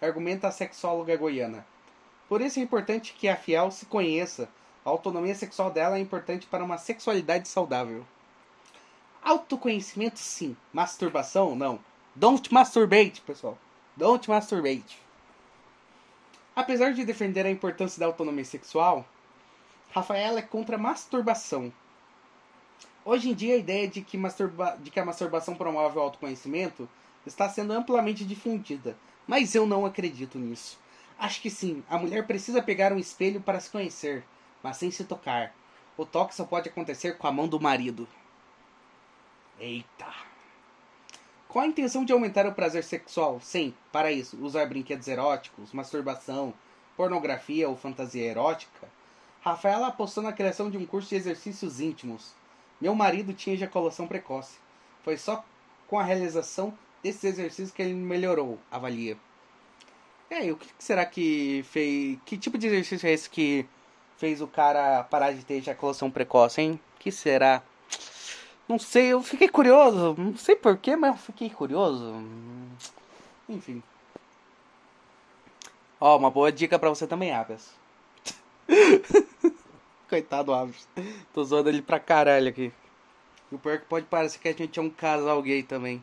Argumenta 0.00 0.48
a 0.48 0.52
sexóloga 0.52 1.16
goiana. 1.16 1.66
Por 2.28 2.40
isso 2.40 2.58
é 2.58 2.62
importante 2.62 3.14
que 3.14 3.28
a 3.28 3.36
fiel 3.36 3.70
se 3.70 3.86
conheça. 3.86 4.48
A 4.84 4.90
autonomia 4.90 5.34
sexual 5.34 5.70
dela 5.70 5.96
é 5.96 6.00
importante 6.00 6.46
para 6.46 6.64
uma 6.64 6.78
sexualidade 6.78 7.48
saudável. 7.48 8.06
Autoconhecimento 9.22 10.18
sim, 10.18 10.56
masturbação 10.72 11.56
não. 11.56 11.80
Don't 12.14 12.52
masturbate, 12.52 13.20
pessoal. 13.22 13.58
Don't 13.96 14.28
masturbate. 14.28 14.98
Apesar 16.54 16.92
de 16.92 17.04
defender 17.04 17.46
a 17.46 17.50
importância 17.50 18.00
da 18.00 18.06
autonomia 18.06 18.44
sexual, 18.44 19.06
Rafaela 19.90 20.40
é 20.40 20.42
contra 20.42 20.76
a 20.76 20.78
masturbação. 20.78 21.72
Hoje 23.10 23.30
em 23.30 23.34
dia, 23.34 23.54
a 23.54 23.56
ideia 23.56 23.88
de 23.88 24.02
que, 24.02 24.18
masturba... 24.18 24.76
de 24.82 24.90
que 24.90 25.00
a 25.00 25.04
masturbação 25.04 25.54
promove 25.54 25.96
o 25.96 26.00
autoconhecimento 26.02 26.86
está 27.24 27.48
sendo 27.48 27.72
amplamente 27.72 28.22
difundida, 28.22 28.98
mas 29.26 29.54
eu 29.54 29.66
não 29.66 29.86
acredito 29.86 30.38
nisso. 30.38 30.78
Acho 31.18 31.40
que 31.40 31.48
sim, 31.48 31.82
a 31.88 31.96
mulher 31.96 32.26
precisa 32.26 32.60
pegar 32.60 32.92
um 32.92 32.98
espelho 32.98 33.40
para 33.40 33.60
se 33.60 33.70
conhecer, 33.70 34.22
mas 34.62 34.76
sem 34.76 34.90
se 34.90 35.04
tocar. 35.04 35.54
O 35.96 36.04
toque 36.04 36.34
só 36.34 36.44
pode 36.44 36.68
acontecer 36.68 37.16
com 37.16 37.26
a 37.26 37.32
mão 37.32 37.48
do 37.48 37.58
marido. 37.58 38.06
Eita! 39.58 40.14
Com 41.48 41.60
a 41.60 41.66
intenção 41.66 42.04
de 42.04 42.12
aumentar 42.12 42.46
o 42.46 42.52
prazer 42.52 42.84
sexual, 42.84 43.40
sem, 43.40 43.74
para 43.90 44.12
isso, 44.12 44.36
usar 44.44 44.66
brinquedos 44.66 45.08
eróticos, 45.08 45.72
masturbação, 45.72 46.52
pornografia 46.94 47.70
ou 47.70 47.74
fantasia 47.74 48.26
erótica, 48.26 48.86
Rafaela 49.40 49.86
apostou 49.86 50.22
na 50.22 50.30
criação 50.30 50.70
de 50.70 50.76
um 50.76 50.84
curso 50.84 51.08
de 51.08 51.14
exercícios 51.14 51.80
íntimos. 51.80 52.36
Meu 52.80 52.94
marido 52.94 53.32
tinha 53.32 53.54
ejaculação 53.54 54.06
precoce. 54.06 54.58
Foi 55.02 55.16
só 55.16 55.44
com 55.86 55.98
a 55.98 56.04
realização 56.04 56.76
desses 57.02 57.24
exercícios 57.24 57.70
que 57.70 57.82
ele 57.82 57.94
melhorou, 57.94 58.58
avalia. 58.70 59.16
E 60.30 60.50
o 60.52 60.56
que 60.56 60.68
será 60.78 61.06
que 61.06 61.64
fez. 61.70 62.18
Que 62.24 62.36
tipo 62.36 62.58
de 62.58 62.66
exercício 62.66 63.06
é 63.06 63.12
esse 63.12 63.30
que 63.30 63.66
fez 64.18 64.42
o 64.42 64.46
cara 64.46 65.04
parar 65.04 65.32
de 65.32 65.44
ter 65.44 65.54
ejaculação 65.54 66.10
precoce, 66.10 66.60
hein? 66.60 66.80
Que 66.98 67.10
será? 67.10 67.62
Não 68.68 68.78
sei, 68.78 69.06
eu 69.06 69.22
fiquei 69.22 69.48
curioso. 69.48 70.14
Não 70.18 70.36
sei 70.36 70.54
porquê, 70.54 70.94
mas 70.96 71.12
eu 71.12 71.18
fiquei 71.18 71.48
curioso. 71.48 72.22
Enfim. 73.48 73.82
Ó, 75.98 76.16
uma 76.18 76.30
boa 76.30 76.52
dica 76.52 76.78
para 76.78 76.90
você 76.90 77.06
também, 77.06 77.32
Abias. 77.32 77.72
Coitado 80.08 80.54
Aves. 80.54 80.88
Tô 81.34 81.44
zoando 81.44 81.68
ele 81.68 81.82
pra 81.82 82.00
caralho 82.00 82.48
aqui. 82.48 82.72
E 83.52 83.54
o 83.54 83.58
pior 83.58 83.74
é 83.74 83.78
que 83.78 83.84
pode 83.84 84.06
parecer 84.06 84.38
que 84.38 84.48
a 84.48 84.52
gente 84.52 84.78
é 84.78 84.82
um 84.82 84.90
casal 84.90 85.42
gay 85.42 85.62
também. 85.62 86.02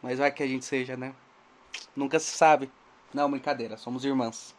Mas 0.00 0.18
vai 0.18 0.30
que 0.30 0.42
a 0.42 0.46
gente 0.46 0.64
seja, 0.64 0.96
né? 0.96 1.14
Nunca 1.96 2.20
se 2.20 2.30
sabe. 2.36 2.70
Não, 3.12 3.30
brincadeira, 3.30 3.76
somos 3.76 4.04
irmãs. 4.04 4.54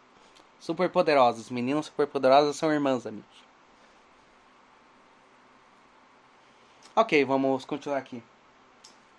Super 0.59 0.89
poderosas. 0.89 1.49
Meninas 1.49 1.85
super 1.85 2.07
poderosas 2.07 2.55
são 2.55 2.71
irmãs, 2.71 3.05
amigos. 3.05 3.47
Ok, 6.95 7.23
vamos 7.23 7.63
continuar 7.63 7.97
aqui. 7.97 8.23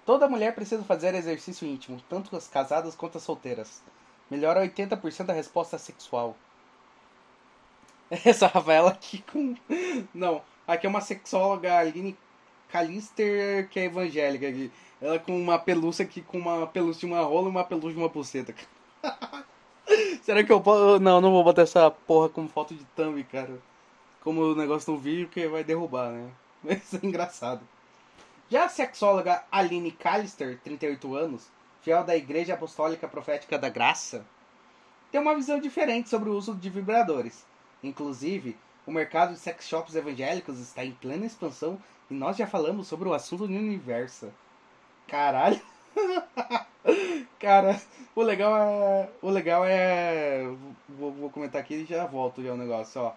Toda 0.04 0.28
mulher 0.28 0.54
precisa 0.54 0.82
fazer 0.82 1.14
exercício 1.14 1.66
íntimo, 1.66 2.02
tanto 2.08 2.34
as 2.36 2.48
casadas 2.48 2.96
quanto 2.96 3.18
as 3.18 3.24
solteiras. 3.24 3.82
Melhora 4.30 4.60
80% 4.66 5.26
da 5.26 5.32
resposta 5.32 5.78
sexual. 5.78 6.36
Essa 8.24 8.46
Rafaela 8.46 8.90
aqui 8.90 9.22
com. 9.30 9.54
Não, 10.14 10.42
aqui 10.66 10.86
é 10.86 10.88
uma 10.90 11.00
sexóloga, 11.00 11.76
Aline 11.76 12.16
Calister, 12.68 13.68
que 13.68 13.80
é 13.80 13.84
evangélica 13.84 14.48
aqui. 14.48 14.70
Ela 15.00 15.18
com 15.18 15.38
uma 15.38 15.58
pelúcia 15.58 16.04
aqui, 16.04 16.22
com 16.22 16.38
uma 16.38 16.66
pelúcia 16.66 17.00
de 17.00 17.06
uma 17.06 17.22
rola 17.22 17.48
e 17.48 17.50
uma 17.50 17.64
pelúcia 17.64 17.92
de 17.92 17.98
uma 17.98 18.08
buceta. 18.08 18.54
Será 20.22 20.42
que 20.42 20.52
eu 20.52 20.60
posso. 20.60 20.98
Não, 21.00 21.20
não 21.20 21.30
vou 21.30 21.44
botar 21.44 21.62
essa 21.62 21.90
porra 21.90 22.28
como 22.28 22.48
foto 22.48 22.74
de 22.74 22.84
thumb, 22.96 23.22
cara. 23.24 23.58
Como 24.22 24.42
o 24.42 24.54
negócio 24.54 24.92
no 24.92 24.98
vídeo 24.98 25.28
que 25.28 25.46
vai 25.46 25.62
derrubar, 25.62 26.10
né? 26.10 26.30
Mas 26.62 26.94
é 26.94 27.06
engraçado. 27.06 27.60
Já 28.50 28.64
a 28.64 28.68
sexóloga 28.68 29.44
Aline 29.52 29.92
Callister, 29.92 30.58
38 30.64 31.14
anos, 31.14 31.50
fiel 31.82 32.02
da 32.02 32.16
Igreja 32.16 32.54
Apostólica 32.54 33.06
Profética 33.06 33.58
da 33.58 33.68
Graça, 33.68 34.24
tem 35.12 35.20
uma 35.20 35.34
visão 35.34 35.60
diferente 35.60 36.08
sobre 36.08 36.30
o 36.30 36.34
uso 36.34 36.54
de 36.54 36.70
vibradores. 36.70 37.46
Inclusive, 37.82 38.56
o 38.86 38.90
mercado 38.90 39.34
de 39.34 39.38
sex 39.38 39.66
shops 39.66 39.94
evangélicos 39.94 40.58
está 40.58 40.84
em 40.84 40.92
plena 40.92 41.26
expansão 41.26 41.78
e 42.10 42.14
nós 42.14 42.36
já 42.36 42.46
falamos 42.46 42.88
sobre 42.88 43.08
o 43.08 43.14
assunto 43.14 43.46
no 43.46 43.58
universo. 43.58 44.32
Caralho. 45.06 45.60
Cara, 47.38 47.80
o 48.14 48.22
legal 48.22 48.56
é. 48.56 49.08
O 49.22 49.30
legal 49.30 49.64
é. 49.64 50.44
Vou, 50.88 51.12
vou 51.12 51.30
comentar 51.30 51.60
aqui 51.60 51.74
e 51.74 51.84
já 51.84 52.06
volto 52.06 52.42
já 52.42 52.52
o 52.52 52.56
negócio, 52.56 53.00
ó. 53.00 53.12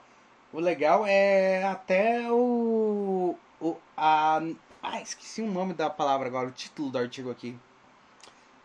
O 0.53 0.59
legal 0.59 1.05
é 1.05 1.63
até 1.63 2.29
o. 2.31 3.37
o 3.59 3.77
a, 3.95 4.41
ah, 4.83 5.01
esqueci 5.01 5.41
o 5.41 5.51
nome 5.51 5.73
da 5.73 5.89
palavra 5.89 6.27
agora, 6.27 6.49
o 6.49 6.51
título 6.51 6.89
do 6.91 6.97
artigo 6.97 7.31
aqui. 7.31 7.57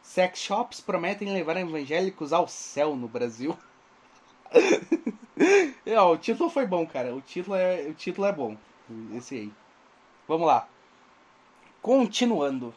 Sex 0.02 0.38
shops 0.38 0.80
prometem 0.80 1.32
levar 1.32 1.56
evangélicos 1.56 2.32
ao 2.32 2.48
céu 2.48 2.96
no 2.96 3.08
Brasil. 3.08 3.56
é, 5.84 6.00
o 6.00 6.16
título 6.16 6.48
foi 6.48 6.66
bom, 6.66 6.86
cara. 6.86 7.14
O 7.14 7.20
título 7.20 7.56
é, 7.56 7.82
o 7.88 7.94
título 7.94 8.26
é 8.26 8.32
bom. 8.32 8.56
Esse 9.14 9.34
aí. 9.34 9.52
Vamos 10.26 10.46
lá. 10.46 10.68
Continuando. 11.82 12.74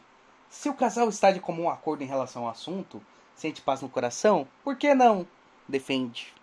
Se 0.48 0.68
o 0.68 0.74
casal 0.74 1.08
está 1.08 1.30
de 1.30 1.40
comum 1.40 1.70
acordo 1.70 2.02
em 2.02 2.06
relação 2.06 2.44
ao 2.44 2.50
assunto, 2.50 3.00
sente 3.36 3.62
paz 3.62 3.80
no 3.80 3.88
coração, 3.88 4.46
por 4.64 4.76
que 4.76 4.94
não? 4.94 5.26
Defende. 5.68 6.34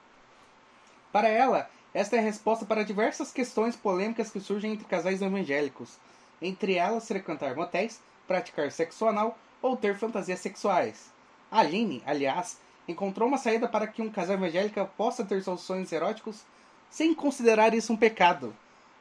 Para 1.12 1.28
ela, 1.28 1.70
esta 1.94 2.16
é 2.16 2.20
a 2.20 2.22
resposta 2.22 2.66
para 2.66 2.86
diversas 2.86 3.32
questões 3.32 3.76
polêmicas 3.76 4.32
que 4.32 4.40
surgem 4.40 4.74
entre 4.74 4.86
casais 4.86 5.22
evangélicos. 5.22 5.98
Entre 6.42 6.76
elas, 6.76 7.08
frequentar 7.08 7.56
motéis, 7.56 8.02
praticar 8.26 8.72
sexo 8.72 9.08
anal 9.08 9.38
ou 9.62 9.76
ter 9.76 9.98
fantasias 9.98 10.40
sexuais. 10.40 11.12
Aline, 11.52 12.02
aliás, 12.06 12.60
encontrou 12.88 13.28
uma 13.28 13.38
saída 13.38 13.68
para 13.68 13.88
que 13.88 14.02
um 14.02 14.10
casal 14.10 14.36
evangélico 14.36 14.84
possa 14.98 15.26
ter 15.26 15.44
seus 15.44 15.62
sonhos 15.62 15.92
eróticos 15.92 16.44
sem 16.90 17.14
considerar 17.14 17.74
isso 17.74 17.92
um 17.94 17.98
pecado. 17.98 18.56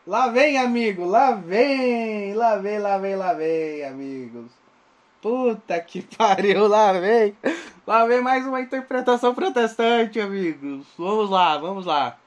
Lá 0.06 0.28
vem, 0.28 0.58
amigo, 0.58 1.04
lá 1.04 1.32
vem, 1.32 2.34
lá 2.34 2.56
vem, 2.56 2.78
lá 2.78 2.98
vem, 2.98 3.16
lá 3.16 3.32
vem, 3.32 3.84
amigos. 3.84 4.52
Puta 5.20 5.80
que 5.80 6.02
pariu, 6.16 6.68
lá 6.68 6.92
vem. 6.92 7.36
Lá 7.86 8.06
vem 8.06 8.20
mais 8.20 8.46
uma 8.46 8.60
interpretação 8.60 9.34
protestante, 9.34 10.20
amigos. 10.20 10.86
Vamos 10.96 11.30
lá, 11.30 11.58
vamos 11.58 11.86
lá. 11.86 12.18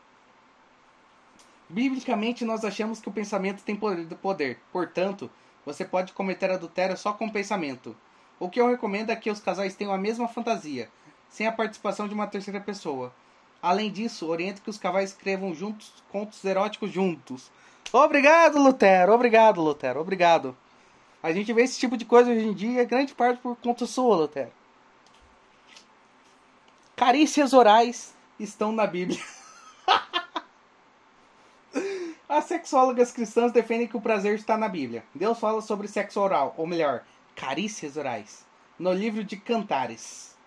Biblicamente, 1.70 2.44
nós 2.44 2.66
achamos 2.66 3.00
que 3.00 3.08
o 3.08 3.14
pensamento 3.14 3.64
tem 3.64 3.76
poder. 3.76 4.60
Portanto, 4.72 5.30
você 5.66 5.86
pode 5.86 6.14
cometer 6.14 6.50
adultério 6.50 6.98
só 6.98 7.14
com 7.14 7.28
o 7.28 7.32
pensamento. 7.32 7.96
O 8.40 8.50
que 8.50 8.60
eu 8.60 8.70
recomendo 8.70 9.12
é 9.12 9.16
que 9.16 9.30
os 9.30 9.40
casais 9.40 9.76
tenham 9.76 9.94
a 9.94 9.98
mesma 9.98 10.28
fantasia, 10.28 10.90
sem 11.30 11.48
a 11.48 11.52
participação 11.52 12.08
de 12.08 12.14
uma 12.14 12.28
terceira 12.28 12.60
pessoa. 12.60 13.14
Além 13.62 13.92
disso, 13.92 14.28
oriento 14.28 14.62
que 14.62 14.70
os 14.70 14.78
casais 14.78 15.12
escrevam 15.12 15.54
juntos 15.54 15.92
contos 16.12 16.44
eróticos 16.44 16.92
juntos. 16.92 17.52
Obrigado, 17.92 18.62
Lutero. 18.62 19.14
Obrigado, 19.14 19.62
Lutero. 19.62 20.00
Obrigado. 20.00 20.56
A 21.22 21.32
gente 21.34 21.52
vê 21.52 21.64
esse 21.64 21.78
tipo 21.78 21.98
de 21.98 22.06
coisa 22.06 22.32
hoje 22.32 22.46
em 22.46 22.54
dia, 22.54 22.86
grande 22.86 23.14
parte 23.14 23.42
por 23.42 23.56
conta 23.58 23.86
sua, 23.86 24.16
Lutero. 24.16 24.52
Carícias 26.96 27.54
orais 27.54 28.16
estão 28.40 28.72
na 28.72 28.88
Bíblia. 28.88 29.20
As 32.28 32.46
sexólogas 32.46 33.12
cristãs 33.12 33.52
defendem 33.52 33.88
que 33.88 33.98
o 33.98 34.02
prazer 34.02 34.36
está 34.36 34.58
na 34.58 34.70
Bíblia. 34.70 35.04
Deus 35.16 35.40
fala 35.40 35.62
sobre 35.62 35.88
sexo 35.88 36.20
oral, 36.22 36.54
ou 36.58 36.68
melhor, 36.68 37.04
carícias 37.36 37.98
orais, 37.98 38.46
no 38.78 38.94
livro 38.94 39.24
de 39.24 39.36
Cantares. 39.36 40.38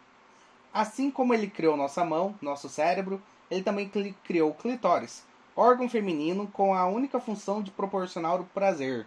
Assim 0.73 1.11
como 1.11 1.35
ele 1.35 1.49
criou 1.49 1.77
nossa 1.77 2.05
mão, 2.05 2.35
nosso 2.41 2.69
cérebro, 2.69 3.23
ele 3.51 3.63
também 3.63 3.91
criou 4.25 4.51
o 4.51 4.55
clitóris, 4.55 5.27
órgão 5.55 5.89
feminino 5.89 6.47
com 6.47 6.75
a 6.75 6.87
única 6.87 7.21
função 7.21 7.63
de 7.63 7.71
proporcionar 7.71 8.41
o 8.41 8.45
prazer. 8.45 9.07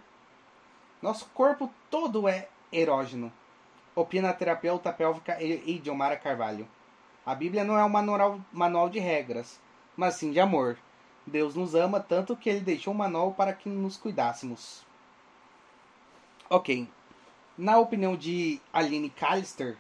Nosso 1.02 1.26
corpo 1.34 1.72
todo 1.90 2.28
é 2.28 2.48
erógeno, 2.72 3.34
opina 3.96 4.30
a 4.30 4.34
terapeuta 4.34 4.94
pélvica 4.94 5.42
Idiomara 5.42 6.18
Carvalho. 6.18 6.68
A 7.26 7.34
Bíblia 7.34 7.64
não 7.64 7.78
é 7.78 7.84
um 7.84 7.90
manual, 7.90 8.40
manual 8.52 8.90
de 8.90 9.00
regras, 9.00 9.60
mas 9.98 10.16
sim 10.16 10.32
de 10.32 10.40
amor. 10.40 10.78
Deus 11.26 11.56
nos 11.56 11.74
ama 11.74 12.00
tanto 12.00 12.36
que 12.36 12.48
ele 12.48 12.60
deixou 12.60 12.94
um 12.94 12.98
manual 12.98 13.34
para 13.34 13.52
que 13.52 13.68
nos 13.68 13.98
cuidássemos. 13.98 14.86
Ok. 16.48 16.88
Na 17.58 17.80
opinião 17.80 18.16
de 18.16 18.62
Aline 18.72 19.10
Callister, 19.10 19.78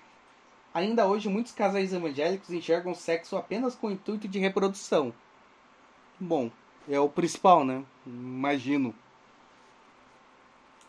ainda 0.75 1.07
hoje 1.07 1.29
muitos 1.29 1.53
casais 1.53 1.93
evangélicos 1.93 2.49
enxergam 2.49 2.91
o 2.91 2.95
sexo 2.95 3.37
apenas 3.37 3.75
com 3.75 3.87
o 3.87 3.91
intuito 3.91 4.27
de 4.27 4.39
reprodução. 4.39 5.13
Bom, 6.19 6.51
é 6.89 6.99
o 6.99 7.07
principal, 7.07 7.63
né? 7.63 7.81
Imagino. 8.05 8.93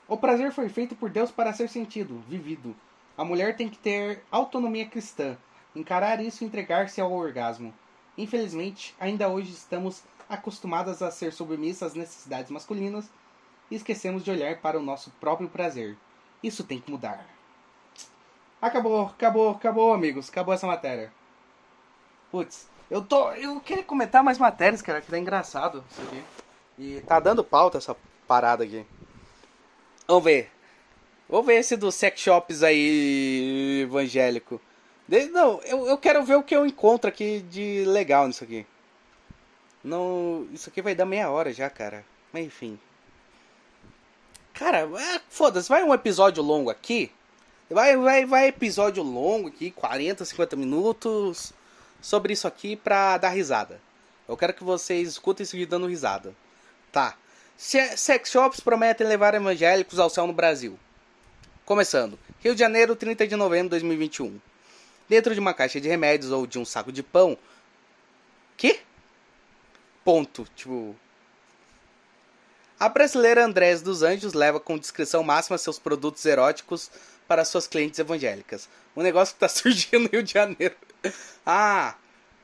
O 0.09 0.17
prazer 0.17 0.53
foi 0.53 0.69
feito 0.69 0.97
por 0.97 1.09
Deus 1.09 1.31
para 1.31 1.53
ser 1.53 1.69
sentido, 1.69 2.21
vivido. 2.29 2.75
A 3.17 3.25
mulher 3.25 3.57
tem 3.57 3.69
que 3.69 3.79
ter 3.79 4.25
autonomia 4.29 4.87
cristã, 4.87 5.37
encarar 5.75 6.21
isso 6.21 6.43
e 6.43 6.47
entregar-se 6.49 7.01
ao 7.01 7.13
orgasmo. 7.13 7.73
Infelizmente, 8.19 8.93
ainda 8.99 9.29
hoje 9.29 9.53
estamos 9.53 10.03
acostumadas 10.29 11.01
a 11.01 11.13
ser 11.13 11.33
submissas 11.33 11.91
às 11.91 11.95
necessidades 11.95 12.51
masculinas 12.51 13.09
e 13.71 13.77
esquecemos 13.77 14.25
de 14.25 14.33
olhar 14.33 14.61
para 14.61 14.79
o 14.79 14.83
nosso 14.83 15.13
próprio 15.21 15.49
prazer. 15.49 15.97
Isso 16.43 16.65
tem 16.65 16.81
que 16.81 16.91
mudar. 16.91 17.36
Acabou, 18.67 19.07
acabou, 19.07 19.51
acabou, 19.51 19.93
amigos. 19.93 20.29
Acabou 20.29 20.53
essa 20.53 20.67
matéria. 20.67 21.13
Putz, 22.31 22.69
eu 22.91 23.01
tô. 23.01 23.31
Eu 23.33 23.61
queria 23.61 23.85
comentar 23.85 24.23
mais 24.23 24.39
matérias, 24.39 24.83
cara, 24.83 25.01
que 25.01 25.11
tá 25.11 25.19
engraçado 25.19 25.85
isso 25.91 26.03
aqui. 26.03 26.23
E 26.79 27.01
tá 27.03 27.21
dando 27.21 27.45
pauta 27.45 27.79
essa 27.79 27.97
parada 28.27 28.65
aqui. 28.65 28.85
Vamos 30.07 30.25
ver. 30.25 30.51
Vamos 31.29 31.47
ver 31.47 31.55
esse 31.55 31.77
dos 31.77 31.95
sex 31.95 32.21
shops 32.21 32.63
aí 32.63 33.83
evangélico. 33.83 34.61
Não, 35.33 35.61
eu, 35.63 35.87
eu 35.87 35.99
quero 35.99 36.25
ver 36.25 36.35
o 36.35 36.43
que 36.43 36.55
eu 36.55 36.67
encontro 36.67 37.09
aqui 37.09 37.41
de 37.43 37.85
legal 37.85 38.27
nisso 38.27 38.45
aqui. 38.45 38.67
Não, 39.83 40.49
isso 40.53 40.69
aqui 40.69 40.83
vai 40.83 40.95
dar 40.95 41.07
meia 41.07 41.31
hora 41.31 41.53
já, 41.53 41.71
cara. 41.71 42.05
Mas 42.33 42.45
enfim. 42.45 42.79
Cara, 44.53 44.79
é, 44.81 45.21
foda-se, 45.29 45.69
vai 45.69 45.85
um 45.85 45.95
episódio 45.95 46.43
longo 46.43 46.71
aqui. 46.71 47.13
Vai, 47.69 47.97
vai, 47.97 48.25
vai 48.25 48.47
episódio 48.47 49.03
longo 49.03 49.49
aqui, 49.49 49.73
40, 49.73 50.25
50 50.25 50.55
minutos. 50.55 51.53
Sobre 52.01 52.33
isso 52.33 52.47
aqui 52.47 52.77
pra 52.77 53.19
dar 53.19 53.31
risada. 53.31 53.81
Eu 54.29 54.37
quero 54.37 54.55
que 54.55 54.63
vocês 54.63 55.09
escutem 55.09 55.43
isso 55.43 55.57
aqui 55.57 55.67
dando 55.67 55.87
risada. 55.87 56.35
Tá. 56.93 57.17
Sex 57.57 58.31
shops 58.31 58.61
prometem 58.61 59.07
levar 59.07 59.35
evangélicos 59.35 59.99
ao 59.99 60.11
céu 60.11 60.27
no 60.27 60.33
Brasil. 60.33 60.79
Começando. 61.65 62.17
Rio 62.41 62.55
de 62.55 62.61
Janeiro, 62.61 62.95
30 62.95 63.27
de 63.27 63.35
novembro 63.35 63.65
de 63.65 63.71
2021. 63.71 64.41
Dentro 65.09 65.35
de 65.35 65.41
uma 65.41 65.55
caixa 65.55 65.81
de 65.81 65.89
remédios 65.89 66.31
ou 66.31 66.47
de 66.47 66.59
um 66.61 66.65
saco 66.65 66.93
de 66.93 67.03
pão. 67.03 67.37
Que? 68.57 68.81
Ponto. 70.05 70.47
Tipo. 70.55 70.95
A 72.79 72.89
brasileira 72.89 73.45
Andrés 73.45 73.83
dos 73.83 74.03
Anjos 74.03 74.35
leva 74.35 74.61
com 74.61 74.79
discrição 74.79 75.25
máxima 75.25 75.59
seus 75.59 75.79
produtos 75.79 76.25
eróticos 76.27 76.91
para 77.27 77.45
suas 77.45 77.67
clientes 77.67 77.99
evangélicas. 77.99 78.69
Um 78.97 79.03
negócio 79.03 79.35
que 79.35 79.41
tá 79.41 79.49
surgindo 79.49 80.05
no 80.05 80.09
Rio 80.09 80.23
de 80.23 80.33
Janeiro. 80.33 80.75
Ah, 81.45 81.95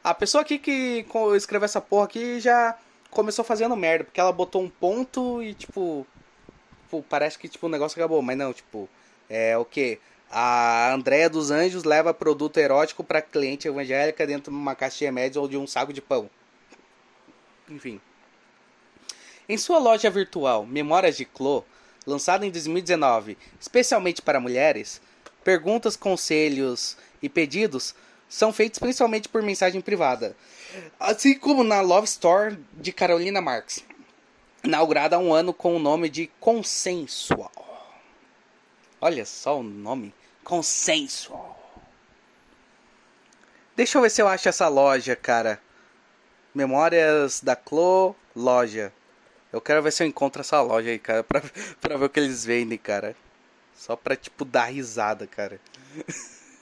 a 0.02 0.14
pessoa 0.14 0.42
aqui 0.42 0.58
que 0.58 1.06
escreveu 1.36 1.64
essa 1.64 1.80
porra 1.80 2.04
aqui 2.04 2.40
já 2.40 2.76
começou 3.10 3.44
fazendo 3.44 3.76
merda, 3.76 4.04
porque 4.04 4.20
ela 4.20 4.32
botou 4.32 4.62
um 4.62 4.68
ponto 4.68 5.42
e 5.42 5.54
tipo, 5.54 6.06
tipo 6.82 7.04
parece 7.08 7.38
que 7.38 7.48
tipo 7.48 7.66
o 7.66 7.70
negócio 7.70 7.98
acabou, 7.98 8.22
mas 8.22 8.36
não, 8.36 8.52
tipo, 8.52 8.88
é 9.28 9.56
o 9.56 9.64
que? 9.64 10.00
A 10.30 10.92
Andréia 10.92 11.28
dos 11.28 11.50
Anjos 11.50 11.84
leva 11.84 12.14
produto 12.14 12.56
erótico 12.56 13.04
para 13.04 13.20
cliente 13.20 13.68
evangélica 13.68 14.26
dentro 14.26 14.50
de 14.50 14.58
uma 14.58 14.74
caixa 14.74 14.98
de 14.98 15.04
remédios 15.04 15.36
ou 15.36 15.46
de 15.46 15.58
um 15.58 15.66
saco 15.66 15.92
de 15.92 16.00
pão. 16.00 16.30
Enfim. 17.68 18.00
Em 19.48 19.58
sua 19.58 19.78
loja 19.78 20.08
virtual 20.08 20.64
Memórias 20.64 21.16
de 21.16 21.26
Clô, 21.26 21.64
lançada 22.06 22.46
em 22.46 22.50
2019 22.50 23.36
especialmente 23.60 24.22
para 24.22 24.40
mulheres, 24.40 25.00
perguntas, 25.44 25.96
conselhos 25.96 26.96
e 27.22 27.28
pedidos 27.28 27.94
são 28.28 28.52
feitos 28.52 28.78
principalmente 28.78 29.28
por 29.28 29.42
mensagem 29.42 29.80
privada, 29.80 30.34
assim 30.98 31.38
como 31.38 31.62
na 31.62 31.82
Love 31.82 32.06
Store 32.06 32.58
de 32.72 32.90
Carolina 32.90 33.42
Marx, 33.42 33.84
inaugurada 34.64 35.16
há 35.16 35.18
um 35.18 35.34
ano 35.34 35.52
com 35.52 35.76
o 35.76 35.78
nome 35.78 36.08
de 36.08 36.28
Consensual. 36.40 37.52
Olha 39.00 39.26
só 39.26 39.58
o 39.58 39.62
nome, 39.62 40.14
Consensual. 40.42 41.58
Deixa 43.76 43.98
eu 43.98 44.02
ver 44.02 44.10
se 44.10 44.22
eu 44.22 44.28
acho 44.28 44.48
essa 44.48 44.68
loja, 44.68 45.16
cara. 45.16 45.60
Memórias 46.54 47.40
da 47.40 47.56
Clo 47.56 48.14
Loja. 48.34 48.92
Eu 49.52 49.60
quero 49.60 49.82
ver 49.82 49.92
se 49.92 50.02
eu 50.02 50.06
encontro 50.06 50.40
essa 50.40 50.60
loja 50.62 50.88
aí, 50.88 50.98
cara, 50.98 51.22
pra, 51.24 51.42
pra 51.80 51.96
ver 51.96 52.06
o 52.06 52.10
que 52.10 52.18
eles 52.18 52.44
vendem, 52.44 52.78
cara. 52.78 53.14
Só 53.76 53.96
pra, 53.96 54.16
tipo, 54.16 54.44
dar 54.44 54.66
risada, 54.66 55.26
cara. 55.26 55.60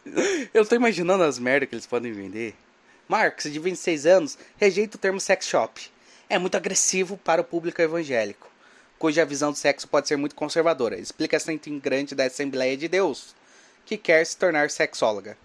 eu 0.53 0.66
tô 0.66 0.74
imaginando 0.74 1.22
as 1.22 1.38
merdas 1.38 1.68
que 1.68 1.74
eles 1.74 1.87
podem 1.87 2.12
vender. 2.12 2.55
Marcos, 3.09 3.53
de 3.53 3.59
26 3.59 4.07
anos, 4.07 4.38
rejeita 4.57 4.96
o 4.96 5.00
termo 5.00 5.20
sex 5.20 5.46
shop. 5.46 5.90
É 6.29 6.38
muito 6.38 6.57
agressivo 6.57 7.16
para 7.16 7.40
o 7.40 7.44
público 7.44 7.83
evangélico, 7.83 8.48
cuja 8.98 9.24
visão 9.24 9.50
do 9.50 9.59
sexo 9.59 9.88
pode 9.88 10.07
ser 10.07 10.16
muito 10.16 10.35
conservadora. 10.35 10.96
Explica 10.96 11.37
essa 11.37 11.53
integrante 11.53 12.14
da 12.14 12.24
Assembleia 12.24 12.76
de 12.76 12.87
Deus, 12.87 13.35
que 13.85 13.96
quer 13.96 14.24
se 14.24 14.37
tornar 14.37 14.70
sexóloga. 14.70 15.37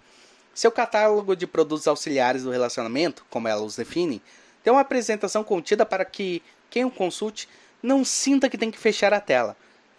Seu 0.54 0.70
catálogo 0.70 1.34
de 1.34 1.46
produtos 1.46 1.88
auxiliares 1.88 2.44
do 2.44 2.50
relacionamento, 2.50 3.26
como 3.28 3.48
ela 3.48 3.62
os 3.62 3.76
define, 3.76 4.22
tem 4.62 4.72
uma 4.72 4.82
apresentação 4.82 5.44
contida 5.44 5.84
para 5.84 6.04
que 6.04 6.42
quem 6.70 6.84
o 6.84 6.90
consulte 6.90 7.48
não 7.82 8.04
sinta 8.04 8.48
que 8.48 8.58
tem 8.58 8.70
que 8.70 8.78
fechar 8.78 9.12
a 9.12 9.20
tela, 9.20 9.56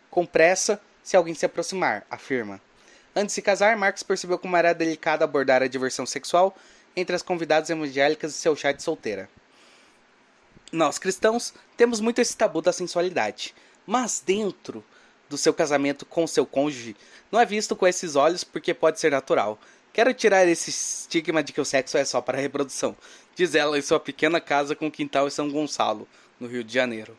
com 0.09 0.25
pressa 0.25 0.81
se 1.03 1.15
alguém 1.15 1.33
se 1.33 1.45
aproximar, 1.45 2.05
afirma. 2.09 2.61
Antes 3.15 3.27
de 3.27 3.35
se 3.35 3.41
casar, 3.41 3.77
Marcos 3.77 4.03
percebeu 4.03 4.37
como 4.37 4.57
era 4.57 4.73
delicado 4.73 5.23
abordar 5.23 5.63
a 5.63 5.67
diversão 5.67 6.05
sexual 6.05 6.55
entre 6.95 7.15
as 7.15 7.21
convidadas 7.21 7.69
evangélicas 7.69 8.35
e 8.35 8.37
seu 8.37 8.55
chá 8.55 8.71
de 8.71 8.83
solteira. 8.83 9.29
Nós 10.71 10.99
cristãos 10.99 11.53
temos 11.77 11.99
muito 11.99 12.19
esse 12.19 12.35
tabu 12.35 12.61
da 12.61 12.73
sensualidade, 12.73 13.55
mas 13.85 14.21
dentro 14.25 14.83
do 15.29 15.37
seu 15.37 15.53
casamento 15.53 16.05
com 16.05 16.27
seu 16.27 16.45
cônjuge 16.45 16.95
não 17.31 17.39
é 17.39 17.45
visto 17.45 17.75
com 17.75 17.87
esses 17.87 18.15
olhos 18.15 18.43
porque 18.43 18.73
pode 18.73 18.99
ser 18.99 19.11
natural. 19.11 19.57
Quero 19.93 20.13
tirar 20.13 20.47
esse 20.47 20.69
estigma 20.69 21.41
de 21.41 21.53
que 21.53 21.61
o 21.61 21.65
sexo 21.65 21.97
é 21.97 22.05
só 22.05 22.21
para 22.21 22.37
reprodução, 22.37 22.95
diz 23.35 23.55
ela 23.55 23.77
em 23.79 23.81
sua 23.81 23.99
pequena 23.99 24.39
casa 24.39 24.75
com 24.75 24.91
quintal 24.91 25.27
em 25.27 25.31
São 25.31 25.49
Gonçalo, 25.49 26.07
no 26.39 26.47
Rio 26.47 26.63
de 26.63 26.73
Janeiro. 26.73 27.17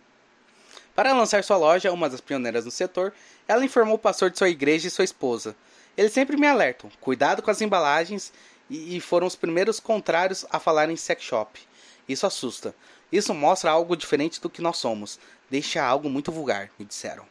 Para 0.95 1.13
lançar 1.13 1.45
sua 1.45 1.57
loja, 1.57 1.93
uma 1.93 2.11
das 2.11 2.21
pioneiras 2.21 2.65
no 2.65 2.71
setor, 2.71 3.13
ela 3.47 3.65
informou 3.65 3.95
o 3.95 3.99
pastor 3.99 4.31
de 4.31 4.39
sua 4.39 4.49
igreja 4.49 4.89
e 4.89 4.91
sua 4.91 5.05
esposa. 5.05 5.55
Eles 5.97 6.13
sempre 6.13 6.37
me 6.37 6.47
alertam: 6.47 6.91
cuidado 7.01 7.43
com 7.43 7.51
as 7.51 7.61
embalagens, 7.61 8.33
e 8.69 9.01
foram 9.01 9.27
os 9.27 9.37
primeiros 9.37 9.81
contrários 9.81 10.45
a 10.51 10.59
falar 10.59 10.91
em 10.91 10.97
sex 10.97 11.23
shop. 11.23 11.61
Isso 12.09 12.27
assusta. 12.27 12.75
Isso 13.11 13.33
mostra 13.35 13.71
algo 13.71 13.97
diferente 13.97 14.41
do 14.41 14.51
que 14.51 14.61
nós 14.61 14.77
somos. 14.77 15.19
Deixa 15.51 15.83
algo 15.83 16.11
muito 16.11 16.31
vulgar, 16.31 16.71
me 16.79 16.85
disseram. 16.85 17.27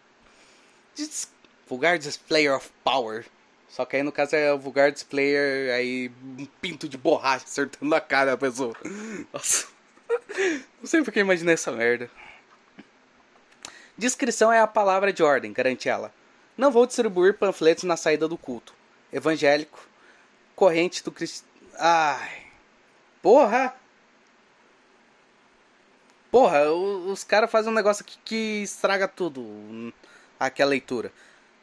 Dis 0.96 1.30
vulgar 1.68 2.00
displayer 2.00 2.56
of 2.56 2.70
power. 2.84 3.26
Só 3.70 3.86
que 3.86 3.98
aí 3.98 4.04
no 4.04 4.12
caso 4.12 4.36
é 4.36 4.52
o 4.54 4.58
vulgar 4.58 4.92
displayer, 4.92 5.74
aí 5.74 6.12
um 6.40 6.46
pinto 6.62 6.88
de 6.88 6.98
borracha 6.98 7.46
acertando 7.46 7.94
a 7.94 8.02
cara 8.02 8.32
da 8.32 8.38
pessoa. 8.38 8.76
Nossa. 9.32 9.68
Não 10.80 10.88
sei 10.88 11.04
porque 11.04 11.20
imaginei 11.20 11.54
essa 11.54 11.72
merda. 11.72 12.10
Descrição 13.98 14.52
é 14.52 14.60
a 14.60 14.68
palavra 14.68 15.12
de 15.12 15.24
ordem, 15.24 15.52
garante 15.52 15.90
ela. 15.90 16.14
Não 16.58 16.72
vou 16.72 16.86
distribuir 16.86 17.38
panfletos 17.38 17.84
na 17.84 17.98
saída 17.98 18.28
do 18.28 18.38
culto. 18.38 18.74
Evangélico. 19.12 19.80
Corrente 20.56 21.04
do 21.04 21.12
Cristo. 21.12 21.48
Ai. 21.78 22.48
Porra! 23.22 23.76
Porra, 26.32 26.72
os 26.72 27.24
caras 27.24 27.50
fazem 27.50 27.72
um 27.72 27.76
negócio 27.76 28.04
aqui 28.04 28.18
que 28.24 28.62
estraga 28.64 29.08
tudo. 29.08 29.94
Aqui 30.40 30.62
a 30.62 30.66
leitura. 30.66 31.12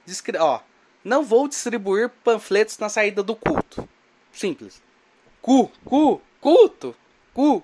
Discri 0.05 0.37
ó, 0.39 0.61
não 1.05 1.23
vou 1.25 1.47
distribuir 1.47 2.09
panfletos 2.25 2.79
na 2.79 2.89
saída 2.89 3.23
do 3.23 3.37
culto. 3.37 3.89
Simples. 4.33 4.83
Cu, 5.41 5.71
cu, 5.85 6.21
culto. 6.41 6.97
Cu, 7.33 7.63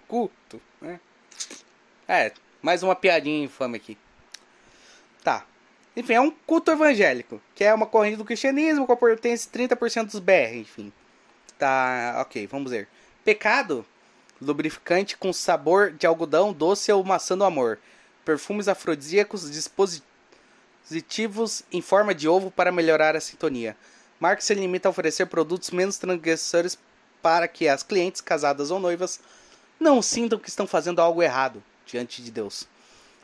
Né? 0.81 0.99
É, 2.09 2.33
mais 2.63 2.83
uma 2.83 2.97
piadinha 2.97 3.45
infame 3.45 3.77
aqui. 3.77 3.99
Tá. 5.23 5.45
Enfim, 5.95 6.15
é 6.15 6.21
um 6.21 6.31
culto 6.31 6.71
evangélico, 6.71 7.41
que 7.55 7.65
é 7.65 7.75
uma 7.75 7.87
corrente 7.87 8.17
do 8.17 8.25
cristianismo 8.25 8.87
com 8.87 8.93
a 8.93 8.97
pertence 8.97 9.49
30% 9.49 10.07
dos 10.07 10.21
BR, 10.21 10.55
enfim. 10.55 10.93
Tá, 11.59 12.17
ok, 12.21 12.47
vamos 12.47 12.71
ver. 12.71 12.89
Pecado, 13.25 13.85
lubrificante 14.41 15.17
com 15.17 15.33
sabor 15.33 15.93
de 15.93 16.07
algodão 16.07 16.53
doce 16.53 16.91
ou 16.91 17.05
maçã 17.05 17.37
do 17.37 17.45
amor. 17.45 17.79
Perfumes 18.25 18.69
afrodisíacos, 18.69 19.51
dispositivos 19.51 21.63
em 21.71 21.83
forma 21.83 22.15
de 22.15 22.29
ovo 22.29 22.51
para 22.51 22.73
melhorar 22.73 23.15
a 23.15 23.21
sintonia. 23.21 23.77
Mark 24.19 24.41
se 24.41 24.55
limita 24.55 24.89
a 24.89 24.91
oferecer 24.91 25.27
produtos 25.27 25.71
menos 25.71 25.99
transgressores 25.99 26.79
para 27.21 27.49
que 27.49 27.69
as 27.69 27.83
clientes 27.83 28.21
casadas 28.21 28.71
ou 28.71 28.79
noivas 28.79 29.21
não 29.81 30.03
sintam 30.03 30.39
que 30.39 30.49
estão 30.49 30.67
fazendo 30.67 31.01
algo 31.01 31.23
errado 31.23 31.63
diante 31.87 32.23
de 32.23 32.31
Deus. 32.31 32.69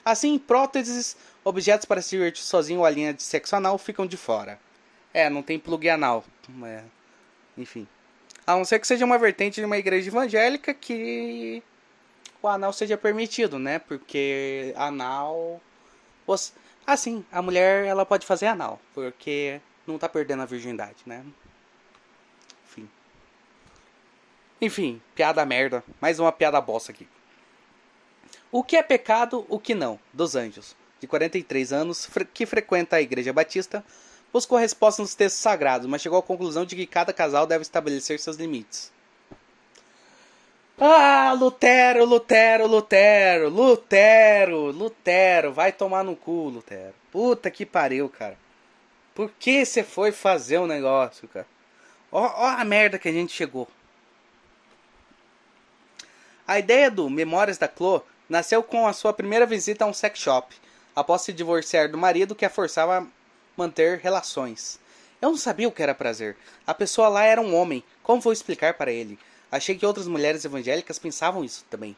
Assim, 0.05 0.39
próteses, 0.39 1.17
objetos 1.45 1.85
para 1.85 2.01
se 2.01 2.11
divertir 2.11 2.43
sozinho 2.43 2.81
ou 2.81 2.87
a 2.87 2.91
linha 2.91 3.13
de 3.13 3.23
sexo 3.23 3.55
anal 3.55 3.77
ficam 3.77 4.07
de 4.07 4.17
fora. 4.17 4.59
É, 5.13 5.29
não 5.29 5.43
tem 5.43 5.59
plug 5.59 5.89
anal. 5.89 6.25
É, 6.65 6.83
enfim. 7.57 7.87
A 8.47 8.55
não 8.57 8.65
ser 8.65 8.79
que 8.79 8.87
seja 8.87 9.05
uma 9.05 9.19
vertente 9.19 9.61
de 9.61 9.65
uma 9.65 9.77
igreja 9.77 10.09
evangélica 10.09 10.73
que 10.73 11.63
o 12.41 12.49
anal 12.49 12.73
seja 12.73 12.97
permitido, 12.97 13.59
né? 13.59 13.79
Porque 13.79 14.73
anal. 14.77 15.61
Assim, 16.87 17.25
a 17.33 17.43
mulher 17.43 17.85
ela 17.85 18.07
pode 18.07 18.25
fazer 18.25 18.47
anal, 18.47 18.81
porque 18.95 19.61
não 19.87 19.99
tá 19.99 20.09
perdendo 20.09 20.43
a 20.43 20.47
virgindade, 20.47 20.99
né? 21.05 21.25
Enfim. 22.65 22.89
Enfim, 24.61 25.01
piada 25.15 25.45
merda. 25.45 25.85
Mais 26.01 26.19
uma 26.19 26.33
piada 26.33 26.61
bosta 26.61 26.93
aqui. 26.93 27.07
O 28.51 28.63
que 28.63 28.77
é 28.77 28.83
pecado, 28.83 29.45
o 29.49 29.59
que 29.59 29.75
não? 29.75 29.99
Dos 30.13 30.35
Anjos, 30.35 30.75
de 31.01 31.07
43 31.07 31.73
anos, 31.73 32.09
que 32.33 32.47
frequenta 32.47 32.97
a 32.97 33.03
Igreja 33.03 33.33
Batista, 33.33 33.85
buscou 34.33 34.57
resposta 34.57 35.03
nos 35.03 35.15
textos 35.15 35.43
sagrados, 35.43 35.87
mas 35.87 36.01
chegou 36.01 36.19
à 36.19 36.23
conclusão 36.23 36.65
de 36.65 36.75
que 36.75 36.87
cada 36.87 37.13
casal 37.13 37.47
deve 37.47 37.63
estabelecer 37.63 38.19
seus 38.19 38.37
limites. 38.37 38.93
Ah, 40.79 41.35
Lutero, 41.39 42.05
Lutero, 42.05 42.67
Lutero, 42.67 43.49
Lutero, 43.49 44.71
Lutero, 44.71 45.53
vai 45.53 45.73
tomar 45.73 46.05
no 46.05 46.15
cu, 46.15 46.49
Lutero. 46.49 46.95
Puta 47.11 47.51
que 47.51 47.65
pariu, 47.65 48.09
cara. 48.09 48.39
Por 49.15 49.31
que 49.39 49.65
você 49.65 49.83
foi 49.83 50.13
fazer 50.13 50.59
um 50.59 50.67
negócio, 50.67 51.27
cara? 51.29 51.47
Ó, 52.13 52.23
ó 52.23 52.47
a 52.47 52.65
merda 52.65 52.99
que 52.99 53.09
a 53.09 53.13
gente 53.13 53.33
chegou. 53.33 53.67
A 56.49 56.61
ideia 56.61 56.89
do 56.89 57.11
Memórias 57.11 57.59
da 57.59 57.67
Clô 57.67 58.01
nasceu 58.29 58.63
com 58.63 58.87
a 58.87 58.93
sua 58.93 59.13
primeira 59.13 59.45
visita 59.45 59.85
a 59.85 59.89
um 59.89 59.93
sex 59.93 60.21
shop, 60.21 60.55
após 60.95 61.23
se 61.23 61.33
divorciar 61.33 61.91
do 61.91 61.99
marido 61.99 62.37
que 62.37 62.45
a 62.45 62.51
forçava 62.51 62.99
a 62.99 63.07
manter 63.57 63.99
relações. 63.99 64.79
Eu 65.21 65.31
não 65.31 65.37
sabia 65.37 65.67
o 65.67 65.73
que 65.73 65.83
era 65.83 65.93
prazer. 65.93 66.37
A 66.65 66.73
pessoa 66.73 67.09
lá 67.09 67.25
era 67.25 67.41
um 67.41 67.53
homem. 67.53 67.83
Como 68.01 68.21
vou 68.21 68.33
explicar 68.33 68.75
para 68.75 68.93
ele? 68.93 69.19
Achei 69.51 69.77
que 69.77 69.85
outras 69.85 70.07
mulheres 70.07 70.45
evangélicas 70.45 71.01
pensavam 71.01 71.45
isso 71.45 71.65
também. 71.69 71.97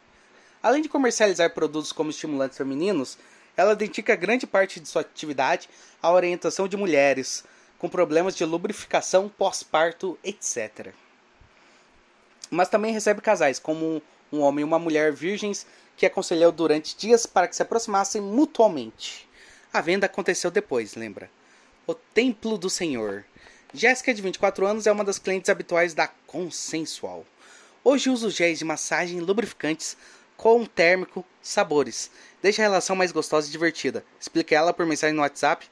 Além 0.63 0.81
de 0.81 0.89
comercializar 0.89 1.51
produtos 1.51 1.93
como 1.93 2.09
estimulantes 2.09 2.57
femininos, 2.57 3.19
ela 3.55 3.77
dedica 3.77 4.17
grande 4.17 4.47
parte 4.47 4.81
de 4.81 4.89
sua 4.89 5.03
atividade 5.03 5.69
à 6.03 6.11
orientação 6.11 6.67
de 6.67 6.77
mulheres 6.77 7.45
com 7.79 7.87
problemas 7.87 8.35
de 8.35 8.47
lubrificação, 8.47 9.29
pós-parto, 9.29 10.19
etc. 10.25 10.95
Mas 12.51 12.71
também 12.71 12.95
recebe 12.95 13.21
casais, 13.21 13.59
como 13.59 14.03
um 14.33 14.41
homem 14.41 14.63
e 14.63 14.65
uma 14.65 14.79
mulher 14.79 15.13
virgens 15.13 15.67
que 15.97 16.07
aconselhou 16.07 16.53
durante 16.53 16.97
dias 16.97 17.27
para 17.27 17.49
que 17.49 17.57
se 17.57 17.63
aproximassem 17.63 18.21
mutuamente. 18.21 19.29
A 19.73 19.81
venda 19.81 20.07
aconteceu 20.07 20.51
depois, 20.51 20.95
lembra? 20.95 21.31
O 21.87 21.95
Templo 21.95 22.57
do 22.57 22.71
Senhor. 22.71 23.25
Jéssica, 23.75 24.15
de 24.15 24.23
24 24.23 24.67
anos, 24.67 24.87
é 24.87 24.93
uma 24.93 25.05
das 25.05 25.19
clientes 25.19 25.51
habituais 25.51 25.93
da 25.93 26.09
Consensual. 26.27 27.27
Hoje 27.85 28.11
usa 28.11 28.31
géis 28.31 28.59
de 28.59 28.65
massagem 28.65 29.21
lubrificantes 29.21 29.97
com 30.37 30.65
térmico, 30.65 31.25
sabores. 31.43 32.11
Deixa 32.41 32.63
a 32.63 32.67
relação 32.67 32.95
mais 32.95 33.11
gostosa 33.11 33.49
e 33.49 33.51
divertida. 33.51 34.05
Explique 34.21 34.55
ela 34.55 34.73
por 34.73 34.87
mensagem 34.87 35.15
no 35.15 35.23
WhatsApp 35.23 35.67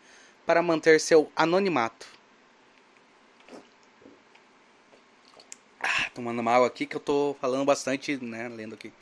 para 0.44 0.62
manter 0.62 1.00
seu 1.00 1.30
anonimato. 1.36 2.15
Ah, 5.80 6.10
tomando 6.14 6.42
mal 6.42 6.64
aqui 6.64 6.86
que 6.86 6.96
eu 6.96 7.00
tô 7.00 7.36
falando 7.40 7.64
bastante, 7.64 8.16
né, 8.16 8.48
lendo 8.48 8.74
aqui. 8.74 8.92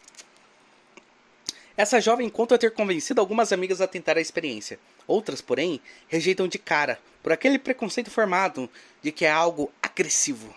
Essa 1.76 2.00
jovem 2.00 2.28
conta 2.28 2.58
ter 2.58 2.72
convencido 2.72 3.20
algumas 3.20 3.52
amigas 3.52 3.80
a 3.80 3.86
tentar 3.86 4.16
a 4.16 4.20
experiência. 4.20 4.78
Outras, 5.06 5.40
porém, 5.40 5.80
rejeitam 6.08 6.46
de 6.46 6.58
cara, 6.58 7.00
por 7.22 7.32
aquele 7.32 7.58
preconceito 7.58 8.10
formado 8.10 8.70
de 9.02 9.10
que 9.10 9.24
é 9.24 9.30
algo 9.30 9.72
agressivo. 9.82 10.54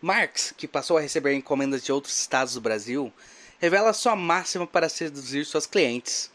Marx, 0.00 0.54
que 0.56 0.66
passou 0.66 0.96
a 0.96 1.00
receber 1.00 1.34
encomendas 1.34 1.84
de 1.84 1.92
outros 1.92 2.18
estados 2.18 2.54
do 2.54 2.60
Brasil, 2.60 3.12
revela 3.58 3.92
sua 3.92 4.16
máxima 4.16 4.66
para 4.66 4.88
seduzir 4.88 5.44
suas 5.44 5.66
clientes. 5.66 6.30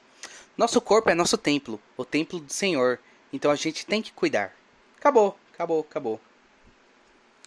Nosso 0.56 0.80
corpo 0.80 1.10
é 1.10 1.16
nosso 1.16 1.38
templo, 1.38 1.82
o 1.98 2.06
templo 2.06 2.40
do 2.40 2.54
Senhor, 2.54 3.00
então 3.34 3.50
a 3.50 3.56
gente 3.56 3.86
tem 3.86 4.04
que 4.04 4.14
cuidar. 4.14 4.56
Acabou, 5.00 5.38
acabou, 5.52 5.80
acabou. 5.82 6.22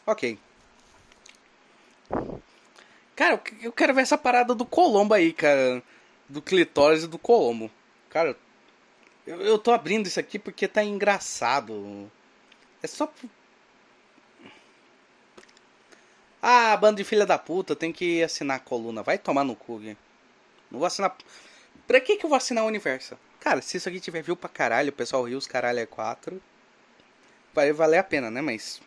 Ok. 0.05 0.39
Cara, 3.19 3.43
eu 3.61 3.73
quero 3.73 3.93
ver 3.93 4.03
essa 4.03 4.17
parada 4.17 4.55
do 4.55 4.65
Colombo 4.65 5.13
aí, 5.13 5.33
cara 5.33 5.83
do 6.29 6.43
clitóris 6.43 7.05
e 7.05 7.07
do 7.07 7.19
Colombo. 7.19 7.71
Cara, 8.11 8.37
eu, 9.27 9.41
eu 9.41 9.59
tô 9.59 9.73
abrindo 9.73 10.07
isso 10.07 10.21
aqui 10.21 10.39
porque 10.39 10.69
tá 10.69 10.85
engraçado. 10.85 12.11
É 12.83 12.87
só. 12.87 13.13
Ah, 16.41 16.77
bando 16.77 16.99
de 16.99 17.05
filha 17.05 17.27
da 17.27 17.39
puta, 17.39 17.75
tem 17.75 17.93
que 17.93 18.23
assinar 18.23 18.59
a 18.59 18.61
coluna. 18.61 19.03
Vai 19.03 19.19
tomar 19.19 19.43
no 19.43 19.57
cu, 19.57 19.79
Gui. 19.79 19.97
Não 20.71 20.79
vou 20.79 20.87
assinar. 20.87 21.17
Pra 21.87 22.01
que, 22.01 22.17
que 22.17 22.25
eu 22.25 22.31
vou 22.31 22.37
assinar 22.37 22.63
o 22.63 22.69
universo? 22.69 23.19
Cara, 23.41 23.61
se 23.61 23.77
isso 23.77 23.89
aqui 23.89 23.99
tiver 23.99 24.23
view 24.23 24.37
pra 24.37 24.49
caralho, 24.49 24.91
o 24.91 24.93
pessoal 24.93 25.25
riu 25.25 25.39
os 25.39 25.47
caralho 25.47 25.81
é 25.81 25.87
4. 25.87 26.41
Vai 27.53 27.73
valer 27.73 27.99
a 27.99 28.05
pena, 28.05 28.31
né? 28.31 28.41
Mas. 28.41 28.81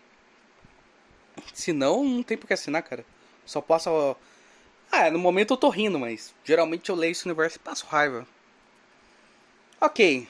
Se 1.54 1.74
não, 1.74 2.04
não 2.04 2.24
tem 2.24 2.38
por 2.38 2.48
que 2.48 2.54
assinar, 2.54 2.84
cara. 2.84 3.04
Só 3.46 3.62
posso 3.62 4.16
ah, 4.92 5.10
no 5.10 5.18
momento 5.18 5.54
eu 5.54 5.58
tô 5.58 5.70
rindo, 5.70 5.98
mas 5.98 6.34
geralmente 6.44 6.90
eu 6.90 6.96
leio 6.96 7.14
esse 7.14 7.26
universo 7.26 7.56
e 7.56 7.60
passo 7.60 7.86
raiva. 7.86 8.28
Ok. 9.80 10.28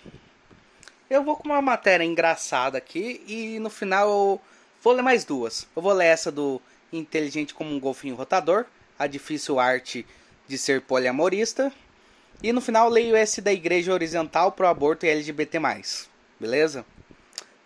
Eu 1.09 1.23
vou 1.23 1.35
com 1.35 1.49
uma 1.49 1.61
matéria 1.61 2.03
engraçada 2.03 2.77
aqui 2.77 3.23
e 3.27 3.59
no 3.59 3.71
final 3.71 4.07
eu 4.07 4.41
vou 4.81 4.93
ler 4.93 5.01
mais 5.01 5.25
duas. 5.25 5.67
Eu 5.75 5.81
vou 5.81 5.91
ler 5.91 6.05
essa 6.05 6.31
do 6.31 6.61
Inteligente 6.93 7.55
como 7.55 7.73
um 7.73 7.79
Golfinho 7.79 8.15
Rotador, 8.15 8.65
a 8.99 9.07
difícil 9.07 9.59
arte 9.59 10.05
de 10.47 10.57
ser 10.59 10.81
poliamorista. 10.81 11.73
E 12.43 12.53
no 12.53 12.61
final 12.61 12.87
leio 12.87 13.17
esse 13.17 13.41
da 13.41 13.51
Igreja 13.51 13.91
Horizontal 13.91 14.51
pro 14.51 14.67
Aborto 14.67 15.07
e 15.07 15.09
LGBT. 15.09 15.59
Beleza? 16.39 16.85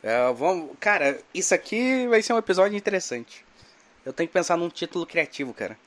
É, 0.01 0.31
vamos... 0.31 0.71
Cara, 0.79 1.19
isso 1.33 1.53
aqui 1.53 2.07
vai 2.07 2.21
ser 2.21 2.33
um 2.33 2.37
episódio 2.37 2.77
interessante. 2.77 3.44
Eu 4.05 4.13
tenho 4.13 4.27
que 4.27 4.33
pensar 4.33 4.55
num 4.55 4.69
título 4.69 5.05
criativo, 5.05 5.53
cara. 5.53 5.77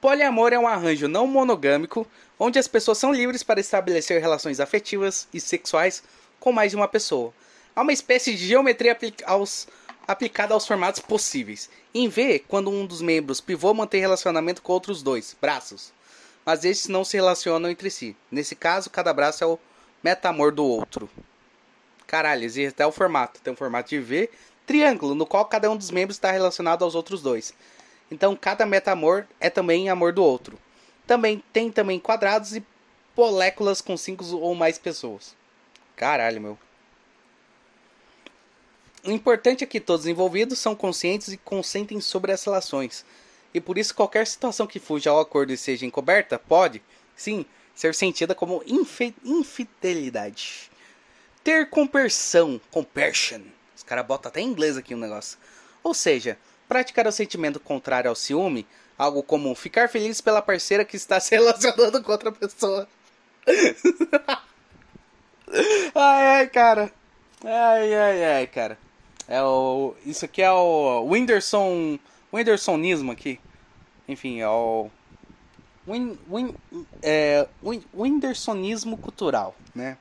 Poliamor 0.00 0.52
é 0.54 0.58
um 0.58 0.66
arranjo 0.66 1.06
não 1.06 1.26
monogâmico 1.26 2.06
onde 2.38 2.58
as 2.58 2.66
pessoas 2.66 2.96
são 2.96 3.12
livres 3.12 3.42
para 3.42 3.60
estabelecer 3.60 4.18
relações 4.20 4.58
afetivas 4.58 5.28
e 5.32 5.38
sexuais 5.38 6.02
com 6.38 6.50
mais 6.50 6.70
de 6.70 6.76
uma 6.76 6.88
pessoa. 6.88 7.34
Há 7.76 7.82
uma 7.82 7.92
espécie 7.92 8.34
de 8.34 8.46
geometria 8.46 8.96
aos, 9.26 9.68
aplicada 10.08 10.54
aos 10.54 10.66
formatos 10.66 11.02
possíveis. 11.02 11.68
Em 11.94 12.08
V, 12.08 12.42
quando 12.48 12.70
um 12.70 12.86
dos 12.86 13.02
membros 13.02 13.42
pivô 13.42 13.74
mantém 13.74 14.00
relacionamento 14.00 14.62
com 14.62 14.72
outros 14.72 15.02
dois 15.02 15.36
braços, 15.38 15.92
mas 16.46 16.64
estes 16.64 16.88
não 16.88 17.04
se 17.04 17.16
relacionam 17.16 17.68
entre 17.68 17.90
si. 17.90 18.16
Nesse 18.30 18.56
caso, 18.56 18.88
cada 18.88 19.12
braço 19.12 19.44
é 19.44 19.46
o 19.46 19.58
metamor 20.02 20.50
do 20.50 20.64
outro. 20.64 21.10
Caralho, 22.06 22.44
existe 22.44 22.70
até 22.70 22.86
o 22.86 22.90
formato. 22.90 23.40
Tem 23.40 23.52
um 23.52 23.56
formato 23.56 23.90
de 23.90 24.00
V, 24.00 24.30
triângulo, 24.70 25.16
no 25.16 25.26
qual 25.26 25.44
cada 25.46 25.68
um 25.68 25.76
dos 25.76 25.90
membros 25.90 26.16
está 26.16 26.30
relacionado 26.30 26.84
aos 26.84 26.94
outros 26.94 27.20
dois. 27.20 27.52
Então 28.08 28.36
cada 28.36 28.64
meta-amor 28.64 29.26
é 29.40 29.50
também 29.50 29.88
amor 29.88 30.12
do 30.12 30.22
outro. 30.22 30.56
Também 31.08 31.42
tem 31.52 31.72
também 31.72 31.98
quadrados 31.98 32.54
e 32.54 32.64
moléculas 33.16 33.80
com 33.80 33.96
cinco 33.96 34.24
ou 34.36 34.54
mais 34.54 34.78
pessoas. 34.78 35.34
Caralho, 35.96 36.40
meu. 36.40 36.58
O 39.02 39.10
importante 39.10 39.64
é 39.64 39.66
que 39.66 39.80
todos 39.80 40.04
os 40.04 40.08
envolvidos 40.08 40.60
são 40.60 40.76
conscientes 40.76 41.32
e 41.32 41.36
consentem 41.36 42.00
sobre 42.00 42.30
as 42.30 42.44
relações. 42.44 43.04
E 43.52 43.60
por 43.60 43.76
isso 43.76 43.92
qualquer 43.92 44.24
situação 44.24 44.68
que 44.68 44.78
fuja 44.78 45.10
ao 45.10 45.18
acordo 45.18 45.52
e 45.52 45.56
seja 45.56 45.84
encoberta 45.84 46.38
pode, 46.38 46.80
sim, 47.16 47.44
ser 47.74 47.92
sentida 47.92 48.36
como 48.36 48.62
infi 48.64 49.16
infidelidade. 49.24 50.70
Ter 51.42 51.68
compersão, 51.68 52.60
compersion. 52.70 53.40
Os 53.90 53.92
caras 53.92 54.06
botam 54.06 54.28
até 54.28 54.40
em 54.40 54.46
inglês 54.46 54.76
aqui 54.76 54.94
o 54.94 54.96
um 54.96 55.00
negócio. 55.00 55.36
Ou 55.82 55.92
seja, 55.92 56.38
praticar 56.68 57.08
o 57.08 57.12
sentimento 57.12 57.58
contrário 57.58 58.08
ao 58.08 58.14
ciúme, 58.14 58.64
algo 58.96 59.20
como 59.20 59.52
ficar 59.56 59.88
feliz 59.88 60.20
pela 60.20 60.40
parceira 60.40 60.84
que 60.84 60.94
está 60.96 61.18
se 61.20 61.34
relacionando 61.34 62.00
com 62.00 62.12
outra 62.12 62.30
pessoa. 62.30 62.86
ai, 65.92 66.26
ai, 66.26 66.46
cara. 66.46 66.92
Ai, 67.44 67.92
ai, 67.92 68.24
ai, 68.24 68.46
cara. 68.46 68.78
É 69.26 69.42
o. 69.42 69.96
Isso 70.06 70.24
aqui 70.24 70.40
é 70.40 70.52
o 70.52 71.04
Whindersson. 71.10 71.98
Whinderssonismo 72.32 73.10
aqui. 73.10 73.40
Enfim, 74.06 74.40
é 74.40 74.48
o. 74.48 74.88
Win, 75.84 76.16
é, 77.02 77.48
Whinderssonismo 77.92 78.96
cultural, 78.96 79.56
né? 79.74 79.98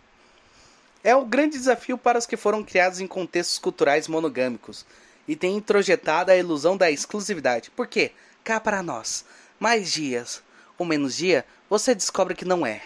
É 1.03 1.15
o 1.15 1.25
grande 1.25 1.57
desafio 1.57 1.97
para 1.97 2.19
os 2.19 2.25
que 2.25 2.35
foram 2.35 2.63
criados 2.63 2.99
em 2.99 3.07
contextos 3.07 3.57
culturais 3.57 4.07
monogâmicos 4.07 4.85
e 5.27 5.35
têm 5.35 5.55
introjetado 5.55 6.31
a 6.31 6.35
ilusão 6.35 6.75
da 6.75 6.91
exclusividade. 6.91 7.71
Por 7.71 7.87
quê? 7.87 8.11
Cá 8.43 8.59
para 8.59 8.83
nós, 8.83 9.23
mais 9.59 9.91
dias 9.91 10.43
ou 10.77 10.85
menos 10.85 11.15
dia, 11.15 11.45
você 11.69 11.93
descobre 11.93 12.33
que 12.33 12.45
não 12.45 12.65
é. 12.65 12.81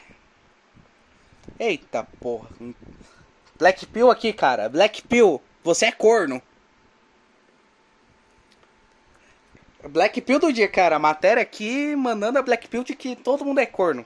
Eita 1.60 2.08
porra. 2.20 2.50
Black 3.58 3.86
Pill 3.86 4.10
aqui, 4.10 4.34
cara. 4.34 4.68
Black 4.68 5.04
Pill, 5.04 5.42
você 5.64 5.86
é 5.86 5.92
corno. 5.92 6.42
Black 9.90 10.22
Pill 10.22 10.40
do 10.40 10.52
dia, 10.52 10.68
cara. 10.68 10.96
A 10.96 11.00
matéria 11.00 11.44
aqui 11.44 11.96
mandando 11.96 12.40
a 12.40 12.42
Black 12.42 12.68
Pill 12.68 12.84
de 12.84 12.96
que 12.96 13.16
todo 13.16 13.46
mundo 13.46 13.60
é 13.60 13.66
corno. 13.66 14.06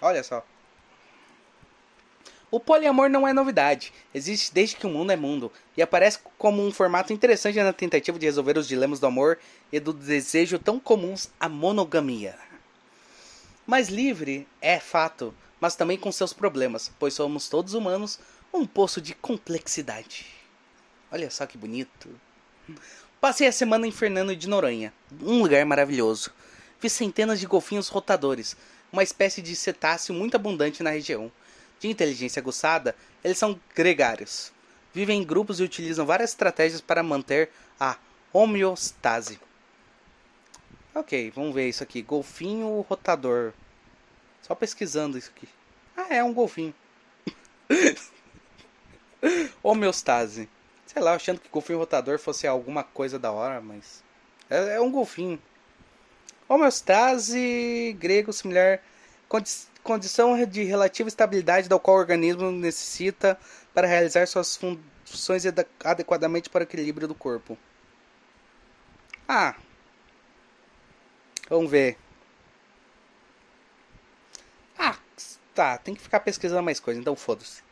Olha 0.00 0.22
só. 0.22 0.44
O 2.50 2.58
poliamor 2.58 3.10
não 3.10 3.28
é 3.28 3.32
novidade, 3.32 3.92
existe 4.14 4.54
desde 4.54 4.76
que 4.76 4.86
o 4.86 4.90
mundo 4.90 5.12
é 5.12 5.16
mundo 5.16 5.52
e 5.76 5.82
aparece 5.82 6.18
como 6.38 6.66
um 6.66 6.72
formato 6.72 7.12
interessante 7.12 7.62
na 7.62 7.74
tentativa 7.74 8.18
de 8.18 8.24
resolver 8.24 8.56
os 8.56 8.66
dilemas 8.66 8.98
do 8.98 9.06
amor 9.06 9.38
e 9.70 9.78
do 9.78 9.92
desejo 9.92 10.58
tão 10.58 10.80
comuns 10.80 11.28
à 11.38 11.46
monogamia. 11.46 12.38
Mais 13.66 13.90
livre 13.90 14.48
é 14.62 14.80
fato, 14.80 15.34
mas 15.60 15.76
também 15.76 15.98
com 15.98 16.10
seus 16.10 16.32
problemas, 16.32 16.90
pois 16.98 17.12
somos 17.12 17.50
todos 17.50 17.74
humanos, 17.74 18.18
um 18.52 18.66
poço 18.66 18.98
de 18.98 19.14
complexidade. 19.14 20.26
Olha 21.12 21.30
só 21.30 21.44
que 21.44 21.58
bonito. 21.58 22.08
Passei 23.20 23.46
a 23.46 23.52
semana 23.52 23.86
em 23.86 23.90
Fernando 23.90 24.34
de 24.34 24.48
Noronha, 24.48 24.90
um 25.20 25.42
lugar 25.42 25.64
maravilhoso. 25.66 26.30
Vi 26.80 26.88
centenas 26.88 27.40
de 27.40 27.46
golfinhos 27.46 27.88
rotadores, 27.88 28.56
uma 28.90 29.02
espécie 29.02 29.42
de 29.42 29.54
cetáceo 29.54 30.14
muito 30.14 30.36
abundante 30.36 30.82
na 30.82 30.90
região. 30.90 31.30
De 31.80 31.88
inteligência 31.88 32.40
aguçada, 32.40 32.94
eles 33.22 33.38
são 33.38 33.60
gregários. 33.74 34.52
Vivem 34.92 35.20
em 35.20 35.24
grupos 35.24 35.60
e 35.60 35.62
utilizam 35.62 36.06
várias 36.06 36.30
estratégias 36.30 36.80
para 36.80 37.02
manter 37.02 37.50
a 37.78 37.96
homeostase. 38.32 39.38
Ok, 40.94 41.30
vamos 41.30 41.54
ver 41.54 41.68
isso 41.68 41.82
aqui. 41.82 42.02
Golfinho 42.02 42.80
rotador. 42.80 43.52
Só 44.42 44.54
pesquisando 44.54 45.16
isso 45.16 45.30
aqui. 45.34 45.48
Ah, 45.96 46.14
é 46.14 46.24
um 46.24 46.32
golfinho. 46.32 46.74
Homeostase. 49.62 50.48
Sei 50.86 51.02
lá, 51.02 51.14
achando 51.14 51.40
que 51.40 51.48
golfinho 51.48 51.78
rotador 51.78 52.18
fosse 52.18 52.46
alguma 52.46 52.82
coisa 52.82 53.18
da 53.18 53.30
hora, 53.30 53.60
mas. 53.60 54.02
É, 54.48 54.76
é 54.76 54.80
um 54.80 54.90
golfinho. 54.90 55.40
Homeostase, 56.48 57.94
grego, 57.98 58.32
similar. 58.32 58.80
Condi 59.28 59.50
condição 59.88 60.44
de 60.44 60.64
relativa 60.64 61.08
estabilidade 61.08 61.66
da 61.66 61.78
qual 61.78 61.96
o 61.96 62.00
organismo 62.00 62.52
necessita 62.52 63.38
para 63.72 63.86
realizar 63.86 64.26
suas 64.26 64.54
funções 64.54 65.44
adequadamente 65.82 66.50
para 66.50 66.60
o 66.60 66.64
equilíbrio 66.64 67.08
do 67.08 67.14
corpo. 67.14 67.56
Ah. 69.26 69.54
Vamos 71.48 71.70
ver. 71.70 71.96
Ah, 74.78 74.98
tá. 75.54 75.78
Tem 75.78 75.94
que 75.94 76.02
ficar 76.02 76.20
pesquisando 76.20 76.62
mais 76.62 76.78
coisas, 76.78 77.00
então 77.00 77.16
foda-se. 77.16 77.62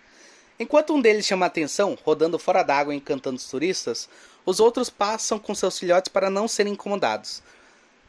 Enquanto 0.59 0.95
um 0.95 1.03
deles 1.03 1.27
chama 1.27 1.45
a 1.45 1.49
atenção, 1.49 1.99
rodando 2.03 2.39
fora 2.39 2.63
d'água 2.63 2.95
e 2.95 2.97
encantando 2.97 3.37
os 3.37 3.47
turistas, 3.47 4.09
os 4.47 4.59
outros 4.59 4.89
passam 4.89 5.39
com 5.39 5.55
seus 5.55 5.79
filhotes 5.79 6.11
para 6.11 6.31
não 6.31 6.49
serem 6.49 6.73
incomodados. 6.73 7.43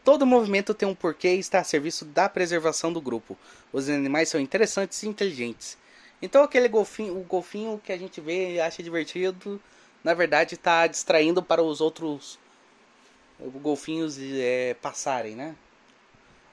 Todo 0.08 0.26
movimento 0.26 0.74
tem 0.74 0.88
um 0.88 0.95
porquê 0.95 1.36
e 1.36 1.39
está 1.39 1.60
a 1.60 1.66
serviço 1.66 2.05
da 2.05 2.30
preservação 2.30 2.93
do 2.93 3.01
grupo. 3.01 3.38
Os 3.74 3.89
animais 3.89 4.30
são 4.30 4.39
interessantes 4.39 5.03
e 5.03 5.08
inteligentes. 5.10 5.78
Então 6.22 6.43
aquele 6.43 6.70
golfinho, 6.70 7.20
o 7.20 7.24
golfinho 7.26 7.78
que 7.84 7.91
a 7.91 7.97
gente 7.97 8.22
vê 8.22 8.53
e 8.53 8.62
acha 8.62 8.82
divertido, 8.82 9.62
na 10.01 10.14
verdade 10.14 10.53
está 10.53 10.88
distraindo 10.88 11.43
para 11.43 11.62
os 11.62 11.82
outros 11.82 12.39
golfinhos 13.55 14.18
é, 14.18 14.76
passarem, 14.76 15.36
né? 15.36 15.58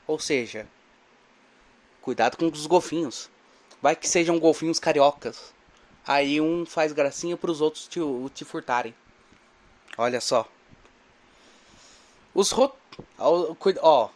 Ou 0.05 0.19
seja, 0.19 0.67
cuidado 2.03 2.37
com 2.37 2.49
os 2.49 2.67
golfinhos. 2.67 3.31
Vai 3.81 3.95
que 3.95 4.09
sejam 4.09 4.37
golfinhos 4.37 4.81
cariocas. 4.81 5.55
Aí 6.05 6.41
um 6.41 6.67
faz 6.67 6.93
gracinha 6.93 7.37
para 7.37 7.53
os 7.53 7.61
outros 7.61 7.87
te, 7.87 8.01
te 8.35 8.45
furtarem. 8.45 8.93
Olha 9.97 10.21
só. 10.21 10.45
Os 12.35 12.51
rot... 12.51 12.75
Ó. 13.19 14.09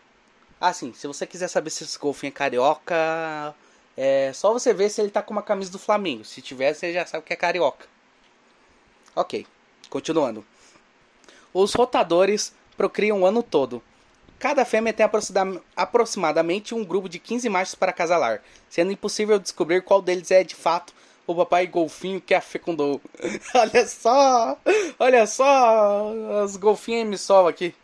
Assim, 0.61 0.93
se 0.93 1.07
você 1.07 1.27
quiser 1.27 1.49
saber 1.49 1.71
se 1.71 1.85
esse 1.85 1.99
golfinho 1.99 2.31
é 2.31 2.33
carioca, 2.33 3.55
é 3.97 4.33
só 4.33 4.53
você 4.53 4.75
ver 4.75 4.91
se 4.91 5.01
ele 5.01 5.11
tá 5.11 5.23
com 5.23 5.33
uma 5.33 5.43
camisa 5.43 5.71
do 5.71 5.79
Flamengo. 5.79 6.25
Se 6.25 6.43
tiver, 6.43 6.75
você 6.75 6.93
já 6.93 7.07
sabe 7.07 7.25
que 7.25 7.33
é 7.33 7.37
carioca. 7.37 7.87
Ok, 9.15 9.47
continuando. 9.89 10.45
Os 11.53 11.75
rotadores 11.75 12.53
procriam 12.77 13.23
o 13.23 13.27
ano 13.27 13.43
todo. 13.43 13.83
Cada 14.39 14.65
fêmea 14.65 14.93
tem 14.93 15.05
aproximadamente 15.77 16.75
um 16.75 16.85
grupo 16.85 17.09
de 17.09 17.19
15 17.19 17.49
machos 17.49 17.75
para 17.75 17.93
casalar, 17.93 18.41
sendo 18.69 18.93
impossível 18.93 19.39
descobrir 19.39 19.83
qual 19.83 20.01
deles 20.01 20.31
é 20.31 20.45
de 20.45 20.55
fato 20.55 20.95
o 21.27 21.35
papai 21.35 21.67
golfinho 21.67 22.21
que 22.21 22.33
a 22.33 22.41
fecundou. 22.41 23.01
olha 23.55 23.87
só! 23.87 24.57
Olha 24.99 25.27
só 25.27 26.13
as 26.43 26.57
golfinhas 26.57 27.07
me 27.07 27.19
salva 27.19 27.51
aqui. 27.51 27.75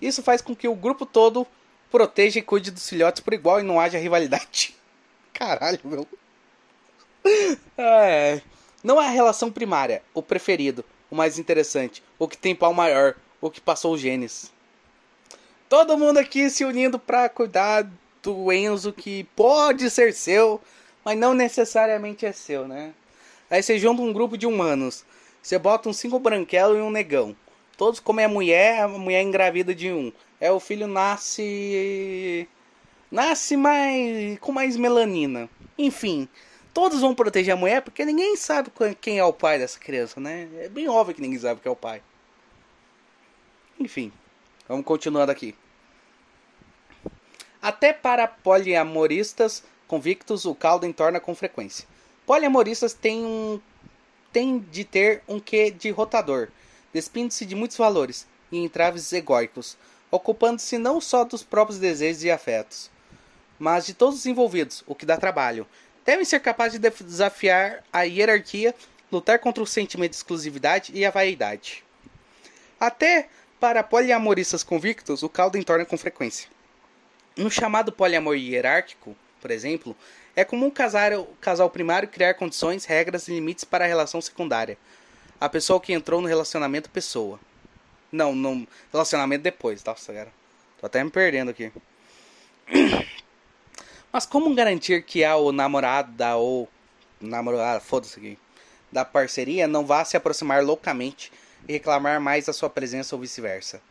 Isso 0.00 0.22
faz 0.22 0.40
com 0.40 0.54
que 0.54 0.68
o 0.68 0.74
grupo 0.74 1.04
todo 1.04 1.46
proteja 1.90 2.38
e 2.38 2.42
cuide 2.42 2.70
dos 2.70 2.88
filhotes 2.88 3.20
por 3.20 3.32
igual 3.32 3.60
e 3.60 3.62
não 3.62 3.80
haja 3.80 3.98
rivalidade. 3.98 4.74
Caralho, 5.32 5.80
meu. 5.84 6.06
É. 7.76 8.40
Não 8.82 9.00
é 9.00 9.06
a 9.06 9.10
relação 9.10 9.50
primária, 9.50 10.02
o 10.14 10.22
preferido, 10.22 10.84
o 11.10 11.16
mais 11.16 11.38
interessante, 11.38 12.02
o 12.18 12.28
que 12.28 12.38
tem 12.38 12.54
pau 12.54 12.72
maior, 12.72 13.16
o 13.40 13.50
que 13.50 13.60
passou 13.60 13.94
os 13.94 14.00
genes. 14.00 14.52
Todo 15.68 15.98
mundo 15.98 16.18
aqui 16.18 16.48
se 16.48 16.64
unindo 16.64 16.98
pra 16.98 17.28
cuidar 17.28 17.90
do 18.22 18.52
Enzo 18.52 18.92
que 18.92 19.24
pode 19.36 19.90
ser 19.90 20.14
seu, 20.14 20.60
mas 21.04 21.18
não 21.18 21.34
necessariamente 21.34 22.24
é 22.24 22.32
seu, 22.32 22.66
né? 22.66 22.94
Aí 23.50 23.62
você 23.62 23.78
junta 23.78 24.02
um 24.02 24.12
grupo 24.12 24.36
de 24.36 24.46
humanos. 24.46 25.04
Você 25.42 25.58
bota 25.58 25.88
um 25.88 25.92
cinco 25.92 26.18
branquelo 26.18 26.76
e 26.76 26.80
um 26.80 26.90
negão. 26.90 27.34
Todos 27.78 28.00
comem 28.00 28.24
a 28.24 28.28
mulher, 28.28 28.82
a 28.82 28.88
mulher 28.88 29.22
engravida 29.22 29.72
de 29.72 29.92
um. 29.92 30.12
É 30.40 30.50
o 30.50 30.58
filho 30.58 30.88
nasce. 30.88 32.48
Nasce 33.08 33.56
mais. 33.56 34.36
com 34.40 34.50
mais 34.50 34.76
melanina. 34.76 35.48
Enfim. 35.78 36.28
Todos 36.74 37.00
vão 37.00 37.14
proteger 37.14 37.54
a 37.54 37.56
mulher 37.56 37.80
porque 37.82 38.04
ninguém 38.04 38.36
sabe 38.36 38.72
quem 39.00 39.20
é 39.20 39.24
o 39.24 39.32
pai 39.32 39.60
dessa 39.60 39.78
criança, 39.78 40.18
né? 40.18 40.48
É 40.56 40.68
bem 40.68 40.88
óbvio 40.88 41.14
que 41.14 41.22
ninguém 41.22 41.38
sabe 41.38 41.60
quem 41.60 41.70
é 41.70 41.72
o 41.72 41.76
pai. 41.76 42.02
Enfim. 43.78 44.12
Vamos 44.68 44.84
continuando 44.84 45.30
aqui. 45.30 45.54
Até 47.62 47.92
para 47.92 48.26
poliamoristas 48.26 49.62
convictos 49.86 50.44
o 50.44 50.54
caldo 50.54 50.84
entorna 50.84 51.20
com 51.20 51.32
frequência. 51.32 51.86
Poliamoristas 52.26 52.92
têm, 52.92 53.24
um, 53.24 53.60
têm 54.32 54.58
de 54.58 54.84
ter 54.84 55.22
um 55.28 55.38
quê 55.38 55.70
de 55.70 55.90
rotador, 55.90 56.48
despindo-se 56.92 57.44
de 57.44 57.54
muitos 57.54 57.76
valores 57.76 58.26
e 58.50 58.58
entraves 58.58 59.12
egóicos, 59.12 59.76
ocupando-se 60.10 60.78
não 60.78 61.00
só 61.00 61.24
dos 61.24 61.42
próprios 61.42 61.78
desejos 61.78 62.24
e 62.24 62.30
afetos, 62.30 62.90
mas 63.58 63.86
de 63.86 63.94
todos 63.94 64.20
os 64.20 64.26
envolvidos, 64.26 64.82
o 64.86 64.94
que 64.94 65.06
dá 65.06 65.16
trabalho. 65.16 65.66
Devem 66.04 66.24
ser 66.24 66.40
capazes 66.40 66.80
de 66.80 66.90
desafiar 67.04 67.84
a 67.92 68.02
hierarquia, 68.02 68.74
lutar 69.12 69.38
contra 69.38 69.62
o 69.62 69.66
sentimento 69.66 70.12
de 70.12 70.16
exclusividade 70.16 70.92
e 70.94 71.04
a 71.04 71.10
vaidade. 71.10 71.84
Até 72.80 73.28
para 73.60 73.82
poliamoristas 73.82 74.62
convictos, 74.62 75.22
o 75.22 75.28
caldo 75.28 75.58
entorna 75.58 75.84
com 75.84 75.98
frequência. 75.98 76.48
No 77.36 77.50
chamado 77.50 77.92
poliamor 77.92 78.36
hierárquico, 78.36 79.16
por 79.40 79.50
exemplo, 79.50 79.96
é 80.34 80.44
comum 80.44 80.70
casar, 80.70 81.12
o 81.12 81.24
casal 81.40 81.68
primário 81.68 82.08
criar 82.08 82.34
condições, 82.34 82.84
regras 82.84 83.28
e 83.28 83.32
limites 83.32 83.64
para 83.64 83.84
a 83.84 83.88
relação 83.88 84.20
secundária. 84.20 84.78
A 85.40 85.48
pessoa 85.48 85.80
que 85.80 85.92
entrou 85.92 86.20
no 86.20 86.26
relacionamento 86.26 86.90
pessoa. 86.90 87.38
Não, 88.10 88.34
no 88.34 88.66
relacionamento 88.92 89.42
depois. 89.42 89.82
Nossa, 89.84 90.12
cara. 90.12 90.32
Tô 90.80 90.86
até 90.86 91.02
me 91.02 91.10
perdendo 91.10 91.50
aqui. 91.50 91.72
Mas 94.12 94.26
como 94.26 94.54
garantir 94.54 95.02
que 95.02 95.22
a 95.22 95.36
o 95.36 95.52
namorado 95.52 96.12
da 96.12 96.36
ou 96.36 96.68
namorada, 97.20 97.80
foda-se 97.80 98.18
aqui, 98.18 98.38
da 98.90 99.04
parceria 99.04 99.68
não 99.68 99.84
vá 99.84 100.04
se 100.04 100.16
aproximar 100.16 100.64
loucamente 100.64 101.32
e 101.68 101.72
reclamar 101.72 102.20
mais 102.20 102.46
da 102.46 102.52
sua 102.52 102.70
presença 102.70 103.14
ou 103.14 103.20
vice-versa? 103.20 103.82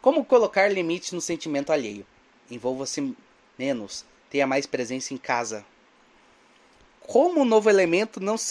Como 0.00 0.24
colocar 0.24 0.72
limite 0.72 1.14
no 1.14 1.20
sentimento 1.20 1.72
alheio? 1.72 2.06
Envolva-se 2.50 3.14
menos, 3.58 4.04
tenha 4.30 4.46
mais 4.46 4.64
presença 4.64 5.12
em 5.12 5.18
casa. 5.18 5.64
Como 7.08 7.40
o 7.40 7.44
novo 7.46 7.70
elemento 7.70 8.20
não 8.20 8.36
se 8.36 8.44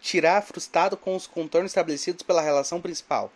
sentirá 0.00 0.42
frustrado 0.42 0.96
com 0.96 1.14
os 1.14 1.28
contornos 1.28 1.70
estabelecidos 1.70 2.24
pela 2.24 2.42
relação 2.42 2.80
principal? 2.80 3.32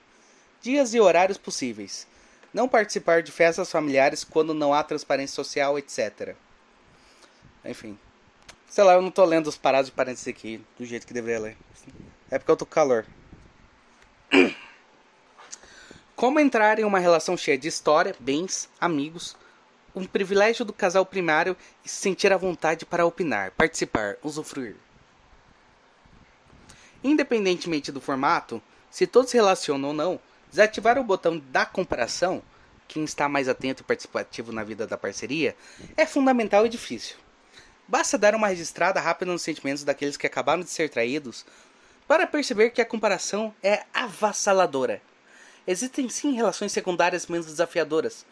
Dias 0.61 0.93
e 0.95 1.01
horários 1.01 1.39
possíveis. 1.39 2.09
Não 2.53 2.69
participar 2.69 3.23
de 3.23 3.31
festas 3.31 3.71
familiares 3.71 4.25
quando 4.25 4.53
não 4.53 4.75
há 4.75 4.83
transparência 4.83 5.37
social, 5.37 5.79
etc. 5.79 6.35
Enfim. 7.65 7.97
Sei 8.69 8.83
lá, 8.83 8.95
eu 8.95 9.03
não 9.03 9.13
tô 9.13 9.25
lendo 9.25 9.47
os 9.47 9.57
parados 9.57 9.91
de 9.91 9.95
parênteses 9.95 10.27
aqui 10.27 10.61
do 10.77 10.85
jeito 10.85 11.07
que 11.07 11.15
deveria 11.15 11.39
ler. 11.39 11.57
É 12.29 12.37
porque 12.37 12.51
eu 12.51 12.57
tô 12.57 12.67
com 12.67 12.73
calor. 12.73 13.07
Como 16.17 16.41
entrar 16.41 16.81
em 16.81 16.85
uma 16.85 16.99
relação 16.99 17.37
cheia 17.37 17.57
de 17.57 17.69
história, 17.69 18.17
bens, 18.19 18.69
amigos, 18.81 19.37
um 19.95 20.05
privilégio 20.05 20.65
do 20.65 20.73
casal 20.73 21.07
primário 21.07 21.57
e 21.85 21.89
se 21.89 21.97
sentir 21.97 22.33
à 22.33 22.37
vontade 22.37 22.85
para 22.85 23.07
opinar, 23.07 23.53
participar, 23.53 24.17
usufruir. 24.23 24.77
Independentemente 27.03 27.93
do 27.93 28.01
formato, 28.01 28.63
se 28.91 29.07
todos 29.07 29.31
se 29.31 29.37
relacionam 29.37 29.89
ou 29.91 29.95
não, 29.95 30.21
desativar 30.51 30.99
o 30.99 31.05
botão 31.05 31.39
da 31.51 31.67
comparação, 31.67 32.43
quem 32.89 33.05
está 33.05 33.29
mais 33.29 33.49
atento 33.49 33.83
e 33.83 33.85
participativo 33.85 34.53
na 34.53 34.65
vida 34.65 34.87
da 34.87 34.97
parceria, 34.97 35.57
é 35.97 36.07
fundamental 36.07 36.65
e 36.65 36.69
difícil. 36.69 37.17
Basta 37.87 38.17
dar 38.17 38.35
uma 38.35 38.49
registrada 38.49 39.01
rápida 39.01 39.31
nos 39.31 39.43
sentimentos 39.43 39.85
daqueles 39.85 40.17
que 40.17 40.27
acabaram 40.27 40.63
de 40.63 40.71
ser 40.71 40.89
traídos 40.89 41.45
para 42.09 42.27
perceber 42.27 42.71
que 42.71 42.81
a 42.81 42.87
comparação 42.87 43.55
é 43.63 43.85
avassaladora. 43.93 45.03
Existem 45.67 46.09
sim 46.09 46.33
relações 46.33 46.73
secundárias 46.73 47.27
menos 47.27 47.47
desafiadoras, 47.47 48.25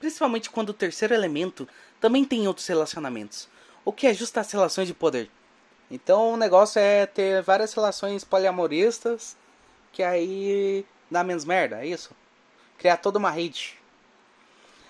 principalmente 0.00 0.50
quando 0.50 0.70
o 0.70 0.74
terceiro 0.74 1.14
elemento 1.14 1.68
também 2.00 2.24
tem 2.24 2.48
outros 2.48 2.66
relacionamentos, 2.66 3.48
o 3.84 3.92
que 3.92 4.08
ajusta 4.08 4.40
as 4.40 4.50
relações 4.50 4.88
de 4.88 4.94
poder. 4.94 5.30
Então 5.88 6.32
o 6.32 6.36
negócio 6.36 6.80
é 6.80 7.06
ter 7.06 7.42
várias 7.42 7.72
relações 7.72 8.24
poliamoristas, 8.24 9.36
que 9.92 10.02
aí 10.02 10.84
dá 11.08 11.22
menos 11.22 11.44
merda, 11.44 11.84
é 11.84 11.86
isso? 11.86 12.10
Criar 12.78 12.96
toda 12.96 13.18
uma 13.18 13.30
rede. 13.30 13.78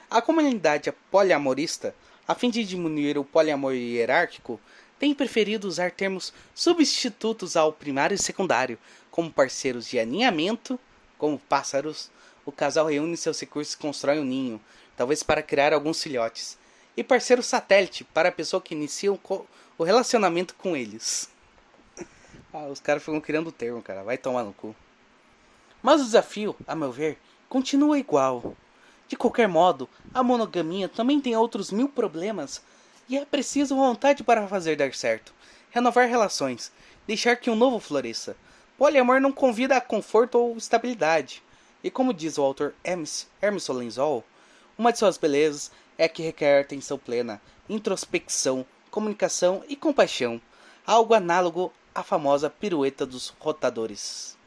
A 0.09 0.23
comunidade 0.23 0.91
poliamorista 1.11 1.95
a 2.31 2.35
fim 2.37 2.49
de 2.49 2.63
diminuir 2.63 3.19
o 3.19 3.25
poliamor 3.25 3.75
hierárquico, 3.75 4.61
tem 5.01 5.13
preferido 5.13 5.67
usar 5.67 5.91
termos 5.91 6.33
substitutos 6.55 7.57
ao 7.57 7.73
primário 7.73 8.15
e 8.15 8.19
secundário, 8.19 8.79
como 9.11 9.33
parceiros 9.33 9.89
de 9.89 9.99
aninhamento, 9.99 10.79
como 11.19 11.41
pássaros. 11.41 12.09
O 12.47 12.53
casal 12.53 12.87
reúne 12.87 13.17
seus 13.17 13.41
recursos 13.41 13.75
e 13.75 13.79
constrói 13.79 14.21
um 14.21 14.25
ninho, 14.25 14.61
talvez 15.01 15.23
para 15.23 15.43
criar 15.43 15.73
alguns 15.73 16.03
filhotes. 16.03 16.59
E 16.95 17.03
parceiro 17.03 17.43
satélite, 17.43 18.05
para 18.05 18.29
a 18.29 18.33
pessoa 18.33 18.61
que 18.61 18.75
inicia 18.75 19.11
o 19.11 19.83
relacionamento 19.83 20.55
com 20.55 20.77
eles. 20.77 21.31
ah, 22.53 22.67
os 22.67 22.81
caras 22.81 23.03
ficam 23.03 23.19
criando 23.19 23.47
o 23.47 23.53
termo, 23.53 23.81
cara. 23.81 24.03
Vai 24.03 24.19
tomar 24.19 24.45
no 24.45 24.53
cu. 24.53 24.77
Mas 25.83 26.03
o 26.03 26.05
desafio, 26.05 26.55
a 26.67 26.75
meu 26.75 26.93
ver, 26.93 27.17
continua 27.49 27.99
igual. 27.99 28.55
De 29.09 29.17
qualquer 29.17 29.49
modo, 29.49 29.89
a 30.13 30.23
monogamia 30.23 30.87
também 30.87 31.19
tem 31.19 31.35
outros 31.35 31.71
mil 31.73 31.89
problemas 31.89 32.61
e 33.09 33.17
é 33.17 33.25
preciso 33.25 33.75
vontade 33.75 34.23
para 34.23 34.47
fazer 34.47 34.77
dar 34.77 34.93
certo. 34.93 35.33
Renovar 35.71 36.11
relações, 36.11 36.71
deixar 37.07 37.37
que 37.37 37.49
um 37.49 37.57
novo 37.57 37.81
floresça. 37.81 38.37
Poliamor 38.77 39.19
não 39.19 39.33
convida 39.33 39.79
a 39.79 39.81
conforto 39.81 40.37
ou 40.37 40.59
estabilidade. 40.59 41.43
E 41.83 41.91
como 41.91 42.13
diz 42.13 42.37
o 42.37 42.43
autor 42.43 42.75
Hermes, 42.85 43.27
Hermes 43.41 43.63
Solenzol, 43.63 44.23
uma 44.81 44.93
de 44.93 44.99
suas 44.99 45.19
belezas 45.19 45.71
é 45.99 46.09
que 46.09 46.23
requer 46.23 46.63
atenção 46.63 46.97
plena, 46.97 47.39
introspecção, 47.69 48.65
comunicação 48.91 49.63
e 49.69 49.77
compaixão, 49.77 50.41
algo 50.87 51.13
análogo 51.13 51.71
à 51.95 52.03
famosa 52.03 52.49
pirueta 52.49 53.05
dos 53.05 53.29
rotadores. 53.39 54.39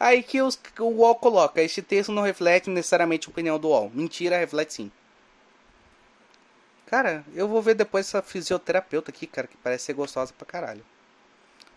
Aí 0.00 0.22
que 0.22 0.40
os, 0.40 0.58
o 0.78 0.84
UOL 0.84 1.16
coloca: 1.16 1.60
este 1.60 1.82
texto 1.82 2.10
não 2.12 2.22
reflete 2.22 2.70
necessariamente 2.70 3.28
a 3.28 3.30
opinião 3.30 3.58
do 3.58 3.68
UOL. 3.68 3.90
Mentira, 3.92 4.38
reflete 4.38 4.72
sim. 4.72 4.92
Cara, 6.86 7.22
eu 7.34 7.46
vou 7.46 7.60
ver 7.60 7.74
depois 7.74 8.06
essa 8.06 8.22
fisioterapeuta 8.22 9.10
aqui, 9.10 9.26
cara, 9.26 9.46
que 9.46 9.58
parece 9.58 9.84
ser 9.84 9.92
gostosa 9.92 10.32
pra 10.32 10.46
caralho. 10.46 10.84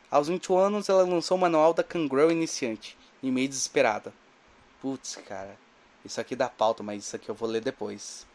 Aos 0.10 0.30
21 0.30 0.58
anos, 0.58 0.88
ela 0.88 1.04
lançou 1.04 1.36
o 1.36 1.42
manual 1.42 1.74
da 1.74 1.84
Kangaroo 1.84 2.32
Iniciante, 2.32 2.98
e 3.22 3.30
meio 3.30 3.50
desesperada. 3.50 4.14
Putz, 4.82 5.18
cara, 5.28 5.58
isso 6.06 6.22
aqui 6.22 6.36
dá 6.36 6.48
pauta, 6.48 6.84
mas 6.84 7.04
isso 7.04 7.16
aqui 7.16 7.30
eu 7.30 7.36
vou 7.36 7.50
ler 7.50 7.62
depois. 7.62 8.28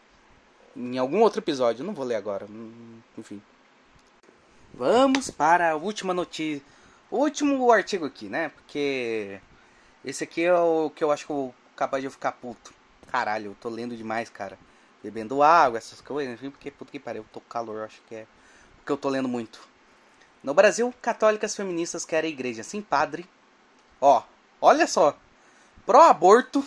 Em 0.77 0.99
algum 0.99 1.21
outro 1.21 1.41
episódio, 1.41 1.85
não 1.85 1.95
vou 1.95 2.05
ler 2.05 2.17
agora. 2.17 2.47
Hum, 2.47 3.01
enfim. 3.17 3.41
Vamos 4.75 5.31
para 5.31 5.71
a 5.71 5.77
última 5.77 6.13
notícia. 6.13 6.63
O 7.11 7.19
último 7.19 7.71
artigo 7.73 8.07
aqui, 8.07 8.29
né? 8.29 8.51
Porque 8.51 9.41
esse 10.05 10.25
aqui 10.25 10.45
é 10.45 10.55
o 10.55 10.91
que 10.91 11.03
eu 11.03 11.11
acho 11.11 11.27
que 11.27 11.33
eu 11.33 11.55
capaz 11.77 12.03
de 12.03 12.07
eu 12.07 12.11
ficar 12.11 12.33
puto. 12.33 12.73
Caralho, 13.09 13.53
eu 13.53 13.57
tô 13.61 13.69
lendo 13.69 13.97
demais, 13.97 14.29
cara. 14.29 14.59
Bebendo 15.03 15.43
água, 15.43 15.79
essas 15.79 16.01
coisas, 16.01 16.35
enfim, 16.35 16.51
porque 16.51 16.71
puto 16.71 16.93
que 16.93 17.01
pariu, 17.01 17.23
eu 17.23 17.29
tô 17.33 17.41
com 17.41 17.49
calor, 17.49 17.85
acho 17.85 18.03
que 18.09 18.15
é. 18.15 18.27
Porque 18.77 18.93
eu 18.93 18.97
tô 18.97 19.09
lendo 19.09 19.29
muito. 19.29 19.61
No 20.43 20.55
Brasil, 20.55 20.93
católicas 21.01 21.55
feministas 21.57 22.05
querem 22.05 22.31
igreja 22.31 22.63
sem 22.63 22.83
padre. 22.83 23.29
Ó, 24.01 24.23
olha 24.61 24.87
só. 24.87 25.17
Pró-aborto. 25.85 26.65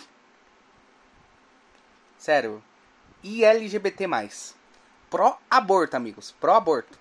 Sério. 2.24 2.64
E 3.22 3.44
LGBT. 3.44 4.08
Pró-aborto, 5.10 5.94
amigos. 5.94 6.34
Pró-aborto. 6.40 6.98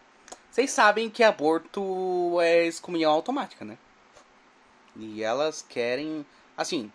Vocês 0.52 0.70
sabem 0.70 1.10
que 1.10 1.24
aborto 1.24 2.42
é 2.42 2.66
excomunhão 2.66 3.10
automática, 3.14 3.64
né? 3.64 3.78
E 4.98 5.24
elas 5.24 5.62
querem. 5.62 6.26
Assim, 6.58 6.92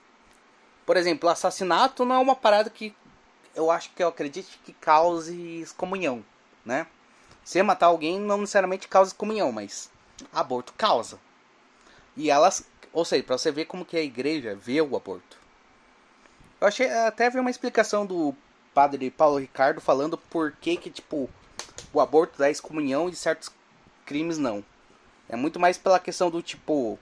por 0.85 0.99
exemplo, 0.99 1.26
assassinato 1.31 2.05
não 2.05 2.16
é 2.16 2.18
uma 2.18 2.37
parada 2.37 2.68
que 2.68 2.95
eu 3.55 3.70
acho 3.70 3.91
que 3.95 4.03
eu 4.03 4.09
acredito 4.09 4.59
que 4.62 4.74
cause 4.74 5.62
excomunhão, 5.62 6.22
né? 6.66 6.87
Se 7.43 7.62
matar 7.62 7.87
alguém 7.87 8.20
não 8.20 8.37
necessariamente 8.37 8.89
causa 8.89 9.11
excomunhão, 9.11 9.51
mas 9.51 9.91
aborto 10.35 10.74
causa. 10.74 11.18
E 12.14 12.29
elas, 12.29 12.62
ou 12.93 13.07
seja, 13.07 13.24
para 13.24 13.39
você 13.39 13.51
ver 13.51 13.64
como 13.64 13.87
que 13.87 13.97
a 13.97 14.03
igreja 14.03 14.55
vê 14.55 14.83
o 14.83 14.95
aborto. 14.95 15.39
Eu 16.61 16.66
achei 16.66 16.90
até 16.90 17.30
vi 17.30 17.38
uma 17.38 17.50
explicação 17.50 18.04
do 18.04 18.34
padre 18.74 19.11
Paulo 19.11 19.38
Ricardo 19.38 19.80
falando 19.80 20.18
por 20.18 20.52
que 20.52 20.76
que 20.76 20.90
tipo 20.90 21.28
o 21.92 22.00
aborto 22.00 22.38
dá 22.38 22.50
excomunhão 22.50 23.09
e 23.09 23.14
certos 23.14 23.50
crimes 24.04 24.38
não. 24.38 24.64
É 25.28 25.36
muito 25.36 25.61
mais 25.61 25.78
pela 25.78 26.00
questão 26.00 26.30
do 26.30 26.42
tipo 26.42 26.98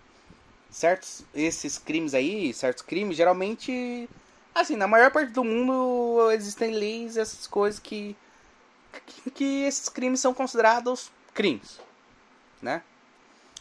certos 0.70 1.24
esses 1.34 1.78
crimes 1.78 2.12
aí, 2.12 2.52
certos 2.52 2.82
crimes, 2.82 3.16
geralmente 3.16 4.08
assim, 4.54 4.76
na 4.76 4.86
maior 4.86 5.10
parte 5.10 5.32
do 5.32 5.44
mundo 5.44 6.30
existem 6.32 6.72
leis, 6.72 7.16
essas 7.16 7.46
coisas 7.46 7.78
que 7.78 8.16
que, 9.04 9.30
que 9.30 9.62
esses 9.62 9.88
crimes 9.88 10.20
são 10.20 10.34
considerados 10.34 11.10
crimes, 11.34 11.80
né? 12.60 12.82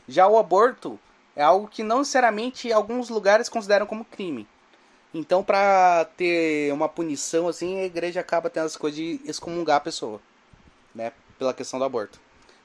Já 0.07 0.27
o 0.27 0.37
aborto 0.37 0.99
é 1.35 1.43
algo 1.43 1.67
que 1.67 1.83
não 1.83 1.99
necessariamente 1.99 2.71
alguns 2.71 3.09
lugares 3.09 3.49
consideram 3.49 3.85
como 3.85 4.05
crime. 4.05 4.47
Então, 5.18 5.41
para 5.41 6.03
ter 6.18 6.74
uma 6.74 6.89
punição 6.89 7.47
assim, 7.47 7.80
a 7.80 7.86
igreja 7.86 8.20
acaba 8.20 8.49
tendo 8.49 8.66
as 8.66 8.76
coisas 8.76 8.97
de 8.97 9.22
excomungar 9.24 9.78
a 9.78 9.80
pessoa, 9.80 10.22
né, 10.93 11.13
pela 11.39 11.53
questão 11.53 11.80
do 11.80 11.86
aborto. 11.86 12.20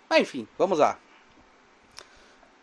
Mas 0.08 0.22
enfim, 0.22 0.48
vamos 0.58 0.80
lá. 0.80 0.98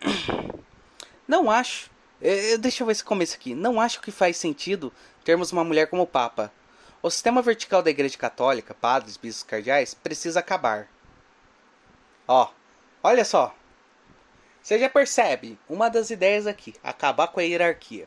Não 1.25 1.49
acho. 1.49 1.89
É, 2.21 2.57
deixa 2.57 2.83
eu 2.83 2.87
ver 2.87 2.91
esse 2.91 3.03
começo 3.03 3.35
aqui. 3.35 3.55
Não 3.55 3.79
acho 3.79 4.01
que 4.01 4.11
faz 4.11 4.35
sentido 4.35 4.91
termos 5.23 5.53
uma 5.53 5.63
mulher 5.63 5.89
como 5.89 6.05
Papa. 6.05 6.51
O 7.01 7.09
sistema 7.09 7.41
vertical 7.41 7.81
da 7.81 7.89
Igreja 7.89 8.17
Católica, 8.17 8.73
padres, 8.73 9.15
bispos 9.15 9.43
cardeais, 9.43 9.93
precisa 9.93 10.41
acabar. 10.41 10.89
Ó, 12.27 12.49
olha 13.01 13.23
só. 13.23 13.55
Você 14.61 14.77
já 14.77 14.89
percebe 14.89 15.57
uma 15.69 15.87
das 15.87 16.09
ideias 16.09 16.45
aqui: 16.45 16.75
acabar 16.83 17.29
com 17.29 17.39
a 17.39 17.43
hierarquia. 17.43 18.05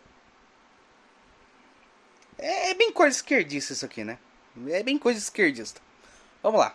É, 2.41 2.71
é 2.71 2.75
bem 2.75 2.91
coisa 2.91 3.15
esquerdista 3.15 3.75
isso 3.75 3.85
aqui, 3.85 4.03
né? 4.03 4.19
É 4.69 4.83
bem 4.83 4.99
coisa 4.99 5.19
esquerdista. 5.19 5.81
Vamos 6.43 6.59
lá. 6.59 6.75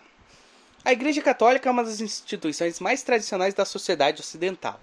A 0.84 0.94
Igreja 0.94 1.22
Católica 1.22 1.68
é 1.68 1.72
uma 1.72 1.84
das 1.84 2.00
instituições 2.00 2.80
mais 2.80 3.02
tradicionais 3.02 3.56
da 3.56 3.66
sociedade 3.66 4.22
ocidental. 4.22 4.80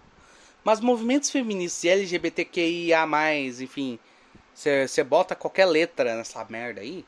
Mas 0.64 0.80
movimentos 0.80 1.30
feministas 1.30 1.84
e 1.84 1.88
LGBTQIA, 1.88 3.06
enfim, 3.60 3.98
você 4.52 5.04
bota 5.04 5.36
qualquer 5.36 5.66
letra 5.66 6.16
nessa 6.16 6.44
merda 6.44 6.80
aí. 6.80 7.04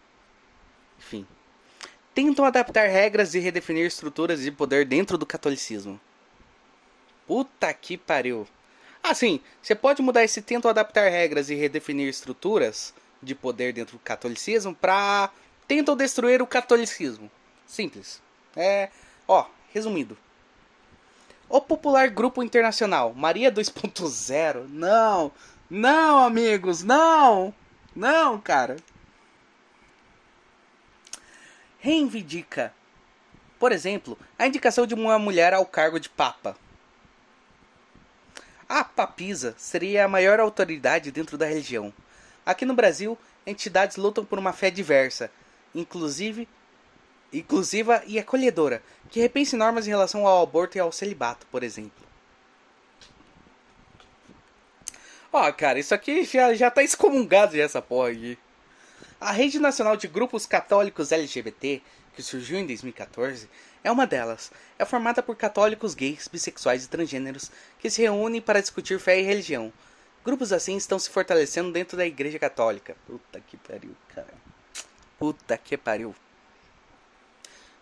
Enfim. 0.99 1.27
tentam 2.14 2.45
adaptar 2.45 2.89
regras 2.89 3.35
e 3.35 3.41
redefinir 3.41 3.85
estruturas 3.85 4.41
de 4.41 4.53
poder 4.53 4.87
dentro 4.87 5.18
do 5.18 5.27
catolicismo. 5.27 6.01
Puta 7.27 7.72
que 7.75 7.97
pariu. 7.97 8.47
Assim, 9.03 9.41
você 9.61 9.75
pode 9.75 10.01
mudar 10.01 10.22
esse 10.22 10.41
tento 10.41 10.68
adaptar 10.68 11.11
regras 11.11 11.51
e 11.51 11.55
redefinir 11.55 12.09
estruturas 12.09 12.95
de 13.25 13.35
poder 13.35 13.72
dentro 13.72 13.97
do 13.97 14.03
catolicismo 14.03 14.75
pra 14.75 15.31
tentam 15.66 15.97
destruir 15.97 16.43
o 16.43 16.47
catolicismo. 16.47 17.31
Simples. 17.66 18.22
É, 18.57 18.91
ó, 19.27 19.47
resumido. 19.72 20.16
O 21.49 21.61
popular 21.61 22.09
grupo 22.09 22.43
internacional 22.43 23.12
Maria 23.14 23.51
2.0. 23.51 24.66
Não, 24.68 25.33
não, 25.68 26.18
amigos, 26.25 26.83
não, 26.83 27.55
não, 27.95 28.41
cara. 28.41 28.77
Reivindica, 31.79 32.72
por 33.59 33.72
exemplo, 33.72 34.18
a 34.39 34.47
indicação 34.47 34.87
de 34.87 34.95
uma 34.95 35.18
mulher 35.18 35.53
ao 35.53 35.66
cargo 35.66 36.01
de 36.01 36.09
papa. 36.09 36.57
A 38.68 38.83
papisa 38.83 39.55
seria 39.59 40.05
a 40.05 40.09
maior 40.09 40.41
autoridade 40.41 41.12
dentro 41.12 41.37
da 41.37 41.47
religião. 41.47 41.93
Aqui 42.45 42.64
no 42.64 42.74
Brasil, 42.74 43.18
entidades 43.47 43.97
lutam 43.97 44.24
por 44.24 44.38
uma 44.38 44.53
fé 44.53 44.70
diversa, 44.70 45.30
inclusive 45.74 46.49
inclusiva 47.32 48.03
e 48.07 48.18
acolhedora, 48.18 48.82
que 49.11 49.20
repense 49.20 49.57
normas 49.57 49.86
em 49.86 49.90
relação 49.90 50.26
ao 50.26 50.42
aborto 50.42 50.76
e 50.76 50.80
ao 50.80 50.92
celibato, 50.92 51.47
por 51.51 51.62
exemplo. 51.62 52.05
Ó, 55.32 55.49
oh, 55.49 55.53
cara, 55.53 55.80
isso 55.80 55.92
aqui 55.92 56.24
já, 56.24 56.55
já 56.55 56.70
tá 56.70 56.82
excomungado 56.82 57.61
essa 57.61 57.82
porra 57.82 58.11
aqui. 58.11 58.38
A 59.20 59.32
Rede 59.32 59.59
Nacional 59.59 59.97
de 59.97 60.07
Grupos 60.07 60.47
Católicos 60.47 61.11
LGBT, 61.11 61.82
que 62.14 62.22
surgiu 62.22 62.59
em 62.59 62.66
2014, 62.66 63.49
é 63.82 63.90
uma 63.90 64.07
delas. 64.07 64.53
É 64.78 64.84
formada 64.84 65.22
por 65.22 65.34
católicos 65.34 65.95
gays, 65.95 66.28
bissexuais 66.28 66.84
e 66.84 66.88
transgêneros 66.88 67.51
que 67.80 67.90
se 67.90 68.03
reúnem 68.03 68.40
para 68.40 68.61
discutir 68.61 69.01
fé 69.01 69.18
e 69.18 69.22
religião. 69.22 69.72
Grupos 70.25 70.53
assim 70.53 70.77
estão 70.77 70.99
se 70.99 71.11
fortalecendo 71.11 71.70
dentro 71.70 71.97
da 71.97 72.07
Igreja 72.07 72.39
Católica. 72.39 72.97
Puta 73.07 73.41
que 73.41 73.59
pariu, 73.59 73.95
cara. 74.14 74.33
Puta 75.18 75.59
que 75.59 75.77
pariu. 75.77 76.14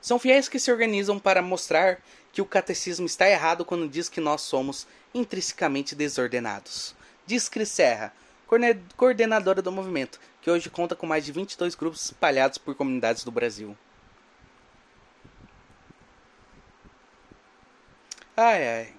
São 0.00 0.18
fiéis 0.18 0.48
que 0.48 0.58
se 0.58 0.72
organizam 0.72 1.20
para 1.20 1.40
mostrar 1.40 2.00
que 2.32 2.42
o 2.42 2.46
catecismo 2.46 3.06
está 3.06 3.28
errado 3.28 3.64
quando 3.64 3.88
diz 3.88 4.08
que 4.08 4.20
nós 4.20 4.40
somos 4.40 4.88
intrinsecamente 5.14 5.94
desordenados. 5.94 6.96
Diz 7.24 7.48
Cris 7.48 7.68
Serra, 7.68 8.12
coordenadora 8.96 9.62
do 9.62 9.70
movimento, 9.70 10.18
que 10.40 10.50
hoje 10.50 10.68
conta 10.68 10.96
com 10.96 11.06
mais 11.06 11.24
de 11.24 11.30
22 11.30 11.76
grupos 11.76 12.06
espalhados 12.06 12.58
por 12.58 12.74
comunidades 12.74 13.22
do 13.22 13.30
Brasil. 13.30 13.76
Ai 18.36 18.68
ai. 18.68 18.94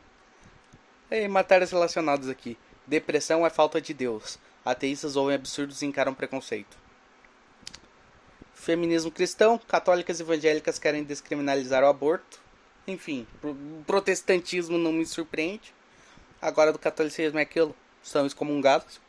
E 1.11 1.27
matérias 1.27 1.71
relacionadas 1.71 2.29
aqui. 2.29 2.57
Depressão 2.85 3.45
é 3.45 3.49
falta 3.49 3.81
de 3.81 3.93
Deus. 3.93 4.37
Ateístas 4.65 5.15
ouvem 5.15 5.35
absurdos 5.35 5.81
e 5.81 5.85
encaram 5.85 6.13
preconceito. 6.13 6.77
Feminismo 8.53 9.11
cristão, 9.11 9.57
católicas 9.57 10.19
evangélicas 10.19 10.79
querem 10.79 11.03
descriminalizar 11.03 11.83
o 11.83 11.87
aborto. 11.87 12.41
Enfim, 12.87 13.27
protestantismo 13.85 14.77
não 14.77 14.91
me 14.91 15.05
surpreende. 15.05 15.73
Agora 16.41 16.73
do 16.73 16.79
catolicismo 16.79 17.39
é 17.39 17.41
aquilo, 17.41 17.75
são 18.01 18.25
excomungados. 18.25 18.99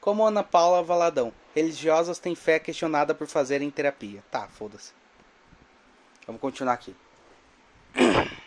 Como 0.00 0.24
Ana 0.24 0.42
Paula 0.42 0.82
Valadão, 0.82 1.32
religiosas 1.54 2.18
têm 2.18 2.34
fé 2.34 2.58
questionada 2.58 3.14
por 3.14 3.26
fazerem 3.26 3.70
terapia. 3.70 4.22
Tá, 4.30 4.48
foda-se. 4.48 4.92
Vamos 6.26 6.40
continuar 6.40 6.74
aqui. 6.74 6.94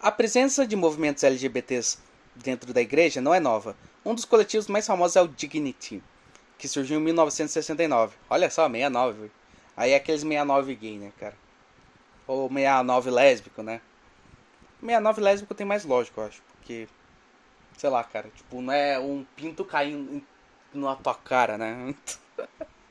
A 0.00 0.10
presença 0.10 0.66
de 0.66 0.76
movimentos 0.76 1.22
LGBTs 1.22 1.98
dentro 2.34 2.72
da 2.72 2.80
igreja 2.80 3.20
não 3.20 3.34
é 3.34 3.40
nova. 3.40 3.76
Um 4.04 4.14
dos 4.14 4.24
coletivos 4.24 4.66
mais 4.66 4.86
famosos 4.86 5.16
é 5.16 5.22
o 5.22 5.28
Dignity, 5.28 6.02
que 6.58 6.68
surgiu 6.68 6.98
em 6.98 7.02
1969. 7.02 8.16
Olha 8.28 8.50
só, 8.50 8.68
69. 8.68 9.30
Aí 9.76 9.92
é 9.92 9.96
aqueles 9.96 10.22
69 10.22 10.74
gay, 10.74 10.98
né, 10.98 11.12
cara? 11.18 11.36
Ou 12.26 12.48
69 12.48 13.10
lésbico, 13.10 13.62
né? 13.62 13.80
69 14.80 15.20
lésbico 15.20 15.54
tem 15.54 15.66
mais 15.66 15.84
lógico, 15.84 16.20
eu 16.20 16.26
acho. 16.26 16.42
Porque, 16.42 16.88
sei 17.76 17.90
lá, 17.90 18.04
cara, 18.04 18.28
tipo, 18.34 18.60
não 18.60 18.72
é 18.72 18.98
um 18.98 19.24
pinto 19.36 19.64
caindo 19.64 20.22
na 20.72 20.96
tua 20.96 21.14
cara, 21.14 21.56
né? 21.56 21.94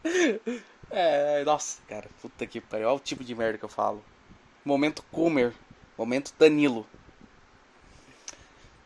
é, 0.89 1.43
nossa, 1.43 1.81
cara, 1.87 2.09
puta 2.21 2.45
que 2.45 2.59
pariu. 2.59 2.87
Olha 2.87 2.97
o 2.97 2.99
tipo 2.99 3.23
de 3.23 3.35
merda 3.35 3.57
que 3.57 3.65
eu 3.65 3.69
falo. 3.69 4.03
Momento 4.65 5.03
Comer. 5.11 5.53
Momento 5.97 6.33
Danilo. 6.37 6.87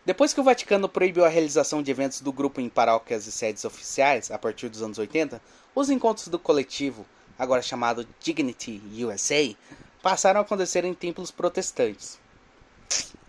Depois 0.07 0.33
que 0.33 0.39
o 0.39 0.43
Vaticano 0.43 0.87
proibiu 0.87 1.25
a 1.25 1.27
realização 1.27 1.83
de 1.83 1.91
eventos 1.91 2.21
do 2.21 2.31
grupo 2.31 2.61
em 2.61 2.69
paróquias 2.69 3.27
e 3.27 3.31
sedes 3.31 3.65
oficiais, 3.65 4.31
a 4.31 4.37
partir 4.37 4.69
dos 4.69 4.81
anos 4.81 4.97
80, 4.97 5.41
os 5.75 5.89
encontros 5.89 6.29
do 6.29 6.39
coletivo, 6.39 7.05
agora 7.37 7.61
chamado 7.61 8.07
Dignity 8.17 8.81
USA, 9.03 9.53
passaram 10.01 10.39
a 10.39 10.43
acontecer 10.43 10.85
em 10.85 10.93
templos 10.93 11.29
protestantes. 11.29 12.17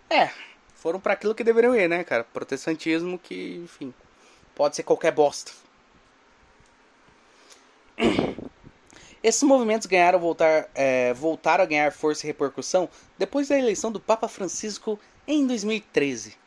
É, 0.09 0.29
foram 0.73 1.01
para 1.01 1.11
aquilo 1.11 1.35
que 1.35 1.43
deveriam 1.43 1.75
ir, 1.75 1.89
né, 1.89 2.01
cara? 2.05 2.23
Protestantismo 2.23 3.19
que, 3.19 3.61
enfim, 3.61 3.93
pode 4.55 4.77
ser 4.77 4.83
qualquer 4.83 5.11
bosta. 5.11 5.51
Esses 9.21 9.43
movimentos 9.43 9.85
ganharam 9.85 10.17
voltar, 10.17 10.69
é, 10.73 11.13
voltaram 11.13 11.65
a 11.65 11.67
ganhar 11.67 11.91
força 11.91 12.25
e 12.25 12.27
repercussão 12.27 12.87
depois 13.17 13.49
da 13.49 13.59
eleição 13.59 13.91
do 13.91 13.99
Papa 13.99 14.29
Francisco 14.29 14.97
em 15.27 15.45
2013 15.45 16.39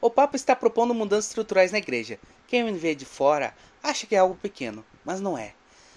o 0.00 0.08
Papa 0.08 0.34
está 0.34 0.56
propondo 0.56 0.94
mudanças 0.94 1.26
estruturais 1.26 1.72
na 1.72 1.78
igreja. 1.78 2.18
Quem 2.46 2.64
me 2.64 2.72
vê 2.72 2.94
de 2.94 3.04
fora 3.04 3.54
acha 3.82 4.06
que 4.06 4.14
é 4.14 4.18
algo 4.18 4.34
pequeno, 4.34 4.84
mas 5.04 5.20
não 5.20 5.36
é. 5.36 5.52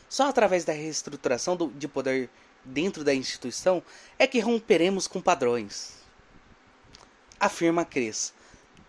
Só 0.09 0.27
através 0.27 0.65
da 0.65 0.73
reestruturação 0.73 1.55
do, 1.55 1.69
de 1.69 1.87
poder 1.87 2.29
dentro 2.65 3.03
da 3.03 3.13
instituição 3.13 3.81
é 4.19 4.27
que 4.27 4.39
romperemos 4.39 5.07
com 5.07 5.21
padrões. 5.21 5.93
Afirma 7.39 7.85
Cris. 7.85 8.33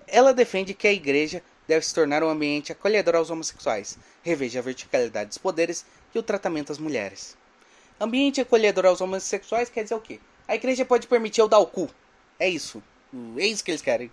Ela 0.07 0.35
defende 0.35 0.75
que 0.75 0.87
a 0.87 0.93
igreja 0.93 1.43
deve 1.67 1.87
se 1.87 1.95
tornar 1.95 2.23
um 2.23 2.29
ambiente 2.29 2.73
acolhedor 2.73 3.15
aos 3.15 3.31
homossexuais, 3.31 3.97
reveja 4.23 4.59
a 4.59 4.63
verticalidade 4.63 5.29
dos 5.29 5.39
poderes 5.39 5.87
e 6.15 6.19
o 6.19 6.23
tratamento 6.23 6.73
às 6.73 6.79
mulheres. 6.79 7.37
Ambiente 8.01 8.41
acolhedor 8.41 8.87
aos 8.87 9.01
homossexuais 9.01 9.71
quer 9.71 9.85
dizer 9.85 9.95
o 9.95 10.01
quê? 10.01 10.21
A 10.47 10.55
igreja 10.57 10.85
pode 10.85 11.07
permitir 11.07 11.41
eu 11.41 11.49
dar 11.49 11.59
o 11.59 11.67
cu. 11.67 11.89
É 12.39 12.49
isso. 12.49 12.83
É 13.39 13.47
isso 13.47 13.65
que 13.65 13.71
eles 13.71 13.81
querem. 13.81 14.11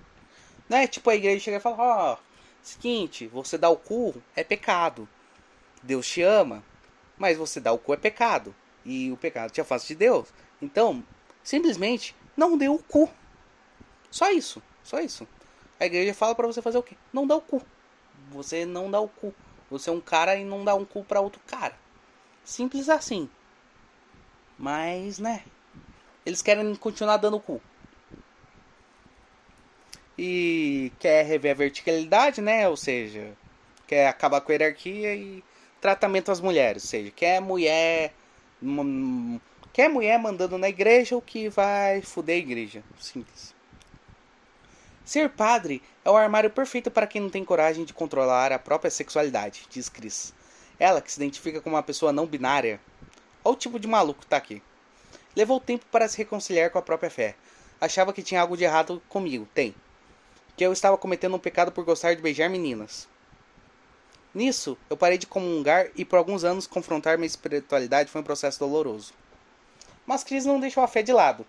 Né? 0.70 0.88
Tipo, 0.88 1.10
a 1.10 1.16
igreja 1.16 1.40
chega 1.40 1.58
e 1.58 1.60
fala, 1.60 1.78
ó, 1.78 2.14
oh, 2.14 2.18
seguinte, 2.62 3.28
você 3.28 3.58
dá 3.58 3.70
o 3.70 3.78
cu 3.78 4.22
é 4.36 4.44
pecado. 4.44 5.08
Deus 5.84 6.08
te 6.08 6.22
ama, 6.22 6.64
mas 7.18 7.38
você 7.38 7.60
dá 7.60 7.72
o 7.72 7.78
cu 7.78 7.94
é 7.94 7.98
pecado. 7.98 8.56
E 8.86 9.12
o 9.12 9.18
pecado 9.18 9.52
te 9.52 9.62
afasta 9.62 9.88
de 9.88 9.96
Deus. 9.96 10.34
Então, 10.62 11.04
simplesmente, 11.44 12.16
não 12.36 12.58
dê 12.58 12.70
o 12.70 12.80
cu. 12.80 13.10
Só 14.10 14.32
isso, 14.32 14.62
só 14.84 15.00
isso. 15.00 15.28
A 15.80 15.86
igreja 15.86 16.14
fala 16.14 16.36
para 16.36 16.48
você 16.48 16.62
fazer 16.62 16.78
o 16.78 16.84
quê? 16.84 16.96
Não 17.12 17.26
dá 17.26 17.36
o 17.36 17.42
cu. 17.42 17.62
Você 18.32 18.66
não 18.66 18.90
dá 18.90 19.00
o 19.00 19.08
cu. 19.08 19.34
Você 19.70 19.90
é 19.90 19.94
um 19.94 20.02
cara 20.02 20.36
e 20.36 20.44
não 20.44 20.64
dá 20.64 20.76
um 20.76 20.86
cu 20.86 21.04
para 21.04 21.22
outro 21.22 21.42
cara. 21.48 21.78
Simples 22.44 22.90
assim. 22.90 23.30
Mas, 24.58 25.18
né? 25.18 25.44
Eles 26.26 26.42
querem 26.42 26.76
continuar 26.76 27.18
dando 27.18 27.38
o 27.38 27.42
cu 27.42 27.62
e 30.24 30.92
quer 31.00 31.26
rever 31.26 31.50
a 31.50 31.56
verticalidade, 31.56 32.42
né? 32.42 32.70
Ou 32.70 32.78
seja, 32.78 33.32
quer 33.88 34.08
acabar 34.08 34.40
com 34.40 34.52
a 34.52 34.54
hierarquia 34.54 35.16
e 35.16 35.44
tratamento 35.82 36.32
às 36.32 36.40
mulheres, 36.40 36.84
ou 36.84 36.90
seja, 36.90 37.10
quer 37.10 37.42
mulher 37.42 38.14
quer 39.74 39.90
mulher 39.90 40.20
mandando 40.20 40.60
na 40.60 40.70
igreja 40.70 41.18
o 41.18 41.22
que 41.24 41.50
vai 41.50 42.04
fuder 42.04 42.36
a 42.36 42.38
igreja, 42.38 42.84
simples. 43.00 43.56
Ser 45.04 45.28
padre 45.32 45.82
é 46.06 46.12
o 46.12 46.16
armário 46.16 46.52
perfeito 46.52 46.92
para 46.92 47.08
quem 47.08 47.20
não 47.20 47.32
tem 47.32 47.44
coragem 47.44 47.84
de 47.84 47.92
controlar 47.92 48.52
a 48.52 48.60
própria 48.60 48.92
sexualidade, 48.92 49.66
diz 49.72 49.90
Cris. 49.90 50.36
Ela, 50.78 51.02
que 51.02 51.12
se 51.12 51.20
identifica 51.20 51.60
como 51.62 51.76
uma 51.76 51.82
pessoa 51.82 52.14
não 52.14 52.28
binária, 52.28 52.80
olha 53.44 53.54
o 53.54 53.58
tipo 53.58 53.80
de 53.80 53.88
maluco 53.88 54.20
que 54.20 54.28
tá 54.28 54.38
aqui. 54.38 54.62
Levou 55.36 55.60
tempo 55.60 55.86
para 55.92 56.08
se 56.08 56.20
reconciliar 56.20 56.70
com 56.70 56.78
a 56.78 56.84
própria 56.84 57.10
fé. 57.10 57.34
Achava 57.80 58.14
que 58.14 58.22
tinha 58.22 58.40
algo 58.40 58.56
de 58.56 58.64
errado 58.64 59.02
comigo. 59.10 59.48
Tem 59.56 59.74
que 60.62 60.66
eu 60.66 60.72
estava 60.72 60.96
cometendo 60.96 61.36
um 61.36 61.40
pecado 61.40 61.72
por 61.72 61.84
gostar 61.84 62.14
de 62.14 62.22
beijar 62.22 62.48
meninas. 62.48 63.10
Nisso, 64.32 64.78
eu 64.92 64.96
parei 64.96 65.18
de 65.18 65.26
comungar 65.26 65.88
e 65.96 66.06
por 66.06 66.18
alguns 66.18 66.44
anos 66.44 66.68
confrontar 66.68 67.18
minha 67.18 67.26
espiritualidade 67.26 68.12
foi 68.12 68.22
um 68.22 68.24
processo 68.24 68.60
doloroso. 68.60 69.12
Mas 70.06 70.24
Cris 70.24 70.46
não 70.46 70.60
deixou 70.60 70.84
a 70.84 70.88
fé 70.88 71.02
de 71.02 71.12
lado. 71.12 71.48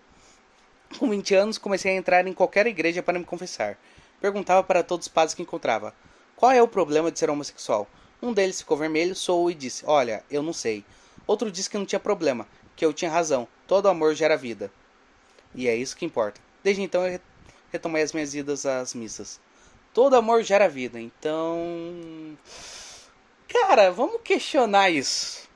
Com 0.97 1.07
20 1.07 1.35
anos, 1.35 1.57
comecei 1.59 1.91
a 1.91 1.95
entrar 1.95 2.25
em 2.25 2.33
qualquer 2.33 2.65
igreja 2.65 3.03
para 3.03 3.19
me 3.19 3.23
confessar. 3.23 3.77
Perguntava 4.19 4.63
para 4.63 4.81
todos 4.81 5.05
os 5.05 5.13
padres 5.13 5.35
que 5.35 5.43
encontrava: 5.43 5.93
Qual 6.35 6.51
é 6.51 6.63
o 6.63 6.67
problema 6.67 7.11
de 7.11 7.19
ser 7.19 7.29
homossexual? 7.29 7.87
Um 8.19 8.33
deles 8.33 8.61
ficou 8.61 8.77
vermelho, 8.77 9.13
soou 9.13 9.51
e 9.51 9.53
disse: 9.53 9.83
Olha, 9.85 10.23
eu 10.27 10.41
não 10.41 10.53
sei. 10.53 10.83
Outro 11.27 11.51
disse 11.51 11.69
que 11.69 11.77
não 11.77 11.85
tinha 11.85 11.99
problema, 11.99 12.47
que 12.75 12.83
eu 12.83 12.91
tinha 12.91 13.11
razão. 13.11 13.47
Todo 13.67 13.87
amor 13.89 14.15
gera 14.15 14.35
vida. 14.35 14.73
E 15.53 15.67
é 15.67 15.75
isso 15.75 15.95
que 15.95 16.03
importa. 16.03 16.41
Desde 16.63 16.81
então 16.81 17.05
eu 17.05 17.19
retomei 17.73 18.03
as 18.03 18.13
minhas 18.13 18.35
idas 18.35 18.67
às 18.67 18.93
missas. 18.93 19.41
Todo 19.91 20.15
amor 20.15 20.43
gera 20.43 20.69
vida. 20.69 20.99
Então. 20.99 22.37
Cara, 23.47 23.91
vamos 23.91 24.21
questionar 24.23 24.91
isso. 24.91 25.49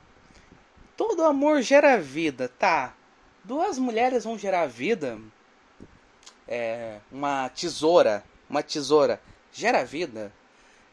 Todo 0.96 1.24
amor 1.24 1.62
gera 1.62 1.96
vida, 1.96 2.50
tá? 2.58 2.92
Duas 3.44 3.78
mulheres 3.78 4.24
vão 4.24 4.36
gerar 4.36 4.66
vida. 4.66 5.16
É. 6.46 6.98
Uma 7.10 7.48
tesoura. 7.50 8.24
Uma 8.50 8.64
tesoura 8.64 9.20
gera 9.52 9.84
vida. 9.84 10.32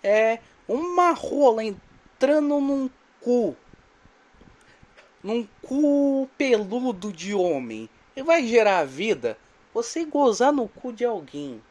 É. 0.04 0.40
Uma 0.68 1.12
rola 1.12 1.64
entrando 1.64 2.60
num 2.62 2.88
cu. 3.20 3.56
Num 5.24 5.48
cu 5.64 6.30
peludo 6.38 7.12
de 7.12 7.34
homem. 7.34 7.90
E 8.16 8.22
vai 8.22 8.46
gerar 8.48 8.86
vida. 8.86 9.38
Você 9.76 10.06
gozar 10.06 10.54
no 10.54 10.70
cu 10.70 10.94
de 10.94 11.04
alguém. 11.04 11.62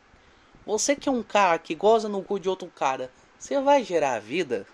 Você 0.66 0.94
que 0.94 1.09
é 1.09 1.12
um 1.12 1.22
cara 1.22 1.59
que 1.59 1.74
goza 1.74 2.07
no 2.07 2.22
cu 2.22 2.38
de 2.38 2.50
outro 2.50 2.68
cara. 2.68 3.11
Você 3.38 3.59
vai 3.62 3.82
gerar 3.82 4.20
vida? 4.20 4.66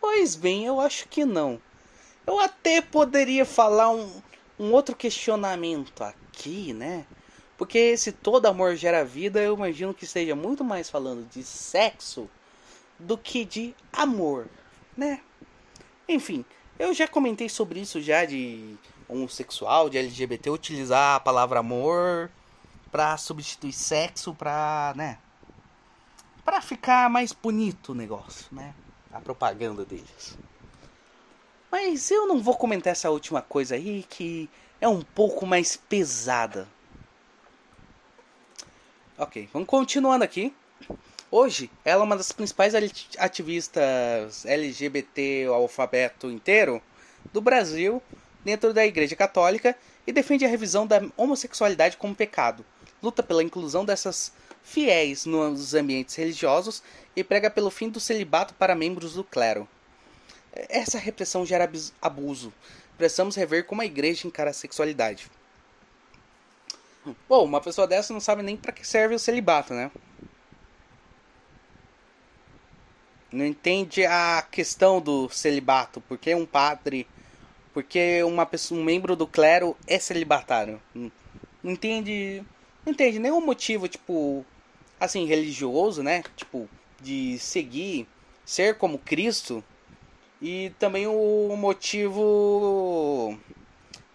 Pois 0.00 0.34
bem, 0.34 0.64
eu 0.64 0.80
acho 0.80 1.06
que 1.06 1.26
não. 1.26 1.60
Eu 2.26 2.40
até 2.40 2.80
poderia 2.80 3.44
falar 3.44 3.90
um, 3.90 4.22
um 4.58 4.72
outro 4.72 4.96
questionamento 4.96 6.02
aqui, 6.02 6.72
né? 6.72 7.04
Porque 7.58 7.94
se 7.98 8.10
todo 8.10 8.46
amor 8.46 8.74
gera 8.74 9.04
vida, 9.04 9.38
eu 9.38 9.54
imagino 9.54 9.92
que 9.92 10.04
esteja 10.04 10.34
muito 10.34 10.64
mais 10.64 10.88
falando 10.88 11.28
de 11.28 11.42
sexo 11.42 12.26
do 12.98 13.18
que 13.18 13.44
de 13.44 13.74
amor, 13.92 14.48
né? 14.96 15.20
Enfim, 16.08 16.42
eu 16.78 16.94
já 16.94 17.06
comentei 17.06 17.50
sobre 17.50 17.80
isso 17.80 18.00
já 18.00 18.24
de 18.24 18.78
homossexual, 19.12 19.88
de 19.88 19.98
LGBT 19.98 20.50
utilizar 20.50 21.16
a 21.16 21.20
palavra 21.20 21.60
amor 21.60 22.30
para 22.90 23.16
substituir 23.16 23.72
sexo 23.72 24.34
para, 24.34 24.92
né? 24.96 25.18
Para 26.44 26.60
ficar 26.60 27.08
mais 27.08 27.32
bonito 27.32 27.92
o 27.92 27.94
negócio, 27.94 28.46
né? 28.52 28.74
A 29.12 29.20
propaganda 29.20 29.84
deles. 29.84 30.36
Mas 31.70 32.10
eu 32.10 32.26
não 32.26 32.42
vou 32.42 32.56
comentar 32.56 32.90
essa 32.90 33.10
última 33.10 33.40
coisa 33.40 33.74
aí 33.74 34.04
que 34.08 34.48
é 34.80 34.88
um 34.88 35.00
pouco 35.00 35.46
mais 35.46 35.76
pesada. 35.76 36.68
Ok, 39.16 39.48
vamos 39.52 39.68
continuando 39.68 40.24
aqui. 40.24 40.54
Hoje, 41.30 41.70
ela 41.82 42.02
é 42.02 42.04
uma 42.04 42.16
das 42.16 42.30
principais 42.30 42.74
ativistas 43.18 44.44
LGBT 44.44 45.48
o 45.48 45.54
alfabeto 45.54 46.30
inteiro 46.30 46.82
do 47.32 47.40
Brasil 47.40 48.02
dentro 48.44 48.72
da 48.72 48.86
Igreja 48.86 49.16
Católica 49.16 49.76
e 50.06 50.12
defende 50.12 50.44
a 50.44 50.48
revisão 50.48 50.86
da 50.86 51.02
homossexualidade 51.16 51.96
como 51.96 52.14
pecado. 52.14 52.64
Luta 53.02 53.22
pela 53.22 53.42
inclusão 53.42 53.84
dessas 53.84 54.32
fiéis 54.62 55.26
nos 55.26 55.74
ambientes 55.74 56.14
religiosos 56.14 56.82
e 57.16 57.24
prega 57.24 57.50
pelo 57.50 57.70
fim 57.70 57.88
do 57.88 58.00
celibato 58.00 58.54
para 58.54 58.74
membros 58.74 59.14
do 59.14 59.24
clero. 59.24 59.68
Essa 60.52 60.98
repressão 60.98 61.46
gera 61.46 61.70
abuso. 62.00 62.52
Precisamos 62.96 63.34
rever 63.34 63.64
como 63.64 63.82
a 63.82 63.86
igreja 63.86 64.26
encara 64.26 64.50
a 64.50 64.54
sexualidade. 64.54 65.30
Bom, 67.28 67.44
uma 67.44 67.60
pessoa 67.60 67.86
dessa 67.86 68.12
não 68.12 68.20
sabe 68.20 68.42
nem 68.42 68.56
para 68.56 68.72
que 68.72 68.86
serve 68.86 69.14
o 69.14 69.18
celibato, 69.18 69.74
né? 69.74 69.90
Não 73.32 73.46
entende 73.46 74.04
a 74.04 74.46
questão 74.50 75.00
do 75.00 75.28
celibato, 75.30 76.00
porque 76.02 76.34
um 76.34 76.44
padre, 76.44 77.08
porque 77.72 78.22
uma 78.22 78.46
pessoa, 78.46 78.80
um 78.80 78.84
membro 78.84 79.16
do 79.16 79.26
clero 79.26 79.76
é 79.86 79.98
celibatário. 79.98 80.80
Não 80.94 81.10
entende, 81.72 82.42
não 82.84 82.92
entende 82.92 83.18
nenhum 83.18 83.44
motivo, 83.44 83.88
tipo, 83.88 84.44
assim, 84.98 85.26
religioso, 85.26 86.02
né? 86.02 86.22
Tipo, 86.36 86.68
de 87.00 87.38
seguir, 87.38 88.06
ser 88.44 88.76
como 88.76 88.98
Cristo. 88.98 89.62
E 90.40 90.70
também 90.78 91.06
o 91.06 91.54
motivo 91.56 93.38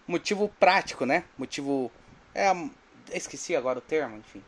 motivo 0.06 0.48
prático, 0.60 1.04
né? 1.04 1.24
Motivo 1.36 1.90
é, 2.34 2.50
esqueci 3.12 3.56
agora 3.56 3.78
o 3.78 3.82
termo, 3.82 4.18
enfim. 4.18 4.42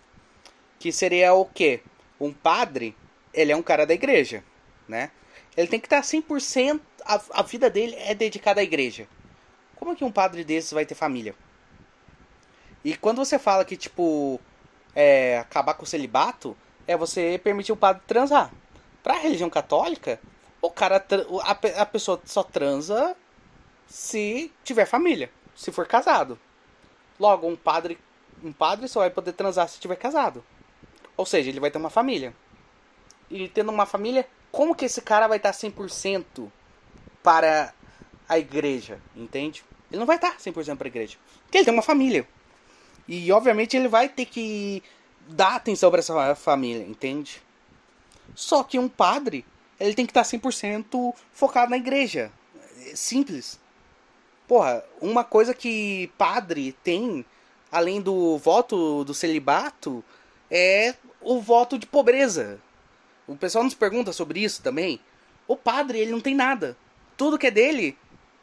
Que 0.79 0.93
seria 0.93 1.35
o 1.35 1.45
quê? 1.45 1.81
Um 2.19 2.33
padre, 2.33 2.97
ele 3.33 3.53
é 3.53 3.57
um 3.57 3.63
cara 3.63 3.87
da 3.87 3.95
igreja 3.95 4.45
né? 4.91 5.11
Ele 5.57 5.69
tem 5.69 5.81
que 5.81 5.87
estar 5.87 6.03
100%. 6.03 6.81
A, 7.05 7.21
a 7.35 7.43
vida 7.43 7.71
dele 7.71 7.95
é 7.97 8.15
dedicada 8.15 8.61
à 8.61 8.65
igreja. 8.65 9.07
Como 9.77 9.93
é 9.93 9.95
que 9.95 10.05
um 10.05 10.13
padre 10.13 10.45
desses 10.45 10.73
vai 10.73 10.85
ter 10.85 10.95
família? 10.95 11.35
E 12.85 12.97
quando 12.97 13.19
você 13.19 13.39
fala 13.39 13.65
que, 13.65 13.77
tipo, 13.77 14.41
é, 14.95 15.39
acabar 15.39 15.75
com 15.75 15.85
o 15.85 15.87
celibato, 15.87 16.57
é 16.87 16.97
você 16.97 17.41
permitir 17.43 17.73
o 17.73 17.77
padre 17.77 18.03
transar. 18.07 18.51
Pra 19.03 19.15
religião 19.15 19.51
católica, 19.51 20.21
o 20.61 20.71
cara, 20.71 21.05
a, 21.43 21.51
a 21.83 21.87
pessoa 21.87 22.21
só 22.25 22.43
transa 22.43 23.17
se 23.87 24.53
tiver 24.63 24.87
família, 24.87 25.31
se 25.55 25.73
for 25.73 25.87
casado. 25.87 26.39
Logo, 27.19 27.47
um 27.49 27.57
padre, 27.57 27.99
um 28.43 28.53
padre 28.53 28.89
só 28.89 29.01
vai 29.01 29.11
poder 29.11 29.33
transar 29.33 29.69
se 29.69 29.81
tiver 29.81 29.97
casado. 29.97 30.45
Ou 31.17 31.27
seja, 31.27 31.51
ele 31.51 31.61
vai 31.61 31.71
ter 31.71 31.79
uma 31.79 31.91
família. 31.91 32.35
E 33.31 33.49
tendo 33.49 33.71
uma 33.71 33.87
família, 33.87 34.27
como 34.51 34.75
que 34.75 34.87
esse 34.87 35.01
cara 35.01 35.27
vai 35.27 35.37
estar 35.37 35.53
100% 35.53 36.51
para 37.23 37.75
a 38.29 38.39
igreja, 38.39 39.01
entende? 39.17 39.65
Ele 39.91 39.99
não 39.99 40.07
vai 40.07 40.17
estar 40.17 40.37
100% 40.37 40.77
para 40.77 40.87
a 40.87 40.89
igreja. 40.89 41.19
Porque 41.43 41.59
ele 41.59 41.65
tem 41.65 41.75
uma 41.75 41.83
família. 41.83 42.27
E 43.09 43.31
obviamente 43.33 43.77
ele 43.77 43.89
vai 43.89 44.09
ter 44.09 44.25
que 44.25 44.83
dar 45.29 45.57
atenção 45.57 45.91
para 45.91 46.01
essa 46.01 46.35
família, 46.35 46.85
entende? 46.85 47.43
Só 48.35 48.63
que 48.63 48.79
um 48.79 48.89
padre, 48.89 49.45
ele 49.79 49.95
tem 49.95 50.07
que 50.07 50.11
estar 50.11 50.23
100% 50.23 51.15
focado 51.33 51.71
na 51.71 51.77
igreja. 51.77 52.31
É 52.87 52.95
simples. 52.95 53.59
Porra, 54.47 54.85
uma 55.01 55.25
coisa 55.25 55.55
que 55.55 56.11
padre 56.17 56.73
tem, 56.85 57.25
além 57.71 58.01
do 58.01 58.39
voto 58.39 59.05
do 59.05 59.15
celibato, 59.15 60.05
é 60.51 60.95
o 61.21 61.41
voto 61.41 61.79
de 61.79 61.87
pobreza. 61.87 62.61
O 63.27 63.37
pessoal 63.37 63.65
nos 63.65 63.75
pergunta 63.75 64.13
sobre 64.13 64.41
isso 64.41 64.63
também. 64.63 65.01
O 65.47 65.57
padre, 65.57 65.99
ele 65.99 66.11
não 66.11 66.21
tem 66.21 66.35
nada. 66.35 66.77
Tudo 67.21 67.37
que 67.37 67.49
é 67.49 67.51
dele, 67.51 67.99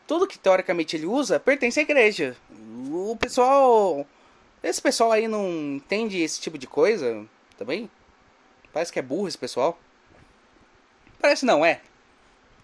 tudo 0.06 0.28
que 0.28 0.38
teoricamente 0.38 0.96
ele 0.96 1.08
usa, 1.08 1.40
pertence 1.40 1.80
à 1.80 1.82
igreja. 1.82 2.38
O 2.92 3.18
pessoal. 3.20 4.06
Esse 4.62 4.80
pessoal 4.80 5.12
aí 5.12 5.28
não 5.28 5.50
entende 5.78 6.22
esse 6.22 6.40
tipo 6.40 6.60
de 6.60 6.68
coisa 6.68 7.26
também? 7.58 7.90
Parece 8.72 8.94
que 8.94 9.00
é 9.00 9.02
burro 9.02 9.28
esse 9.28 9.38
pessoal. 9.38 9.80
Parece 11.20 11.44
não, 11.44 11.66
é. 11.66 11.82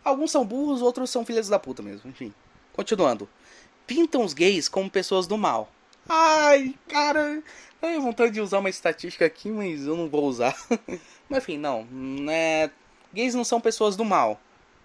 Alguns 0.03 0.29
são 0.29 0.45
burros, 0.45 0.83
outros 0.83 1.09
são 1.09 1.25
filhos 1.25 1.49
da 1.49 1.57
puta 1.57 1.81
mesmo. 1.81 2.07
Enfim. 2.11 2.31
Continuando. 2.73 3.27
Pintam 3.87 4.23
os 4.23 4.35
gays 4.35 4.69
como 4.69 4.91
pessoas 4.91 5.25
do 5.25 5.35
mal. 5.35 5.67
Ai, 6.07 6.75
cara. 6.89 7.41
Eu 7.81 8.01
vontade 8.01 8.33
de 8.33 8.39
usar 8.39 8.59
uma 8.59 8.69
estatística 8.69 9.25
aqui, 9.25 9.49
mas 9.49 9.87
eu 9.87 9.97
não 9.97 10.07
vou 10.07 10.25
usar. 10.25 10.55
Mas 11.27 11.41
enfim, 11.41 11.57
não. 11.57 11.87
É, 12.29 12.69
gays 13.11 13.33
não 13.33 13.43
são 13.43 13.59
pessoas 13.59 13.95
do 13.95 14.05
mal. 14.05 14.39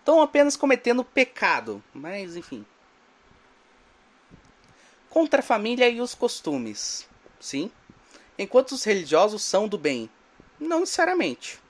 Estão 0.09 0.23
apenas 0.23 0.57
cometendo 0.57 1.05
pecado. 1.05 1.85
Mas 1.93 2.35
enfim. 2.35 2.65
Contra 5.11 5.41
a 5.41 5.43
família 5.43 5.87
e 5.87 6.01
os 6.01 6.15
costumes. 6.15 7.07
Sim. 7.39 7.71
Enquanto 8.39 8.73
os 8.73 8.85
religiosos 8.85 9.43
são 9.43 9.69
do 9.69 9.77
bem. 9.77 10.09
Não 10.59 10.81
necessariamente. 10.81 11.61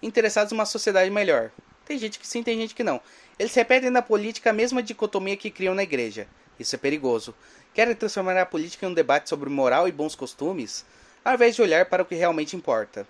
Interessados 0.00 0.50
em 0.50 0.54
uma 0.54 0.64
sociedade 0.64 1.10
melhor. 1.10 1.50
Tem 1.84 1.98
gente 1.98 2.18
que 2.18 2.26
sim, 2.26 2.42
tem 2.42 2.58
gente 2.58 2.74
que 2.74 2.82
não. 2.82 3.02
Eles 3.38 3.54
repetem 3.54 3.90
na 3.90 4.00
política 4.00 4.48
a 4.48 4.54
mesma 4.54 4.82
dicotomia 4.82 5.36
que 5.36 5.50
criam 5.50 5.74
na 5.74 5.82
igreja. 5.82 6.26
Isso 6.58 6.74
é 6.74 6.78
perigoso. 6.78 7.34
Querem 7.74 7.94
transformar 7.94 8.38
a 8.38 8.46
política 8.46 8.86
em 8.86 8.88
um 8.88 8.94
debate 8.94 9.28
sobre 9.28 9.50
moral 9.50 9.86
e 9.86 9.92
bons 9.92 10.14
costumes, 10.14 10.86
ao 11.22 11.34
invés 11.34 11.54
de 11.54 11.60
olhar 11.60 11.84
para 11.84 12.02
o 12.02 12.06
que 12.06 12.14
realmente 12.14 12.56
importa. 12.56 13.06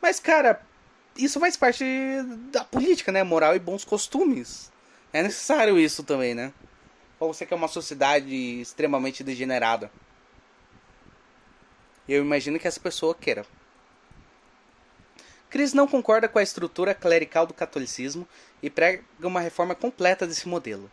Mas, 0.00 0.20
cara, 0.20 0.64
isso 1.16 1.40
faz 1.40 1.56
parte 1.56 1.84
da 2.50 2.64
política, 2.64 3.10
né? 3.10 3.22
Moral 3.22 3.56
e 3.56 3.58
bons 3.58 3.84
costumes. 3.84 4.70
É 5.12 5.22
necessário 5.22 5.78
isso 5.78 6.02
também, 6.02 6.34
né? 6.34 6.52
Ou 7.18 7.32
você 7.32 7.46
quer 7.46 7.54
uma 7.54 7.68
sociedade 7.68 8.34
extremamente 8.60 9.24
degenerada. 9.24 9.90
Eu 12.08 12.22
imagino 12.22 12.58
que 12.58 12.68
essa 12.68 12.78
pessoa 12.78 13.14
queira. 13.14 13.44
Cris 15.48 15.72
não 15.72 15.86
concorda 15.86 16.28
com 16.28 16.38
a 16.38 16.42
estrutura 16.42 16.94
clerical 16.94 17.46
do 17.46 17.54
catolicismo 17.54 18.28
e 18.62 18.68
prega 18.68 19.02
uma 19.22 19.40
reforma 19.40 19.74
completa 19.74 20.26
desse 20.26 20.46
modelo. 20.46 20.90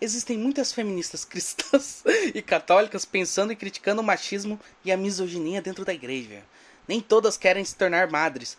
Existem 0.00 0.38
muitas 0.38 0.72
feministas 0.72 1.24
cristãs 1.26 2.02
e 2.34 2.40
católicas 2.42 3.04
pensando 3.04 3.52
e 3.52 3.56
criticando 3.56 4.00
o 4.00 4.04
machismo 4.04 4.58
e 4.84 4.92
a 4.92 4.96
misoginia 4.96 5.60
dentro 5.60 5.84
da 5.84 5.92
igreja. 5.92 6.42
Nem 6.88 7.00
todas 7.00 7.36
querem 7.36 7.64
se 7.64 7.74
tornar 7.74 8.10
madres, 8.10 8.56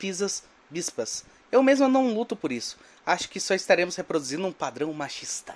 papisas, 0.00 0.42
bispas. 0.70 1.26
Eu 1.52 1.62
mesma 1.62 1.86
não 1.86 2.14
luto 2.14 2.34
por 2.34 2.50
isso. 2.50 2.78
acho 3.04 3.28
que 3.28 3.38
só 3.38 3.54
estaremos 3.54 3.96
reproduzindo 3.96 4.46
um 4.46 4.52
padrão 4.52 4.90
machista. 4.94 5.54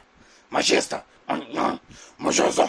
Machista! 0.51 1.03
Machista! 2.18 2.68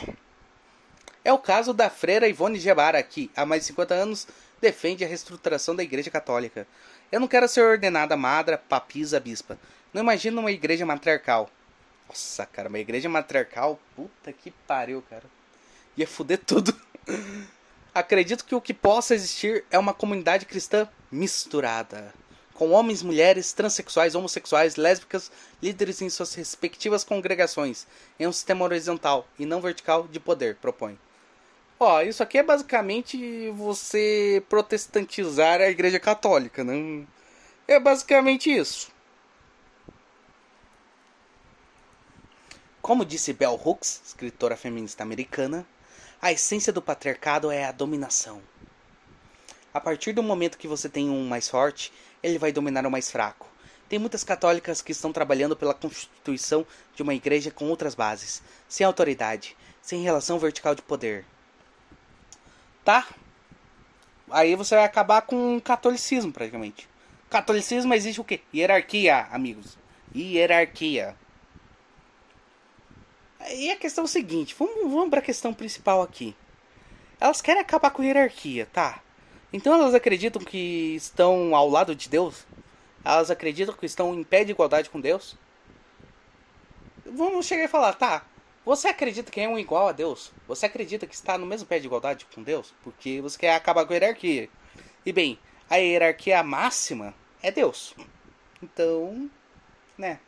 É 1.21 1.33
o 1.33 1.37
caso 1.37 1.73
da 1.73 1.89
freira 1.89 2.29
Ivone 2.29 2.59
Gebara, 2.59 3.01
que 3.03 3.29
há 3.35 3.45
mais 3.45 3.63
de 3.63 3.67
50 3.67 3.93
anos 3.93 4.27
defende 4.61 5.03
a 5.03 5.07
reestruturação 5.07 5.75
da 5.75 5.83
Igreja 5.83 6.09
Católica. 6.09 6.65
Eu 7.11 7.19
não 7.19 7.27
quero 7.27 7.47
ser 7.47 7.61
ordenada 7.61 8.15
madra, 8.15 8.57
papisa, 8.57 9.19
bispa. 9.19 9.59
Não 9.93 10.01
imagino 10.01 10.39
uma 10.39 10.51
igreja 10.51 10.85
matriarcal. 10.85 11.49
Nossa, 12.07 12.45
cara, 12.45 12.69
uma 12.69 12.79
igreja 12.79 13.09
matriarcal, 13.09 13.79
puta 13.95 14.31
que 14.31 14.51
pariu, 14.65 15.03
cara. 15.09 15.25
Ia 15.97 16.07
fuder 16.07 16.37
tudo. 16.37 16.73
Acredito 17.93 18.45
que 18.45 18.55
o 18.55 18.61
que 18.61 18.73
possa 18.73 19.15
existir 19.15 19.65
é 19.71 19.79
uma 19.79 19.93
comunidade 19.93 20.45
cristã 20.45 20.87
misturada. 21.15 22.13
Com 22.53 22.71
homens, 22.71 23.01
mulheres, 23.01 23.51
transexuais, 23.53 24.15
homossexuais, 24.15 24.75
lésbicas, 24.75 25.31
líderes 25.61 26.01
em 26.01 26.09
suas 26.09 26.33
respectivas 26.35 27.03
congregações, 27.03 27.85
em 28.19 28.27
um 28.27 28.31
sistema 28.31 28.63
horizontal 28.63 29.27
e 29.37 29.45
não 29.45 29.59
vertical 29.59 30.07
de 30.07 30.19
poder, 30.19 30.55
propõe. 30.55 30.97
Ó, 31.79 32.01
isso 32.01 32.23
aqui 32.23 32.37
é 32.37 32.43
basicamente 32.43 33.49
você 33.51 34.41
protestantizar 34.47 35.59
a 35.59 35.69
igreja 35.69 35.99
católica, 35.99 36.63
né? 36.63 37.05
É 37.67 37.79
basicamente 37.79 38.49
isso. 38.49 38.89
Como 42.81 43.03
disse 43.03 43.33
Bell 43.33 43.59
Hooks, 43.61 44.01
escritora 44.05 44.55
feminista 44.55 45.03
americana, 45.03 45.67
a 46.21 46.31
essência 46.31 46.71
do 46.71 46.81
patriarcado 46.81 47.51
é 47.51 47.65
a 47.65 47.71
dominação. 47.71 48.41
A 49.75 49.79
partir 49.79 50.13
do 50.13 50.23
momento 50.23 50.57
que 50.57 50.67
você 50.67 50.89
tem 50.89 51.11
um 51.11 51.27
mais 51.27 51.47
forte, 51.47 51.93
ele 52.23 52.39
vai 52.39 52.51
dominar 52.51 52.87
o 52.87 52.89
mais 52.89 53.11
fraco. 53.11 53.47
Tem 53.87 53.99
muitas 53.99 54.23
católicas 54.23 54.81
que 54.81 54.91
estão 54.91 55.13
trabalhando 55.13 55.55
pela 55.55 55.75
constituição 55.75 56.65
de 56.95 57.03
uma 57.03 57.13
igreja 57.13 57.51
com 57.51 57.69
outras 57.69 57.93
bases, 57.93 58.41
sem 58.67 58.83
autoridade, 58.83 59.55
sem 59.83 60.01
relação 60.01 60.39
vertical 60.39 60.73
de 60.73 60.81
poder 60.81 61.25
tá? 62.85 63.07
Aí 64.29 64.55
você 64.55 64.75
vai 64.75 64.85
acabar 64.85 65.23
com 65.23 65.57
o 65.57 65.61
catolicismo, 65.61 66.31
praticamente. 66.31 66.87
Catolicismo 67.29 67.93
existe 67.93 68.21
o 68.21 68.23
quê? 68.23 68.41
Hierarquia, 68.53 69.27
amigos. 69.31 69.77
Hierarquia. 70.15 71.15
E 73.49 73.71
a 73.71 73.75
questão 73.75 74.03
é 74.03 74.05
o 74.05 74.07
seguinte, 74.07 74.55
vamos, 74.57 74.91
vamos 74.91 75.09
para 75.09 75.19
a 75.19 75.23
questão 75.23 75.53
principal 75.53 76.01
aqui. 76.01 76.35
Elas 77.19 77.41
querem 77.41 77.61
acabar 77.61 77.89
com 77.91 78.01
a 78.01 78.05
hierarquia, 78.05 78.67
tá? 78.71 79.01
Então 79.55 79.73
elas 79.73 79.93
acreditam 79.93 80.43
que 80.43 80.95
estão 80.97 81.55
ao 81.55 81.69
lado 81.69 81.95
de 81.95 82.09
Deus? 82.09 82.45
Elas 83.05 83.31
acreditam 83.31 83.73
que 83.73 83.85
estão 83.85 84.13
em 84.13 84.21
pé 84.21 84.43
de 84.43 84.51
igualdade 84.51 84.89
com 84.89 84.99
Deus? 84.99 85.37
Vamos 87.05 87.45
chegar 87.45 87.63
e 87.63 87.69
falar, 87.69 87.93
tá? 87.93 88.25
Você 88.65 88.89
acredita 88.89 89.31
que 89.31 89.39
é 89.39 89.47
um 89.47 89.57
igual 89.57 89.87
a 89.87 89.93
Deus? 89.93 90.29
Você 90.45 90.65
acredita 90.65 91.07
que 91.07 91.15
está 91.15 91.37
no 91.37 91.45
mesmo 91.45 91.65
pé 91.65 91.79
de 91.79 91.85
igualdade 91.85 92.27
com 92.35 92.43
Deus? 92.43 92.73
Porque 92.83 93.21
você 93.21 93.39
quer 93.39 93.55
acabar 93.55 93.85
com 93.85 93.93
a 93.93 93.95
hierarquia. 93.95 94.49
E 95.05 95.13
bem, 95.13 95.39
a 95.69 95.77
hierarquia 95.77 96.43
máxima 96.43 97.13
é 97.41 97.49
Deus. 97.49 97.95
Então, 98.61 99.31
né? 99.97 100.19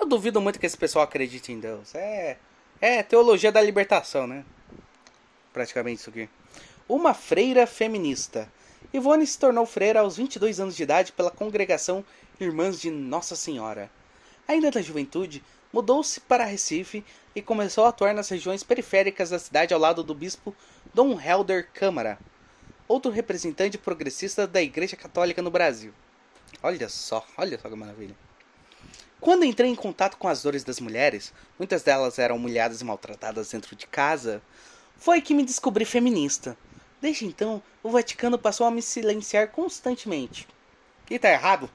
Eu 0.00 0.06
duvido 0.06 0.40
muito 0.40 0.58
que 0.58 0.64
esse 0.64 0.78
pessoal 0.78 1.04
acredite 1.04 1.52
em 1.52 1.60
Deus. 1.60 1.94
É, 1.94 2.38
é 2.80 3.02
teologia 3.02 3.52
da 3.52 3.60
libertação, 3.60 4.26
né? 4.26 4.42
Praticamente 5.52 6.00
isso 6.00 6.08
aqui. 6.08 6.30
Uma 6.88 7.12
freira 7.12 7.66
feminista. 7.66 8.50
Ivone 8.94 9.26
se 9.26 9.38
tornou 9.38 9.66
freira 9.66 10.00
aos 10.00 10.16
22 10.16 10.58
anos 10.58 10.74
de 10.74 10.82
idade 10.82 11.12
pela 11.12 11.30
congregação 11.30 12.02
Irmãs 12.40 12.80
de 12.80 12.90
Nossa 12.90 13.36
Senhora. 13.36 13.90
Ainda 14.48 14.70
na 14.70 14.80
juventude, 14.80 15.44
mudou-se 15.70 16.18
para 16.18 16.46
Recife 16.46 17.04
e 17.36 17.42
começou 17.42 17.84
a 17.84 17.90
atuar 17.90 18.14
nas 18.14 18.30
regiões 18.30 18.62
periféricas 18.62 19.28
da 19.28 19.38
cidade 19.38 19.74
ao 19.74 19.78
lado 19.78 20.02
do 20.02 20.14
bispo 20.14 20.56
Dom 20.94 21.20
Helder 21.20 21.68
Câmara, 21.74 22.18
outro 22.88 23.10
representante 23.10 23.76
progressista 23.76 24.46
da 24.46 24.62
Igreja 24.62 24.96
Católica 24.96 25.42
no 25.42 25.50
Brasil. 25.50 25.92
Olha 26.62 26.88
só, 26.88 27.22
olha 27.36 27.58
só 27.60 27.68
que 27.68 27.76
maravilha. 27.76 28.16
Quando 29.20 29.44
entrei 29.44 29.70
em 29.70 29.74
contato 29.74 30.16
com 30.16 30.26
as 30.26 30.42
dores 30.42 30.64
das 30.64 30.80
mulheres, 30.80 31.34
muitas 31.58 31.82
delas 31.82 32.18
eram 32.18 32.36
humilhadas 32.36 32.80
e 32.80 32.84
maltratadas 32.84 33.50
dentro 33.50 33.76
de 33.76 33.86
casa, 33.86 34.40
foi 34.96 35.20
que 35.20 35.34
me 35.34 35.44
descobri 35.44 35.84
feminista. 35.84 36.56
Desde 37.00 37.26
então, 37.26 37.62
o 37.82 37.90
Vaticano 37.90 38.38
passou 38.38 38.66
a 38.66 38.70
me 38.70 38.82
silenciar 38.82 39.48
constantemente. 39.48 40.46
E 41.08 41.18
tá 41.18 41.30
errado? 41.30 41.70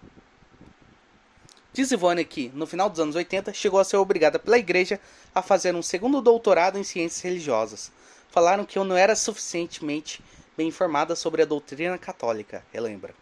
Diz 1.71 1.91
Ivone 1.91 2.23
que, 2.23 2.51
no 2.53 2.67
final 2.67 2.89
dos 2.89 2.99
anos 2.99 3.15
80, 3.15 3.51
chegou 3.53 3.79
a 3.79 3.83
ser 3.83 3.97
obrigada 3.97 4.37
pela 4.37 4.59
igreja 4.59 4.99
a 5.33 5.41
fazer 5.41 5.73
um 5.75 5.81
segundo 5.81 6.21
doutorado 6.21 6.77
em 6.77 6.83
ciências 6.83 7.21
religiosas. 7.21 7.91
Falaram 8.29 8.65
que 8.65 8.77
eu 8.77 8.83
não 8.83 8.95
era 8.95 9.15
suficientemente 9.15 10.23
bem 10.55 10.67
informada 10.67 11.15
sobre 11.15 11.41
a 11.41 11.45
doutrina 11.45 11.97
católica, 11.97 12.63
relembra. 12.71 13.15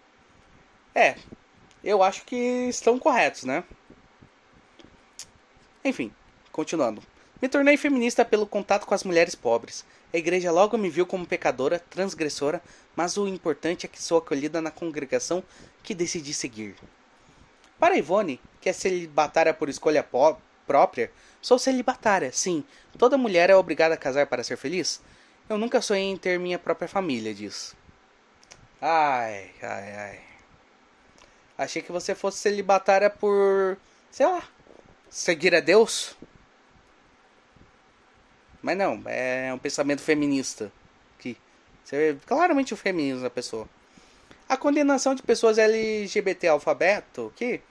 É, 0.94 1.16
eu 1.82 2.04
acho 2.04 2.26
que 2.26 2.36
estão 2.36 3.00
corretos, 3.00 3.44
né? 3.44 3.64
Enfim, 5.84 6.14
continuando. 6.52 7.02
Me 7.42 7.50
tornei 7.50 7.76
feminista 7.76 8.24
pelo 8.24 8.46
contato 8.46 8.86
com 8.86 8.94
as 8.94 9.04
mulheres 9.04 9.34
pobres. 9.34 9.84
A 10.14 10.18
igreja 10.18 10.52
logo 10.52 10.78
me 10.78 10.90
viu 10.90 11.08
como 11.08 11.26
pecadora, 11.26 11.80
transgressora, 11.80 12.62
mas 12.96 13.18
o 13.18 13.28
importante 13.28 13.86
é 13.86 13.90
que 13.90 14.02
sou 14.02 14.20
acolhida 14.20 14.62
na 14.62 14.70
congregação 14.70 15.44
que 15.82 15.96
decidi 15.96 16.34
seguir. 16.34 16.76
Para 17.80 17.98
Ivone, 17.98 18.40
que 18.60 18.70
é 18.70 18.74
celibatária 18.74 19.54
por 19.56 19.70
escolha 19.70 20.08
própria, 20.68 21.12
sou 21.42 21.58
celibatária, 21.58 22.32
sim. 22.32 22.64
Toda 22.98 23.18
mulher 23.18 23.50
é 23.50 23.56
obrigada 23.56 23.96
a 23.96 23.98
casar 23.98 24.28
para 24.28 24.44
ser 24.44 24.58
feliz? 24.58 25.02
Eu 25.50 25.58
nunca 25.58 25.82
sonhei 25.82 26.12
em 26.12 26.18
ter 26.18 26.40
minha 26.40 26.60
própria 26.60 26.88
família, 26.88 27.34
diz. 27.34 27.76
Ai, 28.80 29.50
ai, 29.64 29.96
ai. 29.96 30.20
Achei 31.58 31.82
que 31.82 31.92
você 31.92 32.14
fosse 32.14 32.38
celibatária 32.38 33.10
por. 33.10 33.78
sei 34.12 34.28
lá. 34.28 34.44
seguir 35.10 35.56
a 35.56 35.60
Deus? 35.60 36.16
Mas 38.62 38.78
não, 38.78 39.02
é 39.06 39.54
um 39.54 39.58
pensamento 39.58 40.02
feminista. 40.02 40.72
Que. 41.20 41.38
Você, 41.84 42.18
claramente 42.26 42.74
o 42.74 42.78
feminismo 42.78 43.24
da 43.24 43.30
pessoa. 43.30 43.68
A 44.48 44.58
condenação 44.58 45.16
de 45.16 45.24
pessoas 45.24 45.58
LGBT 45.58 46.50
alfabeto, 46.50 47.32
que 47.36 47.62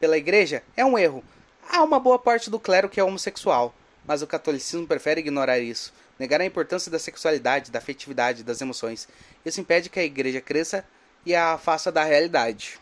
pela 0.00 0.18
igreja 0.18 0.62
é 0.76 0.84
um 0.84 0.98
erro. 0.98 1.24
Há 1.68 1.82
uma 1.82 1.98
boa 1.98 2.18
parte 2.18 2.50
do 2.50 2.60
clero 2.60 2.88
que 2.88 3.00
é 3.00 3.04
homossexual, 3.04 3.74
mas 4.04 4.20
o 4.20 4.26
catolicismo 4.26 4.86
prefere 4.86 5.20
ignorar 5.20 5.58
isso, 5.58 5.94
negar 6.18 6.40
a 6.40 6.44
importância 6.44 6.90
da 6.90 6.98
sexualidade, 6.98 7.70
da 7.70 7.78
afetividade, 7.78 8.44
das 8.44 8.60
emoções. 8.60 9.08
Isso 9.44 9.60
impede 9.60 9.88
que 9.88 9.98
a 9.98 10.04
igreja 10.04 10.40
cresça 10.40 10.84
e 11.24 11.34
a 11.34 11.56
faça 11.56 11.90
da 11.90 12.04
realidade. 12.04 12.78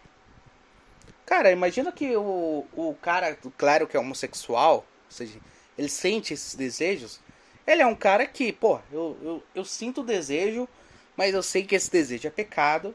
Cara, 1.24 1.52
imagina 1.52 1.92
que 1.92 2.16
o, 2.16 2.66
o 2.74 2.94
cara 3.00 3.36
do 3.40 3.50
clero 3.50 3.86
que 3.86 3.96
é 3.96 4.00
homossexual, 4.00 4.76
ou 4.76 4.84
seja, 5.08 5.38
ele 5.78 5.88
sente 5.88 6.34
esses 6.34 6.54
desejos. 6.54 7.20
Ele 7.66 7.82
é 7.82 7.86
um 7.86 7.94
cara 7.94 8.26
que, 8.26 8.52
pô, 8.52 8.80
eu, 8.90 9.16
eu, 9.22 9.42
eu 9.54 9.64
sinto 9.64 10.02
desejo, 10.02 10.68
mas 11.16 11.34
eu 11.34 11.42
sei 11.42 11.64
que 11.64 11.74
esse 11.74 11.90
desejo 11.90 12.26
é 12.26 12.30
pecado. 12.30 12.94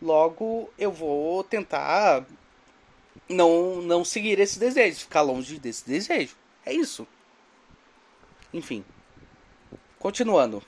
Logo, 0.00 0.68
eu 0.76 0.90
vou 0.90 1.44
tentar 1.44 2.26
não, 3.28 3.80
não 3.82 4.04
seguir 4.04 4.38
esse 4.40 4.58
desejo, 4.58 5.00
ficar 5.00 5.22
longe 5.22 5.58
desse 5.58 5.86
desejo. 5.86 6.36
É 6.66 6.72
isso. 6.72 7.06
Enfim. 8.52 8.84
Continuando. 9.98 10.62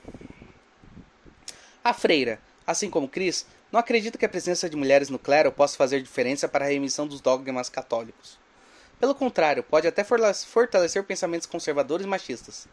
A 1.83 1.93
freira, 1.93 2.39
assim 2.65 2.89
como 2.89 3.07
Cris, 3.07 3.45
não 3.71 3.79
acredita 3.79 4.17
que 4.17 4.25
a 4.25 4.29
presença 4.29 4.69
de 4.69 4.77
mulheres 4.77 5.09
no 5.09 5.19
clero 5.19 5.51
possa 5.51 5.75
fazer 5.75 6.01
diferença 6.01 6.47
para 6.47 6.65
a 6.65 6.67
remissão 6.69 7.05
dos 7.05 7.19
dogmas 7.19 7.69
católicos. 7.69 8.39
Pelo 8.99 9.13
contrário, 9.13 9.61
pode 9.61 9.87
até 9.87 10.03
fortalecer 10.03 11.03
pensamentos 11.03 11.45
conservadores 11.45 12.05
e 12.05 12.09
machistas. 12.09 12.67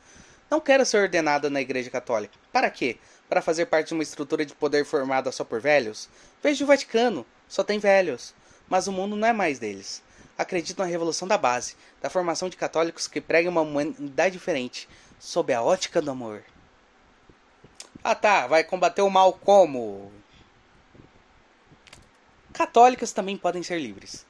Não 0.53 0.61
quero 0.61 0.85
ser 0.85 0.99
ordenada 0.99 1.49
na 1.49 1.63
Igreja 1.63 1.89
Católica. 1.89 2.39
Para 2.53 2.69
quê? 2.69 2.99
Para 3.27 3.41
fazer 3.41 3.65
parte 3.65 3.89
de 3.89 3.95
uma 3.95 4.03
estrutura 4.03 4.45
de 4.45 4.55
poder 4.55 4.85
formada 4.85 5.33
só 5.33 5.45
por 5.45 5.59
velhos? 5.63 6.11
Veja 6.43 6.63
o 6.63 6.67
Vaticano, 6.67 7.25
só 7.49 7.65
tem 7.65 7.79
velhos 7.79 8.35
mas 8.69 8.87
o 8.87 8.93
mundo 8.93 9.17
não 9.17 9.29
é 9.29 9.33
mais 9.33 9.59
deles. 9.59 10.03
Acreditam 10.37 10.85
na 10.85 10.91
revolução 10.91 11.27
da 11.27 11.39
base, 11.39 11.75
da 12.03 12.11
formação 12.11 12.51
de 12.51 12.57
católicos 12.57 13.07
que 13.07 13.21
pregam 13.21 13.53
uma 13.53 13.63
humanidade 13.63 14.35
diferente, 14.35 14.87
sob 15.19 15.55
a 15.55 15.63
ótica 15.63 16.03
do 16.03 16.11
amor. 16.11 16.43
Ah 18.05 18.15
tá, 18.15 18.47
vai 18.47 18.63
combater 18.63 19.01
o 19.01 19.11
mal 19.11 19.33
como? 19.33 20.13
Católicos 22.53 23.13
também 23.13 23.39
podem 23.39 23.63
ser 23.63 23.79
livres. 23.79 24.27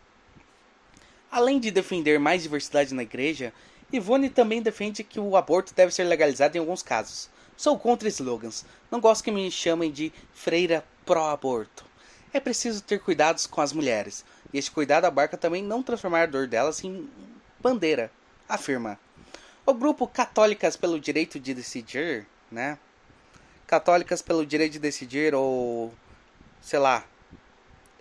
Além 1.30 1.58
de 1.58 1.72
defender 1.72 2.20
mais 2.20 2.42
diversidade 2.42 2.94
na 2.94 3.02
igreja, 3.02 3.52
Ivone 3.92 4.30
também 4.30 4.62
defende 4.62 5.04
que 5.04 5.20
o 5.20 5.36
aborto 5.36 5.74
deve 5.74 5.92
ser 5.92 6.04
legalizado 6.04 6.56
em 6.56 6.60
alguns 6.60 6.82
casos. 6.82 7.28
Sou 7.56 7.78
contra 7.78 8.08
slogans. 8.08 8.64
Não 8.90 9.00
gosto 9.00 9.22
que 9.22 9.30
me 9.30 9.50
chamem 9.50 9.92
de 9.92 10.10
freira 10.32 10.84
pró-aborto. 11.04 11.84
É 12.32 12.40
preciso 12.40 12.82
ter 12.82 13.00
cuidados 13.00 13.46
com 13.46 13.60
as 13.60 13.72
mulheres. 13.72 14.24
E 14.52 14.58
este 14.58 14.70
cuidado 14.70 15.04
abarca 15.04 15.36
também 15.36 15.62
não 15.62 15.82
transformar 15.82 16.22
a 16.22 16.26
dor 16.26 16.46
delas 16.46 16.82
em 16.82 17.08
bandeira, 17.60 18.10
afirma. 18.48 18.98
O 19.66 19.74
grupo 19.74 20.06
Católicas 20.06 20.76
pelo 20.76 20.98
Direito 20.98 21.38
de 21.38 21.52
Decidir, 21.52 22.26
né? 22.50 22.78
Católicas 23.66 24.22
pelo 24.22 24.44
Direito 24.44 24.72
de 24.72 24.78
Decidir, 24.78 25.34
ou 25.34 25.92
sei 26.60 26.78
lá. 26.78 27.04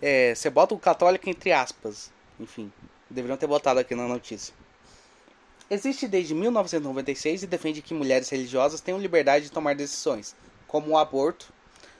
É, 0.00 0.34
você 0.34 0.48
bota 0.48 0.74
o 0.74 0.78
católico 0.78 1.28
entre 1.28 1.52
aspas. 1.52 2.10
Enfim, 2.40 2.72
deveriam 3.08 3.36
ter 3.36 3.46
botado 3.46 3.78
aqui 3.78 3.94
na 3.94 4.08
notícia. 4.08 4.54
Existe 5.72 6.06
desde 6.06 6.34
1996 6.34 7.44
e 7.44 7.46
defende 7.46 7.80
que 7.80 7.94
mulheres 7.94 8.28
religiosas 8.28 8.82
tenham 8.82 9.00
liberdade 9.00 9.46
de 9.46 9.50
tomar 9.50 9.74
decisões, 9.74 10.36
como 10.68 10.90
o 10.90 10.98
aborto, 10.98 11.50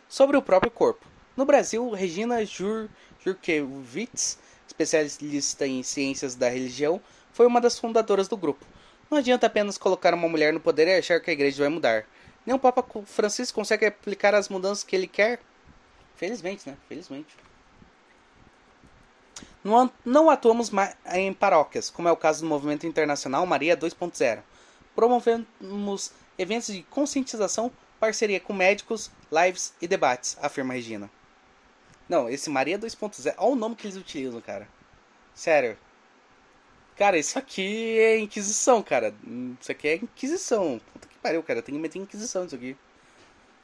sobre 0.07 0.37
o 0.37 0.43
próprio 0.43 0.71
corpo. 0.71 1.07
No 1.35 1.47
Brasil, 1.47 1.89
Regina 1.89 2.45
Jur 2.45 2.91
Jurkiewicz, 3.25 4.39
especialista 4.67 5.67
em 5.67 5.83
ciências 5.83 6.35
da 6.35 6.51
religião, 6.51 7.01
foi 7.33 7.47
uma 7.47 7.63
das 7.63 7.79
fundadoras 7.79 8.29
do 8.29 8.37
grupo. 8.37 8.63
Não 9.11 9.17
adianta 9.17 9.47
apenas 9.47 9.79
colocar 9.79 10.13
uma 10.13 10.29
mulher 10.29 10.53
no 10.53 10.61
poder 10.61 10.87
e 10.87 10.99
achar 10.99 11.19
que 11.19 11.31
a 11.31 11.33
igreja 11.33 11.63
vai 11.63 11.71
mudar. 11.71 12.05
Nem 12.45 12.55
o 12.55 12.59
Papa 12.59 12.85
Francisco 13.07 13.55
consegue 13.55 13.87
aplicar 13.87 14.35
as 14.35 14.51
mudanças 14.51 14.85
que 14.85 14.95
ele 14.95 15.07
quer. 15.07 15.41
Felizmente, 16.15 16.69
né? 16.69 16.77
Felizmente. 16.91 17.35
Não, 20.05 20.29
atuamos 20.29 20.71
em 21.15 21.33
paróquias, 21.33 21.89
como 21.89 22.09
é 22.09 22.13
o 22.13 22.17
caso 22.17 22.41
do 22.41 22.49
movimento 22.49 22.87
internacional 22.87 23.47
Maria 23.47 23.77
2.0. 23.77 24.43
Promovemos 24.95 26.13
eventos 26.37 26.75
de 26.75 26.83
conscientização, 26.85 27.71
parceria 28.01 28.41
com 28.41 28.53
médicos, 28.53 29.11
lives 29.31 29.73
e 29.81 29.87
debates, 29.87 30.37
afirma 30.43 30.75
Regina. 30.75 31.11
Não, 32.09 32.29
esse 32.29 32.51
Maria 32.51 32.79
2.0, 32.79 33.35
olha 33.39 33.53
o 33.53 33.55
nome 33.55 33.77
que 33.77 33.87
eles 33.87 33.97
utilizam, 33.97 34.41
cara. 34.41 34.69
Sério. 35.35 35.79
Cara, 36.97 37.17
isso 37.17 37.39
aqui 37.39 37.99
é 37.99 38.19
Inquisição, 38.19 38.83
cara. 38.83 39.15
Isso 39.59 39.73
aqui 39.73 39.89
é 39.89 39.95
Inquisição. 39.97 40.81
Puta 40.93 41.09
que 41.09 41.17
pariu, 41.19 41.43
cara. 41.43 41.63
Tem 41.63 41.75
que 41.75 41.81
meter 41.81 41.99
Inquisição 41.99 42.45
nisso 42.45 42.55
aqui. 42.55 42.77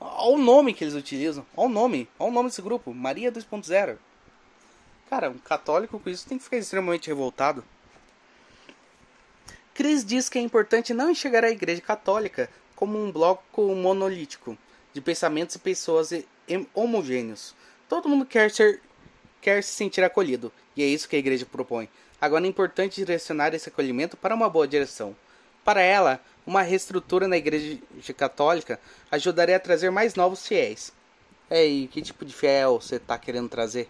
Olha 0.00 0.34
o 0.34 0.38
nome 0.38 0.72
que 0.72 0.82
eles 0.82 0.94
utilizam. 0.94 1.44
Olha 1.54 1.68
o 1.68 1.72
nome. 1.72 2.08
Olha 2.18 2.30
o 2.30 2.32
nome 2.32 2.48
desse 2.48 2.62
grupo. 2.62 2.94
Maria 2.94 3.30
2.0. 3.30 3.98
Cara, 5.08 5.30
um 5.30 5.38
católico 5.38 5.98
com 5.98 6.10
isso 6.10 6.26
tem 6.26 6.36
que 6.36 6.44
ficar 6.44 6.58
extremamente 6.58 7.08
revoltado. 7.08 7.64
Cris 9.74 10.04
diz 10.04 10.28
que 10.28 10.38
é 10.38 10.42
importante 10.42 10.92
não 10.92 11.10
enxergar 11.10 11.44
a 11.44 11.50
Igreja 11.50 11.80
Católica 11.80 12.50
como 12.74 13.02
um 13.02 13.10
bloco 13.10 13.74
monolítico 13.74 14.58
de 14.92 15.00
pensamentos 15.00 15.56
e 15.56 15.58
pessoas 15.58 16.10
homogêneos. 16.74 17.54
Todo 17.88 18.08
mundo 18.08 18.26
quer 18.26 18.50
ser 18.50 18.82
quer 19.40 19.62
se 19.62 19.70
sentir 19.70 20.02
acolhido, 20.02 20.52
e 20.76 20.82
é 20.82 20.86
isso 20.86 21.08
que 21.08 21.14
a 21.14 21.18
igreja 21.18 21.46
propõe. 21.46 21.88
Agora 22.20 22.44
é 22.44 22.48
importante 22.48 22.96
direcionar 22.96 23.54
esse 23.54 23.68
acolhimento 23.68 24.16
para 24.16 24.34
uma 24.34 24.50
boa 24.50 24.66
direção. 24.66 25.14
Para 25.64 25.80
ela, 25.80 26.20
uma 26.44 26.62
reestrutura 26.62 27.28
na 27.28 27.36
igreja 27.36 27.78
católica 28.16 28.80
ajudaria 29.10 29.56
a 29.56 29.60
trazer 29.60 29.90
mais 29.90 30.16
novos 30.16 30.46
fiéis. 30.46 30.92
É, 31.48 31.64
e 31.64 31.86
que 31.86 32.02
tipo 32.02 32.24
de 32.24 32.34
fiel 32.34 32.80
você 32.80 32.96
está 32.96 33.16
querendo 33.16 33.48
trazer? 33.48 33.88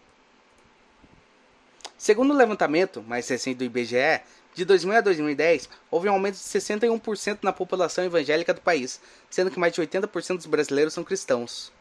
Segundo 1.98 2.32
o 2.32 2.36
levantamento 2.36 3.02
mais 3.02 3.28
recente 3.28 3.58
do 3.58 3.64
IBGE, 3.64 4.22
de 4.54 4.64
2000 4.64 4.98
a 4.98 5.00
2010, 5.00 5.68
houve 5.90 6.08
um 6.08 6.12
aumento 6.12 6.36
de 6.36 6.40
61% 6.40 7.38
na 7.42 7.52
população 7.52 8.04
evangélica 8.04 8.54
do 8.54 8.60
país, 8.60 9.00
sendo 9.28 9.50
que 9.50 9.58
mais 9.58 9.72
de 9.72 9.82
80% 9.82 10.36
dos 10.36 10.46
brasileiros 10.46 10.94
são 10.94 11.02
cristãos. 11.02 11.72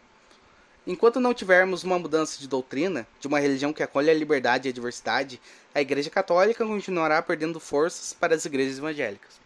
Enquanto 0.87 1.19
não 1.19 1.35
tivermos 1.35 1.83
uma 1.83 1.99
mudança 1.99 2.39
de 2.39 2.47
doutrina, 2.47 3.05
de 3.19 3.27
uma 3.27 3.39
religião 3.39 3.71
que 3.71 3.83
acolhe 3.83 4.09
a 4.09 4.13
liberdade 4.13 4.67
e 4.67 4.71
a 4.71 4.73
diversidade, 4.73 5.39
a 5.75 5.81
Igreja 5.81 6.09
Católica 6.09 6.65
continuará 6.65 7.21
perdendo 7.21 7.59
forças 7.59 8.13
para 8.13 8.33
as 8.33 8.43
igrejas 8.45 8.79
evangélicas. 8.79 9.39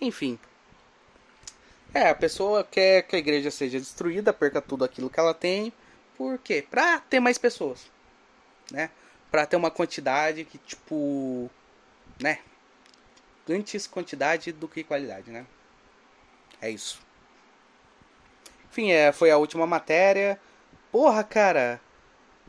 Enfim. 0.00 0.38
É, 1.92 2.10
a 2.10 2.14
pessoa 2.14 2.62
quer 2.62 3.02
que 3.02 3.16
a 3.16 3.18
igreja 3.18 3.50
seja 3.50 3.80
destruída, 3.80 4.32
perca 4.32 4.60
tudo 4.60 4.84
aquilo 4.84 5.10
que 5.10 5.18
ela 5.18 5.34
tem. 5.34 5.72
Por 6.16 6.38
quê? 6.38 6.64
Pra 6.70 7.00
ter 7.00 7.18
mais 7.18 7.38
pessoas. 7.38 7.90
Né? 8.70 8.90
Pra 9.30 9.46
ter 9.46 9.56
uma 9.56 9.70
quantidade 9.70 10.44
que, 10.44 10.58
tipo. 10.58 11.50
Né? 12.20 12.38
Antes 13.48 13.86
quantidade 13.86 14.52
do 14.52 14.68
que 14.68 14.84
qualidade, 14.84 15.30
né? 15.30 15.46
É 16.60 16.70
isso. 16.70 17.00
Enfim, 18.70 18.90
é, 18.90 19.12
foi 19.12 19.30
a 19.30 19.38
última 19.38 19.66
matéria. 19.66 20.38
Porra, 20.90 21.24
cara. 21.24 21.80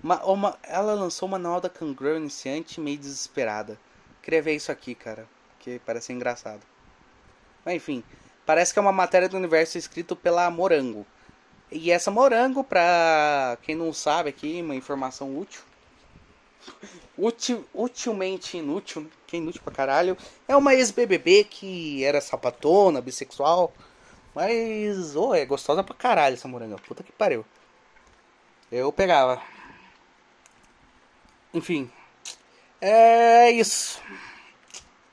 Uma, 0.02 0.24
uma, 0.26 0.60
ela 0.64 0.94
lançou 0.94 1.28
o 1.28 1.32
manual 1.32 1.60
da 1.60 1.70
Kangaroo 1.70 2.18
iniciante 2.18 2.80
meio 2.80 2.98
desesperada. 2.98 3.78
Queria 4.22 4.42
ver 4.42 4.56
isso 4.56 4.72
aqui, 4.72 4.96
cara. 4.96 5.28
Que 5.60 5.80
parece 5.80 6.14
engraçado. 6.14 6.62
Mas 7.66 7.76
enfim. 7.76 8.04
Parece 8.46 8.74
que 8.74 8.80
é 8.80 8.82
uma 8.82 8.92
matéria 8.92 9.30
do 9.30 9.38
universo 9.38 9.78
escrito 9.78 10.16
pela 10.16 10.50
Morango. 10.50 11.06
E 11.72 11.92
essa 11.92 12.10
Morango, 12.10 12.64
pra 12.64 13.58
quem 13.62 13.76
não 13.76 13.94
sabe 13.94 14.30
aqui, 14.30 14.62
uma 14.62 14.76
informação 14.76 15.38
útil. 15.38 15.62
Util, 17.18 17.66
utilmente 17.74 18.58
inútil, 18.58 19.02
né? 19.02 19.10
que 19.28 19.36
é 19.36 19.40
inútil 19.40 19.62
pra 19.62 19.74
caralho. 19.74 20.18
É 20.48 20.56
uma 20.56 20.74
ex-BBB 20.74 21.44
que 21.44 22.04
era 22.04 22.22
sapatona, 22.22 23.02
bissexual. 23.02 23.74
Mas, 24.34 25.16
oh, 25.16 25.34
é 25.34 25.46
gostosa 25.46 25.84
pra 25.84 25.96
caralho 25.96 26.36
essa 26.36 26.48
moranga. 26.48 26.78
Puta 26.78 27.04
que 27.04 27.12
pariu. 27.12 27.46
Eu 28.72 28.92
pegava. 28.92 29.42
Enfim. 31.54 31.92
É 32.80 33.52
isso. 33.52 34.02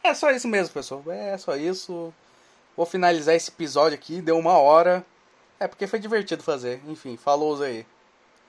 É 0.02 0.14
só 0.14 0.30
isso 0.30 0.46
mesmo, 0.46 0.72
pessoal. 0.72 1.02
É 1.08 1.36
só 1.38 1.56
isso. 1.56 2.12
Vou 2.76 2.86
finalizar 2.86 3.34
esse 3.34 3.50
episódio 3.50 3.96
aqui. 3.96 4.20
Deu 4.20 4.38
uma 4.38 4.58
hora. 4.58 5.04
É 5.58 5.66
porque 5.66 5.86
foi 5.86 5.98
divertido 5.98 6.42
fazer. 6.42 6.80
Enfim, 6.86 7.16
falou 7.16 7.60
aí. 7.62 7.86